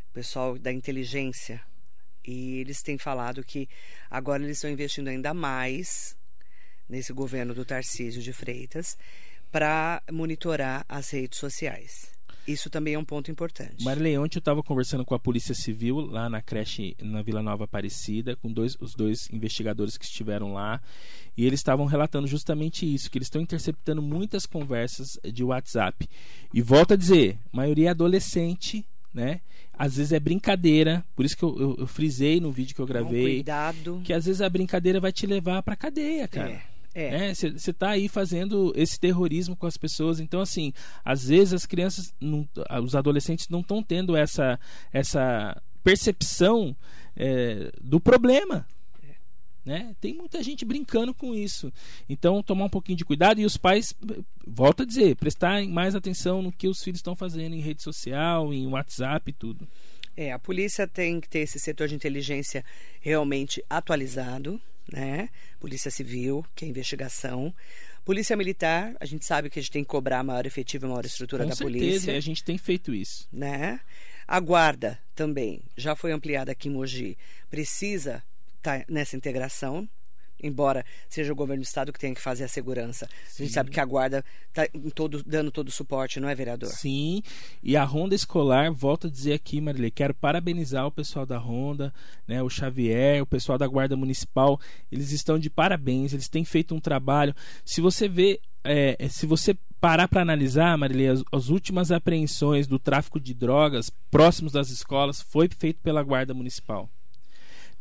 o 0.09 0.13
pessoal 0.13 0.57
da 0.57 0.71
inteligência, 0.71 1.61
e 2.25 2.59
eles 2.59 2.81
têm 2.81 2.97
falado 2.97 3.43
que 3.43 3.67
agora 4.09 4.43
eles 4.43 4.57
estão 4.57 4.69
investindo 4.69 5.07
ainda 5.07 5.33
mais 5.33 6.15
nesse 6.87 7.11
governo 7.11 7.53
do 7.53 7.65
Tarcísio 7.65 8.21
de 8.21 8.31
Freitas 8.31 8.97
para 9.51 10.01
monitorar 10.11 10.85
as 10.87 11.09
redes 11.09 11.37
sociais. 11.37 12.12
Isso 12.47 12.69
também 12.69 12.93
é 12.95 12.99
um 12.99 13.05
ponto 13.05 13.31
importante. 13.31 13.83
Marilei, 13.83 14.17
ontem 14.17 14.37
eu 14.37 14.39
estava 14.39 14.61
conversando 14.61 15.05
com 15.05 15.15
a 15.15 15.19
Polícia 15.19 15.55
Civil 15.55 16.01
lá 16.01 16.29
na 16.29 16.41
creche 16.41 16.95
na 17.01 17.21
Vila 17.21 17.41
Nova 17.41 17.63
Aparecida, 17.63 18.35
com 18.35 18.51
dois, 18.51 18.75
os 18.79 18.93
dois 18.95 19.29
investigadores 19.31 19.97
que 19.97 20.05
estiveram 20.05 20.53
lá, 20.53 20.81
e 21.37 21.45
eles 21.45 21.59
estavam 21.59 21.85
relatando 21.85 22.27
justamente 22.27 22.91
isso, 22.91 23.09
que 23.09 23.17
eles 23.17 23.27
estão 23.27 23.41
interceptando 23.41 24.01
muitas 24.01 24.45
conversas 24.45 25.17
de 25.31 25.43
WhatsApp. 25.43 26.07
E 26.53 26.61
volto 26.61 26.93
a 26.93 26.97
dizer, 26.97 27.37
maioria 27.51 27.87
é 27.87 27.91
adolescente, 27.91 28.85
né? 29.13 29.41
Às 29.75 29.97
vezes 29.97 30.11
é 30.11 30.19
brincadeira, 30.19 31.03
por 31.15 31.25
isso 31.25 31.35
que 31.35 31.43
eu, 31.43 31.59
eu, 31.59 31.75
eu 31.79 31.87
frisei 31.87 32.39
no 32.39 32.51
vídeo 32.51 32.75
que 32.75 32.81
eu 32.81 32.85
gravei. 32.85 33.35
cuidado. 33.35 34.01
Que 34.03 34.13
às 34.13 34.25
vezes 34.25 34.41
a 34.41 34.49
brincadeira 34.49 34.99
vai 34.99 35.11
te 35.11 35.25
levar 35.25 35.63
pra 35.63 35.75
cadeia, 35.75 36.27
cara. 36.27 36.51
É. 36.51 36.72
É. 36.93 37.33
Você 37.33 37.49
né? 37.49 37.55
está 37.55 37.89
aí 37.89 38.07
fazendo 38.07 38.71
esse 38.75 38.99
terrorismo 38.99 39.55
com 39.55 39.65
as 39.65 39.77
pessoas. 39.77 40.19
Então, 40.19 40.39
assim, 40.39 40.71
às 41.03 41.27
vezes 41.27 41.53
as 41.53 41.65
crianças, 41.65 42.13
não, 42.19 42.47
os 42.83 42.95
adolescentes 42.95 43.49
não 43.49 43.61
estão 43.61 43.81
tendo 43.81 44.15
essa, 44.15 44.59
essa 44.91 45.61
percepção 45.83 46.75
é, 47.15 47.71
do 47.81 47.99
problema. 47.99 48.65
Né? 49.65 49.95
Tem 50.01 50.13
muita 50.13 50.43
gente 50.43 50.65
brincando 50.65 51.13
com 51.13 51.33
isso. 51.33 51.71
Então, 52.09 52.43
tomar 52.43 52.65
um 52.65 52.69
pouquinho 52.69 52.97
de 52.97 53.05
cuidado 53.05 53.39
e 53.39 53.45
os 53.45 53.55
pais, 53.55 53.93
volto 54.45 54.83
a 54.83 54.85
dizer, 54.85 55.15
prestar 55.15 55.65
mais 55.65 55.95
atenção 55.95 56.41
no 56.41 56.51
que 56.51 56.67
os 56.67 56.83
filhos 56.83 56.99
estão 56.99 57.15
fazendo 57.15 57.55
em 57.55 57.61
rede 57.61 57.81
social, 57.81 58.53
em 58.53 58.67
WhatsApp 58.67 59.29
e 59.29 59.33
tudo. 59.33 59.67
É, 60.15 60.31
a 60.31 60.37
polícia 60.37 60.87
tem 60.87 61.19
que 61.19 61.29
ter 61.29 61.39
esse 61.39 61.59
setor 61.59 61.87
de 61.87 61.95
inteligência 61.95 62.63
realmente 62.99 63.63
atualizado, 63.69 64.61
né? 64.91 65.29
Polícia 65.59 65.91
Civil, 65.91 66.45
que 66.55 66.65
é 66.65 66.67
investigação. 66.67 67.53
Polícia 68.03 68.35
Militar, 68.35 68.95
a 68.99 69.05
gente 69.05 69.25
sabe 69.25 69.49
que 69.49 69.59
a 69.59 69.61
gente 69.61 69.71
tem 69.71 69.83
que 69.83 69.89
cobrar 69.89 70.23
maior 70.23 70.45
efetivo 70.45 70.85
e 70.85 70.89
maior 70.89 71.05
estrutura 71.05 71.43
Com 71.43 71.49
da 71.49 71.55
certeza, 71.55 71.79
polícia. 71.79 72.17
a 72.17 72.19
gente 72.19 72.43
tem 72.43 72.57
feito 72.57 72.93
isso. 72.93 73.27
Né? 73.31 73.79
A 74.27 74.39
guarda 74.39 74.99
também 75.15 75.61
já 75.77 75.95
foi 75.95 76.11
ampliada 76.11 76.51
aqui 76.51 76.67
em 76.67 76.71
Mogi. 76.71 77.17
Precisa 77.49 78.23
estar 78.57 78.79
tá 78.79 78.85
nessa 78.89 79.15
integração, 79.15 79.87
embora 80.43 80.85
seja 81.09 81.31
o 81.31 81.35
governo 81.35 81.63
do 81.63 81.65
estado 81.65 81.91
que 81.91 81.99
tenha 81.99 82.13
que 82.13 82.21
fazer 82.21 82.43
a 82.43 82.47
segurança. 82.47 83.07
Sim. 83.27 83.43
A 83.43 83.45
gente 83.45 83.53
sabe 83.53 83.71
que 83.71 83.79
a 83.79 83.85
guarda 83.85 84.23
está 84.49 84.67
todo, 84.93 85.23
dando 85.25 85.51
todo 85.51 85.69
o 85.69 85.71
suporte, 85.71 86.19
não 86.19 86.29
é, 86.29 86.35
vereador? 86.35 86.69
Sim, 86.69 87.23
e 87.61 87.77
a 87.77 87.83
Ronda 87.83 88.13
Escolar, 88.13 88.71
volto 88.71 89.07
a 89.07 89.09
dizer 89.09 89.33
aqui, 89.33 89.61
Marilê, 89.61 89.89
quero 89.89 90.13
parabenizar 90.13 90.85
o 90.85 90.91
pessoal 90.91 91.25
da 91.25 91.37
Ronda, 91.37 91.93
né, 92.27 92.43
o 92.43 92.49
Xavier, 92.49 93.21
o 93.21 93.25
pessoal 93.25 93.57
da 93.57 93.67
Guarda 93.67 93.95
Municipal, 93.95 94.59
eles 94.91 95.11
estão 95.11 95.39
de 95.39 95.49
parabéns, 95.49 96.13
eles 96.13 96.27
têm 96.27 96.43
feito 96.43 96.75
um 96.75 96.79
trabalho. 96.79 97.33
Se 97.63 97.81
você 97.81 98.07
vê, 98.07 98.39
é, 98.63 98.95
é 98.99 99.07
se 99.07 99.25
você 99.25 99.57
parar 99.79 100.07
para 100.07 100.21
analisar, 100.21 100.77
Marilê, 100.77 101.07
as, 101.07 101.23
as, 101.29 101.49
últimas 101.49 101.91
apreensões 101.91 102.67
do 102.67 102.79
tráfico 102.79 103.19
de 103.19 103.33
drogas 103.33 103.91
próximos 104.09 104.53
das 104.53 104.69
escolas 104.69 105.21
foi 105.21 105.49
feito 105.49 105.81
pela 105.81 106.01
Guarda 106.01 106.33
Municipal. 106.33 106.89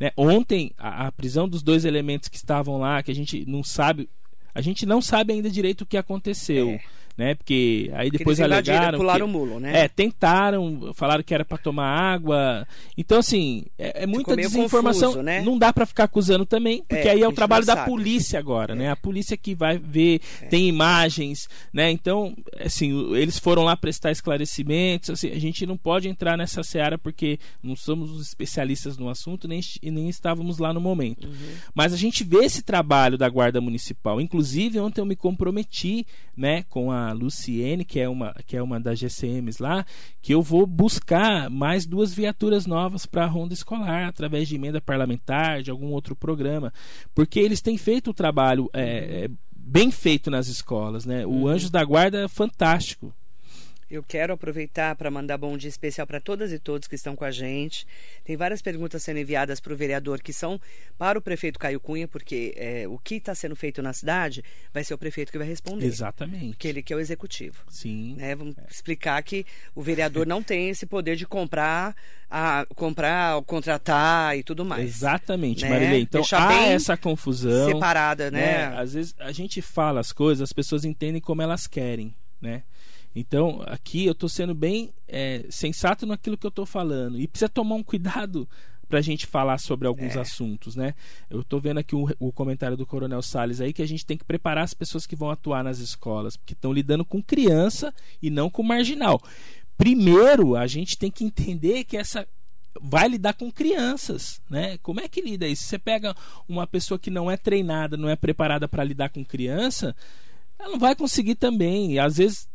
Né? 0.03 0.11
Ontem, 0.17 0.73
a, 0.77 1.07
a 1.07 1.11
prisão 1.13 1.47
dos 1.47 1.63
dois 1.63 1.85
elementos 1.85 2.27
que 2.27 2.35
estavam 2.35 2.77
lá, 2.77 3.01
que 3.01 3.09
a 3.09 3.15
gente 3.15 3.45
não 3.47 3.63
sabe, 3.63 4.09
a 4.53 4.59
gente 4.59 4.85
não 4.85 5.01
sabe 5.01 5.31
ainda 5.31 5.49
direito 5.49 5.81
o 5.81 5.85
que 5.85 5.95
aconteceu. 5.95 6.71
É 6.71 6.81
né? 7.17 7.35
Porque 7.35 7.91
aí 7.93 8.09
depois 8.09 8.37
Porque 8.37 8.51
alegaram. 8.51 8.97
Pularam 8.97 9.25
que, 9.27 9.35
o 9.35 9.39
mulo, 9.39 9.59
né? 9.59 9.83
É, 9.83 9.87
tentaram, 9.87 10.91
falaram 10.93 11.23
que 11.23 11.33
era 11.33 11.45
para 11.45 11.57
tomar 11.57 11.87
água. 11.87 12.67
Então, 12.97 13.19
assim, 13.19 13.65
é, 13.77 14.03
é 14.03 14.07
muita 14.07 14.35
desinformação. 14.35 15.09
Confuso, 15.09 15.23
né? 15.23 15.41
Não 15.41 15.57
dá 15.57 15.71
para 15.71 15.85
ficar 15.85 16.05
acusando 16.05 16.45
também, 16.45 16.83
porque 16.87 17.07
é, 17.07 17.11
aí 17.11 17.21
é 17.21 17.27
o 17.27 17.33
trabalho 17.33 17.65
da 17.65 17.85
polícia 17.85 18.39
agora, 18.39 18.73
é. 18.73 18.75
né? 18.75 18.91
A 18.91 18.95
polícia 18.95 19.37
que 19.37 19.53
vai 19.53 19.77
ver, 19.77 20.21
é. 20.41 20.45
tem 20.47 20.67
imagens, 20.67 21.47
né? 21.71 21.91
Então, 21.91 22.35
assim, 22.59 23.13
eles 23.15 23.37
foram 23.37 23.63
lá 23.63 23.77
prestar 23.77 24.11
esclarecimentos. 24.11 25.11
Assim, 25.11 25.29
a 25.29 25.39
gente 25.39 25.65
não 25.65 25.77
pode 25.77 26.07
entrar 26.07 26.37
nessa 26.37 26.63
seara 26.63 26.97
porque 26.97 27.39
não 27.61 27.75
somos 27.75 28.09
os 28.11 28.27
especialistas 28.27 28.97
no 28.97 29.09
assunto 29.09 29.47
nem, 29.47 29.61
nem 29.83 30.09
estávamos 30.09 30.57
lá 30.57 30.73
no 30.73 30.81
momento. 30.81 31.27
Uhum. 31.27 31.33
Mas 31.75 31.93
a 31.93 31.97
gente 31.97 32.23
vê 32.23 32.45
esse 32.45 32.63
trabalho 32.63 33.17
da 33.17 33.29
Guarda 33.29 33.61
Municipal. 33.61 34.19
Inclusive, 34.19 34.79
ontem 34.79 35.01
eu 35.01 35.05
me 35.05 35.15
comprometi, 35.15 36.05
né, 36.35 36.63
com 36.69 36.91
a 36.91 37.02
Luciene, 37.11 37.83
que 37.83 37.99
é 37.99 38.07
uma, 38.07 38.33
que 38.45 38.55
é 38.55 38.61
uma 38.61 38.79
das 38.79 38.99
GCMs 38.99 39.61
lá, 39.61 39.85
que 40.21 40.33
eu 40.33 40.41
vou 40.41 40.65
buscar 40.65 41.49
mais 41.49 41.85
duas 41.85 42.13
viaturas 42.13 42.65
novas 42.65 43.05
para 43.05 43.25
a 43.25 43.27
ronda 43.27 43.53
escolar, 43.53 44.07
através 44.07 44.47
de 44.47 44.55
emenda 44.55 44.79
parlamentar, 44.79 45.61
de 45.61 45.71
algum 45.71 45.91
outro 45.91 46.15
programa. 46.15 46.71
Porque 47.13 47.39
eles 47.39 47.61
têm 47.61 47.77
feito 47.77 48.11
o 48.11 48.13
trabalho 48.13 48.69
é, 48.73 49.25
é, 49.25 49.29
bem 49.55 49.91
feito 49.91 50.31
nas 50.31 50.47
escolas. 50.47 51.05
Né? 51.05 51.25
O 51.25 51.29
uhum. 51.29 51.47
Anjos 51.47 51.69
da 51.69 51.83
Guarda 51.83 52.23
é 52.23 52.27
fantástico. 52.27 53.13
Eu 53.93 54.01
quero 54.01 54.33
aproveitar 54.33 54.95
para 54.95 55.11
mandar 55.11 55.37
bom 55.37 55.55
dia 55.55 55.69
especial 55.69 56.07
para 56.07 56.19
todas 56.19 56.51
e 56.51 56.57
todos 56.57 56.87
que 56.87 56.95
estão 56.95 57.15
com 57.15 57.23
a 57.23 57.29
gente. 57.29 57.85
Tem 58.25 58.35
várias 58.35 58.59
perguntas 58.59 59.03
sendo 59.03 59.19
enviadas 59.19 59.59
para 59.59 59.71
o 59.71 59.75
vereador 59.75 60.19
que 60.19 60.33
são 60.33 60.59
para 60.97 61.19
o 61.19 61.21
prefeito 61.21 61.59
Caio 61.59 61.79
Cunha, 61.79 62.07
porque 62.07 62.55
é, 62.57 62.87
o 62.87 62.97
que 62.97 63.17
está 63.17 63.35
sendo 63.35 63.55
feito 63.55 63.83
na 63.83 63.93
cidade 63.93 64.43
vai 64.73 64.83
ser 64.83 64.95
o 64.95 64.97
prefeito 64.97 65.31
que 65.31 65.37
vai 65.37 65.45
responder. 65.45 65.85
Exatamente. 65.85 66.47
Porque 66.53 66.67
ele 66.67 66.81
que 66.81 66.91
é 66.91 66.95
o 66.95 66.99
executivo. 66.99 67.63
Sim. 67.69 68.15
Né? 68.15 68.33
Vamos 68.33 68.57
é. 68.57 68.63
explicar 68.67 69.21
que 69.21 69.45
o 69.75 69.83
vereador 69.83 70.25
não 70.25 70.41
tem 70.41 70.69
esse 70.69 70.87
poder 70.87 71.15
de 71.15 71.27
comprar, 71.27 71.95
a, 72.31 72.65
comprar, 72.73 73.43
contratar 73.43 74.35
e 74.35 74.41
tudo 74.41 74.65
mais. 74.65 74.85
Exatamente, 74.85 75.65
né? 75.65 75.69
Marilei. 75.69 76.01
Então 76.01 76.21
Deixar 76.21 76.49
há 76.49 76.65
essa 76.65 76.97
confusão. 76.97 77.71
Separada, 77.71 78.31
né? 78.31 78.69
né? 78.69 78.75
Às 78.75 78.95
vezes 78.95 79.15
a 79.19 79.31
gente 79.31 79.61
fala 79.61 79.99
as 79.99 80.11
coisas, 80.11 80.41
as 80.41 80.51
pessoas 80.51 80.83
entendem 80.83 81.21
como 81.21 81.43
elas 81.43 81.67
querem, 81.67 82.15
né? 82.41 82.63
Então, 83.15 83.61
aqui 83.65 84.05
eu 84.05 84.13
estou 84.13 84.27
sendo 84.27 84.55
bem 84.55 84.93
é, 85.07 85.45
sensato 85.49 86.05
naquilo 86.05 86.37
que 86.37 86.45
eu 86.45 86.49
estou 86.49 86.65
falando. 86.65 87.19
E 87.19 87.27
precisa 87.27 87.49
tomar 87.49 87.75
um 87.75 87.83
cuidado 87.83 88.47
para 88.87 88.99
a 88.99 89.01
gente 89.01 89.25
falar 89.25 89.57
sobre 89.57 89.87
alguns 89.87 90.15
é. 90.15 90.19
assuntos, 90.19 90.75
né? 90.75 90.93
Eu 91.29 91.41
estou 91.41 91.59
vendo 91.59 91.79
aqui 91.79 91.95
o, 91.95 92.07
o, 92.19 92.31
comentário 92.31 92.77
do 92.77 92.85
Coronel 92.85 93.21
Salles 93.21 93.61
aí 93.61 93.73
que 93.73 93.81
a 93.81 93.87
gente 93.87 94.05
tem 94.05 94.17
que 94.17 94.23
preparar 94.23 94.63
as 94.63 94.73
pessoas 94.73 95.07
que 95.07 95.15
vão 95.15 95.31
atuar 95.31 95.63
nas 95.63 95.79
escolas, 95.79 96.37
porque 96.37 96.53
estão 96.53 96.71
lidando 96.71 97.03
com 97.03 97.21
criança 97.21 97.93
e 98.21 98.29
não 98.29 98.49
com 98.49 98.61
marginal. 98.61 99.19
Primeiro, 99.77 100.55
a 100.55 100.67
gente 100.67 100.97
tem 100.97 101.09
que 101.09 101.23
entender 101.23 101.83
que 101.85 101.97
essa 101.97 102.27
vai 102.81 103.07
lidar 103.07 103.33
com 103.33 103.51
crianças, 103.51 104.41
né? 104.49 104.77
Como 104.79 104.99
é 104.99 105.07
que 105.07 105.21
lida 105.21 105.47
isso? 105.47 105.63
Você 105.63 105.79
pega 105.79 106.15
uma 106.47 106.67
pessoa 106.67 106.99
que 106.99 107.09
não 107.09 107.29
é 107.29 107.37
treinada, 107.37 107.97
não 107.97 108.09
é 108.09 108.15
preparada 108.15 108.67
para 108.67 108.83
lidar 108.83 109.09
com 109.09 109.23
criança, 109.23 109.95
ela 110.59 110.69
não 110.69 110.79
vai 110.79 110.95
conseguir 110.95 111.35
também. 111.35 111.93
E 111.93 111.99
às 111.99 112.17
vezes 112.17 112.47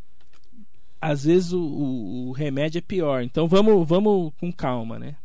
às 1.01 1.25
vezes 1.25 1.53
o, 1.53 1.61
o, 1.61 2.29
o 2.29 2.33
remédio 2.33 2.79
é 2.79 2.83
pior. 2.83 3.23
Então 3.23 3.47
vamos, 3.47 3.87
vamos 3.89 4.33
com 4.39 4.53
calma, 4.53 4.99
né? 4.99 5.17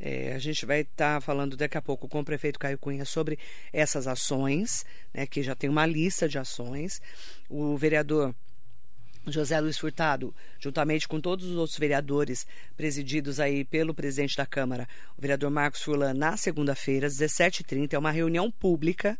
É, 0.00 0.32
a 0.32 0.38
gente 0.38 0.64
vai 0.64 0.82
estar 0.82 1.14
tá 1.16 1.20
falando 1.20 1.56
daqui 1.56 1.76
a 1.76 1.82
pouco 1.82 2.08
com 2.08 2.20
o 2.20 2.24
prefeito 2.24 2.58
Caio 2.58 2.78
Cunha 2.78 3.04
sobre 3.04 3.36
essas 3.72 4.06
ações, 4.06 4.86
né, 5.12 5.26
que 5.26 5.42
já 5.42 5.56
tem 5.56 5.68
uma 5.68 5.84
lista 5.84 6.28
de 6.28 6.38
ações. 6.38 7.02
O 7.48 7.76
vereador 7.76 8.32
José 9.26 9.58
Luiz 9.60 9.76
Furtado, 9.76 10.34
juntamente 10.60 11.08
com 11.08 11.20
todos 11.20 11.46
os 11.46 11.56
outros 11.56 11.78
vereadores 11.78 12.46
presididos 12.76 13.40
aí 13.40 13.64
pelo 13.64 13.92
presidente 13.92 14.36
da 14.36 14.46
Câmara, 14.46 14.88
o 15.16 15.20
vereador 15.20 15.50
Marcos 15.50 15.82
Furlan, 15.82 16.14
na 16.14 16.36
segunda-feira, 16.36 17.08
às 17.08 17.16
17h30, 17.16 17.94
é 17.94 17.98
uma 17.98 18.12
reunião 18.12 18.50
pública 18.50 19.18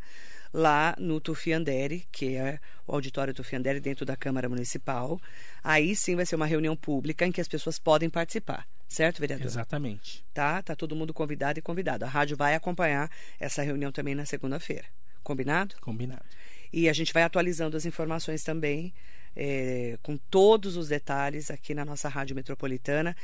lá 0.53 0.95
no 0.99 1.21
Tufiandere, 1.21 2.07
que 2.11 2.37
é 2.37 2.59
o 2.87 2.95
auditório 2.95 3.35
Tufiandere 3.35 3.81
dentro 3.81 4.05
da 4.05 4.17
Câmara 4.17 4.49
Municipal. 4.49 5.21
Aí 5.63 5.95
sim 5.95 6.17
vai 6.17 6.27
ser 6.27 6.37
uma 6.37 6.47
reunião 6.47 6.77
pública 6.77 7.27
em 7.27 7.33
que 7.33 7.41
as 7.41 7.49
pessoas 7.49 7.79
podem 7.79 8.09
participar. 8.09 8.67
Certo, 8.89 9.21
vereador? 9.21 9.47
Exatamente. 9.47 10.25
Tá, 10.33 10.63
tá 10.63 10.75
todo 10.75 10.97
mundo 10.97 11.13
convidado 11.13 11.59
e 11.59 11.63
convidado. 11.63 12.05
A 12.05 12.09
rádio 12.09 12.37
vai 12.37 12.55
acompanhar 12.55 13.11
essa 13.39 13.63
reunião 13.63 13.93
também 13.93 14.15
na 14.15 14.25
segunda-feira. 14.25 14.87
Combinado? 15.23 15.77
Combinado. 15.81 16.25
E 16.73 16.89
a 16.89 16.93
gente 16.93 17.13
vai 17.13 17.23
atualizando 17.23 17.77
as 17.77 17.85
informações 17.85 18.43
também, 18.43 18.95
é, 19.37 19.99
com 20.03 20.17
todos 20.17 20.77
os 20.77 20.89
detalhes 20.89 21.51
aqui 21.51 21.75
na 21.75 21.85
nossa 21.85 22.09
rádio 22.09 22.35
metropolitana. 22.35 23.15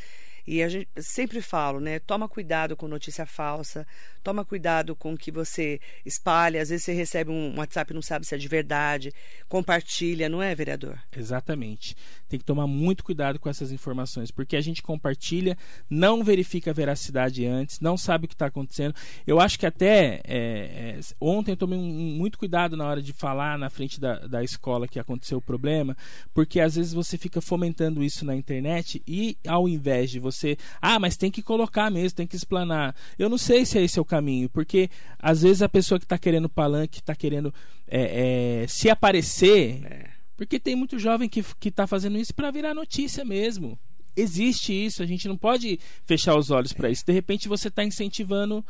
E 0.46 0.62
a 0.62 0.68
gente 0.68 0.88
sempre 0.98 1.40
falo, 1.40 1.80
né? 1.80 1.98
Toma 1.98 2.28
cuidado 2.28 2.76
com 2.76 2.86
notícia 2.86 3.24
falsa, 3.24 3.86
toma 4.22 4.44
cuidado 4.44 4.94
com 4.94 5.14
o 5.14 5.18
que 5.18 5.30
você 5.30 5.80
espalha. 6.04 6.60
Às 6.60 6.68
vezes 6.68 6.84
você 6.84 6.92
recebe 6.92 7.30
um 7.30 7.56
WhatsApp 7.56 7.92
e 7.92 7.94
não 7.94 8.02
sabe 8.02 8.26
se 8.26 8.34
é 8.34 8.38
de 8.38 8.48
verdade. 8.48 9.12
Compartilha, 9.48 10.28
não 10.28 10.42
é, 10.42 10.54
vereador? 10.54 10.98
Exatamente. 11.16 11.96
Tem 12.28 12.38
que 12.38 12.44
tomar 12.44 12.66
muito 12.66 13.02
cuidado 13.02 13.38
com 13.38 13.48
essas 13.48 13.72
informações, 13.72 14.30
porque 14.30 14.56
a 14.56 14.60
gente 14.60 14.82
compartilha, 14.82 15.56
não 15.88 16.22
verifica 16.22 16.70
a 16.70 16.74
veracidade 16.74 17.46
antes, 17.46 17.80
não 17.80 17.96
sabe 17.96 18.26
o 18.26 18.28
que 18.28 18.34
está 18.34 18.46
acontecendo. 18.46 18.94
Eu 19.26 19.40
acho 19.40 19.58
que 19.58 19.66
até 19.66 20.20
é, 20.24 20.98
é, 20.98 21.00
ontem 21.20 21.52
eu 21.52 21.56
tomei 21.56 21.78
um, 21.78 21.82
muito 21.82 22.38
cuidado 22.38 22.76
na 22.76 22.86
hora 22.86 23.00
de 23.00 23.12
falar 23.12 23.58
na 23.58 23.70
frente 23.70 24.00
da, 24.00 24.18
da 24.26 24.42
escola 24.42 24.88
que 24.88 24.98
aconteceu 24.98 25.38
o 25.38 25.42
problema, 25.42 25.96
porque 26.32 26.60
às 26.60 26.74
vezes 26.76 26.92
você 26.92 27.16
fica 27.16 27.40
fomentando 27.40 28.02
isso 28.02 28.24
na 28.24 28.34
internet 28.34 29.02
e 29.06 29.38
ao 29.46 29.68
invés 29.68 30.10
de 30.10 30.18
você 30.18 30.33
você, 30.34 30.56
ah, 30.80 30.98
mas 30.98 31.16
tem 31.16 31.30
que 31.30 31.42
colocar 31.42 31.90
mesmo, 31.90 32.16
tem 32.16 32.26
que 32.26 32.36
explanar. 32.36 32.94
Eu 33.18 33.28
não 33.28 33.38
sei 33.38 33.64
se 33.64 33.78
é 33.78 33.82
esse 33.82 33.98
é 33.98 34.02
o 34.02 34.04
caminho, 34.04 34.48
porque 34.48 34.90
às 35.18 35.42
vezes 35.42 35.62
a 35.62 35.68
pessoa 35.68 35.98
que 35.98 36.04
está 36.04 36.18
querendo 36.18 36.48
palanque, 36.48 36.98
está 36.98 37.14
querendo 37.14 37.52
é, 37.86 38.62
é, 38.62 38.66
se 38.66 38.90
aparecer, 38.90 39.84
é. 39.84 40.10
porque 40.36 40.58
tem 40.58 40.76
muito 40.76 40.98
jovem 40.98 41.28
que 41.28 41.44
está 41.68 41.86
fazendo 41.86 42.18
isso 42.18 42.34
para 42.34 42.50
virar 42.50 42.74
notícia 42.74 43.24
mesmo. 43.24 43.78
Existe 44.16 44.72
isso, 44.72 45.02
a 45.02 45.06
gente 45.06 45.26
não 45.26 45.36
pode 45.36 45.78
fechar 46.06 46.36
os 46.36 46.50
olhos 46.50 46.72
para 46.72 46.88
isso. 46.88 47.04
De 47.04 47.12
repente 47.12 47.48
você 47.48 47.68
está 47.68 47.82
incentivando 47.82 48.64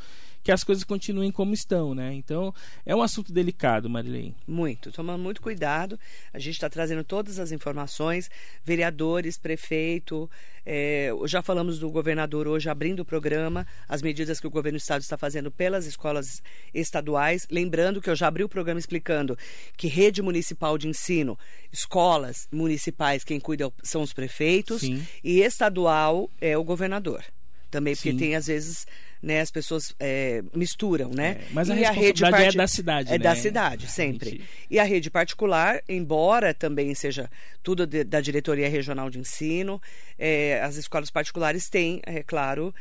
que 0.44 0.52
as 0.52 0.62
coisas 0.62 0.84
continuem 0.84 1.32
como 1.32 1.54
estão, 1.54 1.94
né? 1.94 2.12
Então, 2.12 2.54
é 2.84 2.94
um 2.94 3.00
assunto 3.00 3.32
delicado, 3.32 3.88
Marilene. 3.88 4.36
Muito, 4.46 4.92
tomando 4.92 5.22
muito 5.22 5.40
cuidado. 5.40 5.98
A 6.34 6.38
gente 6.38 6.54
está 6.54 6.68
trazendo 6.68 7.02
todas 7.02 7.38
as 7.38 7.50
informações, 7.50 8.30
vereadores, 8.62 9.38
prefeito, 9.38 10.30
é, 10.66 11.10
já 11.26 11.42
falamos 11.42 11.78
do 11.78 11.90
governador 11.90 12.46
hoje 12.46 12.68
abrindo 12.68 13.00
o 13.00 13.04
programa, 13.04 13.66
as 13.88 14.02
medidas 14.02 14.38
que 14.38 14.46
o 14.46 14.50
governo 14.50 14.78
do 14.78 14.82
estado 14.82 15.00
está 15.00 15.16
fazendo 15.16 15.50
pelas 15.50 15.86
escolas 15.86 16.42
estaduais. 16.72 17.46
Lembrando 17.50 18.00
que 18.00 18.08
eu 18.08 18.16
já 18.16 18.28
abri 18.28 18.44
o 18.44 18.48
programa 18.48 18.78
explicando 18.78 19.38
que 19.76 19.88
rede 19.88 20.20
municipal 20.20 20.76
de 20.76 20.88
ensino, 20.88 21.38
escolas 21.72 22.48
municipais, 22.52 23.24
quem 23.24 23.40
cuida 23.40 23.72
são 23.82 24.02
os 24.02 24.12
prefeitos, 24.12 24.80
Sim. 24.80 25.06
e 25.22 25.40
estadual 25.40 26.30
é 26.38 26.56
o 26.56 26.64
governador. 26.64 27.24
Também, 27.70 27.96
porque 27.96 28.12
Sim. 28.12 28.18
tem 28.18 28.36
às 28.36 28.46
vezes 28.46 28.86
né, 29.24 29.40
as 29.40 29.50
pessoas 29.50 29.94
é, 29.98 30.42
misturam, 30.54 31.08
né? 31.08 31.40
É, 31.40 31.44
mas 31.52 31.70
a 31.70 31.76
e 31.76 31.84
a 31.84 31.90
rede 31.90 32.20
part... 32.20 32.42
é 32.42 32.52
da 32.52 32.68
cidade, 32.68 33.08
É 33.08 33.12
né? 33.12 33.18
da 33.18 33.34
cidade, 33.34 33.90
sempre. 33.90 34.30
Gente... 34.30 34.44
E 34.70 34.78
a 34.78 34.84
rede 34.84 35.10
particular, 35.10 35.82
embora 35.88 36.52
também 36.52 36.94
seja 36.94 37.30
tudo 37.62 37.86
de, 37.86 38.04
da 38.04 38.20
diretoria 38.20 38.68
regional 38.68 39.08
de 39.08 39.18
ensino, 39.18 39.80
é, 40.18 40.60
as 40.62 40.76
escolas 40.76 41.10
particulares 41.10 41.70
têm, 41.70 42.02
é 42.04 42.22
claro, 42.22 42.74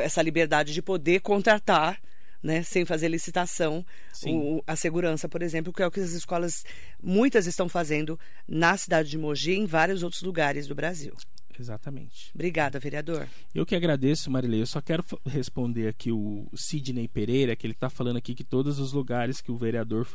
essa 0.00 0.22
liberdade 0.22 0.72
de 0.72 0.80
poder 0.80 1.20
contratar 1.20 1.98
né, 2.40 2.62
sem 2.62 2.84
fazer 2.84 3.08
licitação, 3.08 3.84
o, 4.26 4.62
a 4.66 4.74
segurança, 4.74 5.28
por 5.28 5.42
exemplo, 5.42 5.72
que 5.72 5.82
é 5.82 5.86
o 5.86 5.90
que 5.90 6.00
as 6.00 6.10
escolas, 6.10 6.64
muitas 7.00 7.46
estão 7.46 7.68
fazendo 7.68 8.18
na 8.48 8.76
cidade 8.76 9.10
de 9.10 9.18
Mogi 9.18 9.52
e 9.52 9.58
em 9.58 9.66
vários 9.66 10.02
outros 10.02 10.22
lugares 10.22 10.66
do 10.66 10.74
Brasil. 10.74 11.14
Exatamente. 11.62 12.30
Obrigada, 12.34 12.80
vereador. 12.80 13.28
Eu 13.54 13.64
que 13.64 13.76
agradeço, 13.76 14.30
Marilei. 14.30 14.60
Eu 14.60 14.66
só 14.66 14.80
quero 14.80 15.04
responder 15.24 15.86
aqui 15.86 16.10
o 16.10 16.48
Sidney 16.54 17.06
Pereira, 17.06 17.54
que 17.54 17.64
ele 17.64 17.72
está 17.72 17.88
falando 17.88 18.16
aqui 18.16 18.34
que 18.34 18.42
todos 18.42 18.80
os 18.80 18.92
lugares 18.92 19.40
que 19.40 19.52
o 19.52 19.56
vereador 19.56 20.08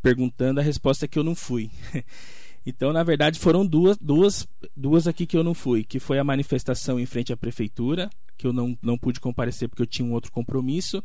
perguntando, 0.00 0.60
a 0.60 0.62
resposta 0.62 1.04
é 1.04 1.08
que 1.08 1.18
eu 1.18 1.24
não 1.24 1.34
fui. 1.34 1.70
Então, 2.66 2.94
na 2.94 3.02
verdade, 3.02 3.38
foram 3.38 3.66
duas, 3.66 3.98
duas, 3.98 4.48
duas 4.74 5.06
aqui 5.06 5.26
que 5.26 5.36
eu 5.36 5.44
não 5.44 5.52
fui, 5.52 5.84
que 5.84 6.00
foi 6.00 6.18
a 6.18 6.24
manifestação 6.24 6.98
em 6.98 7.04
frente 7.04 7.30
à 7.30 7.36
prefeitura, 7.36 8.08
que 8.38 8.46
eu 8.46 8.54
não, 8.54 8.74
não 8.80 8.96
pude 8.96 9.20
comparecer 9.20 9.68
porque 9.68 9.82
eu 9.82 9.86
tinha 9.86 10.08
um 10.08 10.12
outro 10.12 10.32
compromisso, 10.32 11.04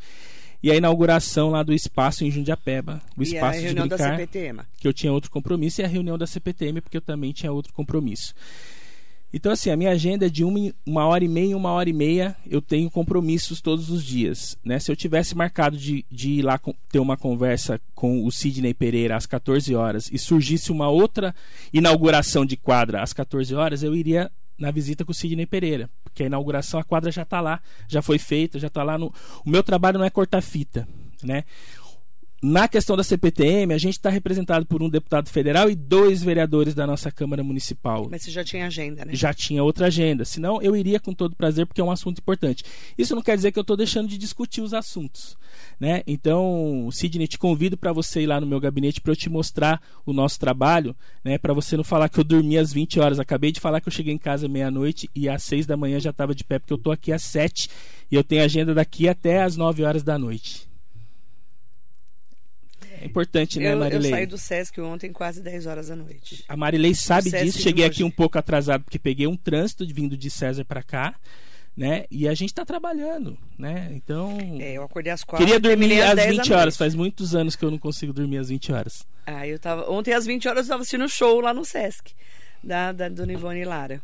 e 0.64 0.72
a 0.72 0.76
inauguração 0.76 1.50
lá 1.50 1.62
do 1.62 1.74
espaço 1.74 2.24
em 2.24 2.32
Jundiapeba, 2.32 3.02
o 3.18 3.22
espaço 3.22 3.60
e 3.60 3.64
a 3.64 3.66
reunião 3.66 3.88
de 3.88 3.90
brincar, 3.90 4.12
da 4.12 4.18
CPTM. 4.18 4.62
que 4.80 4.88
eu 4.88 4.94
tinha 4.94 5.12
outro 5.12 5.30
compromisso, 5.30 5.82
e 5.82 5.84
a 5.84 5.88
reunião 5.88 6.18
da 6.18 6.26
CPTM, 6.26 6.80
porque 6.80 6.96
eu 6.96 7.02
também 7.02 7.34
tinha 7.34 7.52
outro 7.52 7.74
compromisso. 7.74 8.34
Então, 9.32 9.52
assim, 9.52 9.70
a 9.70 9.78
minha 9.78 9.92
agenda 9.92 10.26
é 10.26 10.30
de 10.30 10.44
uma, 10.44 10.74
uma 10.86 11.06
hora 11.06 11.24
e 11.24 11.28
meia, 11.28 11.56
uma 11.56 11.72
hora 11.72 11.90
e 11.90 11.94
meia, 11.94 12.36
eu 12.50 12.62
tenho 12.62 12.90
compromissos 12.90 13.62
todos 13.62 13.90
os 13.90 14.04
dias. 14.04 14.58
Né? 14.64 14.80
Se 14.80 14.92
eu 14.92 14.96
tivesse 14.96 15.36
marcado 15.36 15.78
de, 15.78 16.04
de 16.10 16.32
ir 16.32 16.42
lá 16.42 16.60
ter 16.92 17.00
uma 17.00 17.16
conversa 17.16 17.80
com 17.94 18.26
o 18.26 18.32
Sidney 18.32 18.74
Pereira 18.74 19.16
às 19.16 19.28
14 19.28 19.76
horas 19.76 20.10
e 20.12 20.18
surgisse 20.18 20.72
uma 20.72 20.90
outra 20.90 21.34
inauguração 21.72 22.44
de 22.44 22.58
quadra 22.58 23.04
às 23.04 23.14
14 23.14 23.54
horas, 23.54 23.84
eu 23.84 23.96
iria 23.96 24.32
na 24.58 24.72
visita 24.72 25.06
com 25.06 25.12
o 25.12 25.16
Sidney 25.16 25.46
Pereira. 25.46 25.90
Porque 26.04 26.24
a 26.24 26.26
inauguração, 26.26 26.80
a 26.80 26.84
quadra 26.84 27.12
já 27.12 27.22
está 27.22 27.40
lá, 27.40 27.62
já 27.88 28.02
foi 28.02 28.18
feita, 28.18 28.58
já 28.58 28.68
está 28.68 28.84
lá 28.84 28.98
no. 28.98 29.14
O 29.46 29.50
meu 29.50 29.62
trabalho 29.62 30.00
não 30.00 30.06
é 30.06 30.10
cortar 30.10 30.42
fita. 30.42 30.88
Né? 31.22 31.44
Na 32.42 32.70
questão 32.70 32.96
da 32.96 33.04
CPTM, 33.04 33.74
a 33.74 33.78
gente 33.78 33.96
está 33.96 34.10
representado 34.10 34.66
por 34.66 34.82
um 34.82 34.90
deputado 34.90 35.30
federal 35.30 35.70
e 35.70 35.76
dois 35.76 36.24
vereadores 36.24 36.74
da 36.74 36.88
nossa 36.88 37.12
Câmara 37.12 37.44
Municipal. 37.44 38.08
Mas 38.10 38.22
você 38.22 38.32
já 38.32 38.46
tinha 38.46 38.66
agenda, 38.66 39.04
né? 39.04 39.14
Já 39.14 39.34
tinha 39.34 39.62
outra 39.62 39.88
agenda. 39.88 40.24
Senão, 40.24 40.62
eu 40.62 40.74
iria 40.74 41.02
com 41.02 41.14
todo 41.14 41.36
prazer, 41.36 41.66
porque 41.66 41.82
é 41.82 41.84
um 41.84 41.92
assunto 41.92 42.20
importante. 42.20 42.64
Isso 42.98 43.14
não 43.14 43.22
quer 43.22 43.36
dizer 43.36 43.52
que 43.52 43.60
eu 43.60 43.62
estou 43.62 43.76
deixando 43.76 44.08
de 44.08 44.18
discutir 44.18 44.62
os 44.62 44.74
assuntos. 44.74 45.38
Né? 45.78 46.02
Então, 46.08 46.88
Sidney, 46.94 47.28
te 47.28 47.38
convido 47.38 47.76
para 47.76 47.92
você 47.92 48.22
ir 48.22 48.28
lá 48.28 48.40
no 48.40 48.48
meu 48.48 48.60
gabinete 48.62 49.02
para 49.02 49.12
eu 49.12 49.18
te 49.18 49.30
mostrar 49.30 49.82
o 50.06 50.14
nosso 50.14 50.40
trabalho, 50.40 50.96
né? 51.26 51.38
para 51.38 51.54
você 51.54 51.76
não 51.76 51.84
falar 51.84 52.08
que 52.08 52.22
eu 52.22 52.24
dormi 52.24 52.58
às 52.58 52.72
20 52.72 53.02
horas. 53.02 53.20
Acabei 53.20 53.52
de 53.52 53.60
falar 53.60 53.82
que 53.82 53.90
eu 53.90 53.94
cheguei 53.94 54.14
em 54.14 54.18
casa 54.18 54.48
meia-noite 54.48 55.10
e 55.14 55.28
às 55.28 55.44
6 55.44 55.66
da 55.66 55.76
manhã 55.76 56.00
já 56.00 56.12
estava 56.12 56.34
de 56.34 56.46
pé, 56.46 56.58
porque 56.58 56.72
eu 56.72 56.78
estou 56.78 56.94
aqui 56.94 57.12
às 57.12 57.24
7 57.24 57.70
e 58.10 58.16
eu 58.16 58.24
tenho 58.24 58.46
agenda 58.46 58.74
daqui 58.74 59.10
até 59.10 59.42
às 59.42 59.58
9 59.58 59.84
horas 59.84 60.04
da 60.04 60.18
noite. 60.18 60.69
É 63.02 63.06
importante, 63.06 63.60
né, 63.60 63.74
eu, 63.74 63.78
Marilei? 63.78 64.12
Eu 64.12 64.16
saí 64.16 64.26
do 64.26 64.38
Sesc 64.38 64.82
ontem 64.82 65.12
quase 65.14 65.42
10 65.42 65.66
horas 65.66 65.88
da 65.88 65.96
noite. 65.96 66.44
A 66.48 66.58
Marilei 66.58 66.94
sabe 66.94 67.32
disso. 67.32 67.62
Cheguei 67.62 67.86
aqui 67.86 68.04
um 68.04 68.12
pouco 68.12 68.38
atrasado 68.38 68.84
porque 68.84 69.00
peguei 69.00 69.26
um 69.26 69.38
trânsito 69.38 69.86
vindo 69.88 70.18
de 70.18 70.30
César 70.30 70.66
para 70.66 70.84
cá. 70.84 71.16
Né? 71.78 72.04
E 72.12 72.28
a 72.28 72.34
gente 72.34 72.50
está 72.50 72.66
trabalhando, 72.66 73.38
né? 73.58 73.90
Então. 73.94 74.38
É, 74.60 74.74
eu 74.74 74.84
acordei 74.84 75.14
às 75.14 75.24
quatro. 75.24 75.46
Queria 75.46 75.62
dormir 75.62 76.02
às 76.02 76.26
20 76.26 76.52
horas. 76.52 76.76
Faz 76.76 76.94
muitos 76.94 77.34
anos 77.34 77.56
que 77.56 77.64
eu 77.64 77.72
não 77.72 77.78
consigo 77.78 78.12
dormir 78.12 78.38
às 78.38 78.50
20 78.50 78.74
horas. 78.74 79.08
Ah, 79.26 79.48
eu 79.48 79.58
tava. 79.58 79.90
Ontem 79.90 80.14
às 80.14 80.26
20 80.26 80.46
horas 80.50 80.58
eu 80.58 80.64
estava 80.64 80.82
assistindo 80.82 81.08
show 81.08 81.40
lá 81.40 81.54
no 81.54 81.64
Sesc, 81.64 82.14
da, 82.62 82.92
da 82.92 83.08
Dona 83.08 83.32
Ivone 83.32 83.64
Lara. 83.64 84.02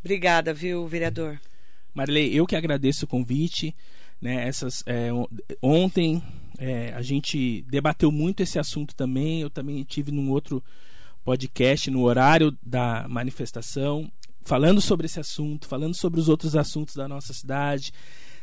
Obrigada, 0.00 0.52
viu, 0.52 0.86
vereador? 0.86 1.40
Marilei, 1.94 2.34
eu 2.34 2.46
que 2.46 2.56
agradeço 2.56 3.06
o 3.06 3.08
convite. 3.08 3.74
Né? 4.20 4.46
Essas, 4.46 4.82
é, 4.86 5.08
ontem 5.62 6.22
é, 6.66 6.94
a 6.94 7.02
gente 7.02 7.60
debateu 7.68 8.10
muito 8.10 8.42
esse 8.42 8.58
assunto 8.58 8.94
também. 8.94 9.42
Eu 9.42 9.50
também 9.50 9.84
tive 9.84 10.10
num 10.10 10.30
outro 10.30 10.64
podcast, 11.22 11.90
no 11.90 12.02
horário 12.02 12.56
da 12.62 13.06
manifestação, 13.06 14.10
falando 14.40 14.80
sobre 14.80 15.04
esse 15.04 15.20
assunto, 15.20 15.68
falando 15.68 15.94
sobre 15.94 16.18
os 16.18 16.26
outros 16.26 16.56
assuntos 16.56 16.94
da 16.94 17.06
nossa 17.06 17.34
cidade. 17.34 17.92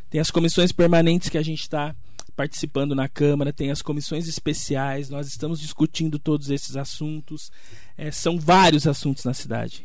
Tem 0.07 0.21
as 0.21 0.29
comissões 0.29 0.71
permanentes 0.71 1.29
que 1.29 1.37
a 1.37 1.41
gente 1.41 1.61
está 1.61 1.95
participando 2.35 2.93
na 2.93 3.09
Câmara, 3.09 3.51
tem 3.51 3.71
as 3.71 3.81
comissões 3.81 4.27
especiais, 4.27 5.09
nós 5.09 5.27
estamos 5.27 5.59
discutindo 5.59 6.19
todos 6.19 6.51
esses 6.51 6.75
assuntos. 6.75 7.51
É, 7.97 8.11
são 8.11 8.39
vários 8.39 8.85
assuntos 8.85 9.25
na 9.25 9.33
cidade. 9.33 9.83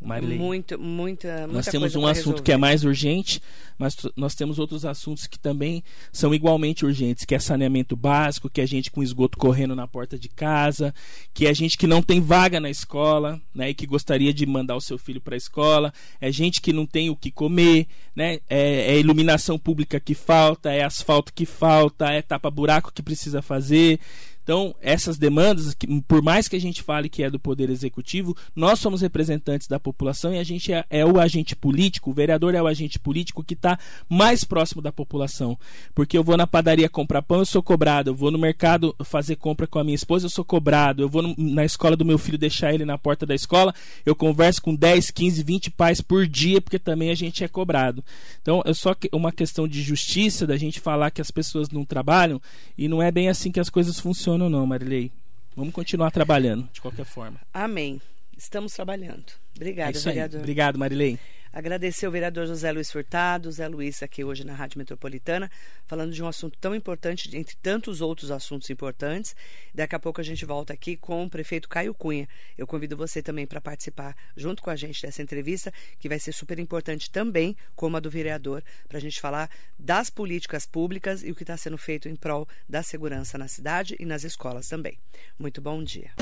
Marilei. 0.00 0.38
Muito, 0.38 0.78
muita, 0.78 1.40
muita 1.40 1.46
Nós 1.46 1.66
temos 1.66 1.94
um 1.94 2.06
assunto 2.06 2.24
resolver. 2.24 2.42
que 2.42 2.52
é 2.52 2.56
mais 2.56 2.84
urgente, 2.84 3.42
mas 3.78 3.94
nós 4.16 4.34
temos 4.34 4.58
outros 4.58 4.84
assuntos 4.84 5.26
que 5.26 5.38
também 5.38 5.84
são 6.10 6.34
igualmente 6.34 6.86
urgentes, 6.86 7.24
que 7.24 7.34
é 7.34 7.38
saneamento 7.38 7.94
básico, 7.94 8.48
que 8.48 8.62
é 8.62 8.66
gente 8.66 8.90
com 8.90 9.02
esgoto 9.02 9.36
correndo 9.36 9.76
na 9.76 9.86
porta 9.86 10.18
de 10.18 10.28
casa, 10.28 10.94
que 11.34 11.46
é 11.46 11.52
gente 11.52 11.76
que 11.76 11.86
não 11.86 12.02
tem 12.02 12.20
vaga 12.20 12.58
na 12.58 12.70
escola, 12.70 13.40
né, 13.54 13.70
e 13.70 13.74
que 13.74 13.86
gostaria 13.86 14.32
de 14.32 14.46
mandar 14.46 14.76
o 14.76 14.80
seu 14.80 14.96
filho 14.96 15.20
para 15.20 15.34
a 15.34 15.38
escola, 15.38 15.92
é 16.20 16.32
gente 16.32 16.60
que 16.60 16.72
não 16.72 16.86
tem 16.86 17.10
o 17.10 17.16
que 17.16 17.30
comer, 17.30 17.86
né, 18.16 18.38
é, 18.48 18.94
é 18.94 18.98
iluminação 18.98 19.58
pública 19.58 20.00
que 20.00 20.14
falta, 20.14 20.70
é 20.70 20.82
asfalto 20.82 21.32
que 21.32 21.44
falta, 21.44 22.10
é 22.10 22.22
tapa 22.22 22.50
buraco 22.50 22.92
que 22.92 23.02
precisa 23.02 23.42
fazer. 23.42 24.00
Então, 24.42 24.74
essas 24.80 25.18
demandas, 25.18 25.76
por 26.08 26.22
mais 26.22 26.48
que 26.48 26.56
a 26.56 26.60
gente 26.60 26.82
fale 26.82 27.08
que 27.08 27.22
é 27.22 27.30
do 27.30 27.38
Poder 27.38 27.70
Executivo, 27.70 28.36
nós 28.54 28.78
somos 28.78 29.00
representantes 29.00 29.68
da 29.68 29.78
população 29.78 30.34
e 30.34 30.38
a 30.38 30.44
gente 30.44 30.72
é, 30.72 30.84
é 30.90 31.04
o 31.04 31.20
agente 31.20 31.54
político, 31.54 32.10
o 32.10 32.12
vereador 32.12 32.54
é 32.54 32.62
o 32.62 32.66
agente 32.66 32.98
político 32.98 33.44
que 33.44 33.54
está 33.54 33.78
mais 34.08 34.42
próximo 34.42 34.82
da 34.82 34.90
população. 34.90 35.58
Porque 35.94 36.16
eu 36.16 36.24
vou 36.24 36.36
na 36.36 36.46
padaria 36.46 36.88
comprar 36.88 37.22
pão, 37.22 37.38
eu 37.38 37.46
sou 37.46 37.62
cobrado. 37.62 38.10
Eu 38.10 38.14
vou 38.14 38.30
no 38.30 38.38
mercado 38.38 38.94
fazer 39.04 39.36
compra 39.36 39.66
com 39.66 39.78
a 39.78 39.84
minha 39.84 39.94
esposa, 39.94 40.26
eu 40.26 40.30
sou 40.30 40.44
cobrado. 40.44 41.02
Eu 41.02 41.08
vou 41.08 41.22
no, 41.22 41.34
na 41.36 41.64
escola 41.64 41.96
do 41.96 42.04
meu 42.04 42.18
filho 42.18 42.38
deixar 42.38 42.72
ele 42.74 42.84
na 42.84 42.98
porta 42.98 43.26
da 43.26 43.34
escola, 43.34 43.74
eu 44.04 44.14
converso 44.14 44.62
com 44.62 44.74
10, 44.74 45.10
15, 45.10 45.42
20 45.42 45.70
pais 45.70 46.00
por 46.00 46.26
dia, 46.26 46.60
porque 46.60 46.78
também 46.78 47.10
a 47.10 47.14
gente 47.14 47.44
é 47.44 47.48
cobrado. 47.48 48.02
Então, 48.40 48.62
é 48.64 48.72
só 48.72 48.94
uma 49.12 49.32
questão 49.32 49.68
de 49.68 49.82
justiça 49.82 50.46
da 50.46 50.56
gente 50.56 50.80
falar 50.80 51.10
que 51.10 51.20
as 51.20 51.30
pessoas 51.30 51.70
não 51.70 51.84
trabalham 51.84 52.40
e 52.76 52.88
não 52.88 53.02
é 53.02 53.10
bem 53.10 53.28
assim 53.28 53.52
que 53.52 53.60
as 53.60 53.70
coisas 53.70 53.98
funcionam 53.98 54.29
ou 54.38 54.50
não, 54.50 54.66
Marilei. 54.66 55.10
Vamos 55.56 55.72
continuar 55.74 56.10
trabalhando, 56.10 56.68
de 56.72 56.80
qualquer 56.80 57.04
forma. 57.04 57.40
Amém. 57.52 58.00
Estamos 58.36 58.72
trabalhando. 58.72 59.32
Obrigada, 59.56 59.96
é 59.96 60.00
vereador. 60.00 60.40
Obrigado, 60.40 60.78
Marilei. 60.78 61.18
Agradecer 61.52 62.06
ao 62.06 62.12
vereador 62.12 62.46
José 62.46 62.70
Luiz 62.70 62.92
Furtado, 62.92 63.50
Zé 63.50 63.66
Luiz 63.66 64.02
aqui 64.04 64.22
hoje 64.22 64.44
na 64.44 64.54
Rádio 64.54 64.78
Metropolitana, 64.78 65.50
falando 65.84 66.12
de 66.12 66.22
um 66.22 66.28
assunto 66.28 66.56
tão 66.60 66.74
importante, 66.74 67.36
entre 67.36 67.56
tantos 67.56 68.00
outros 68.00 68.30
assuntos 68.30 68.70
importantes. 68.70 69.34
Daqui 69.74 69.96
a 69.96 69.98
pouco 69.98 70.20
a 70.20 70.24
gente 70.24 70.44
volta 70.44 70.72
aqui 70.72 70.96
com 70.96 71.24
o 71.24 71.30
prefeito 71.30 71.68
Caio 71.68 71.92
Cunha. 71.92 72.28
Eu 72.56 72.68
convido 72.68 72.96
você 72.96 73.20
também 73.20 73.46
para 73.46 73.60
participar 73.60 74.16
junto 74.36 74.62
com 74.62 74.70
a 74.70 74.76
gente 74.76 75.02
dessa 75.02 75.22
entrevista, 75.22 75.72
que 75.98 76.08
vai 76.08 76.20
ser 76.20 76.32
super 76.32 76.58
importante 76.60 77.10
também, 77.10 77.56
como 77.74 77.96
a 77.96 78.00
do 78.00 78.08
vereador, 78.08 78.62
para 78.88 78.98
a 78.98 79.00
gente 79.00 79.20
falar 79.20 79.50
das 79.76 80.08
políticas 80.08 80.66
públicas 80.66 81.24
e 81.24 81.32
o 81.32 81.34
que 81.34 81.42
está 81.42 81.56
sendo 81.56 81.76
feito 81.76 82.08
em 82.08 82.14
prol 82.14 82.46
da 82.68 82.82
segurança 82.82 83.36
na 83.36 83.48
cidade 83.48 83.96
e 83.98 84.06
nas 84.06 84.22
escolas 84.22 84.68
também. 84.68 84.98
Muito 85.36 85.60
bom 85.60 85.82
dia. 85.82 86.12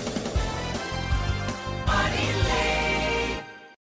Marilê. 1.86 2.87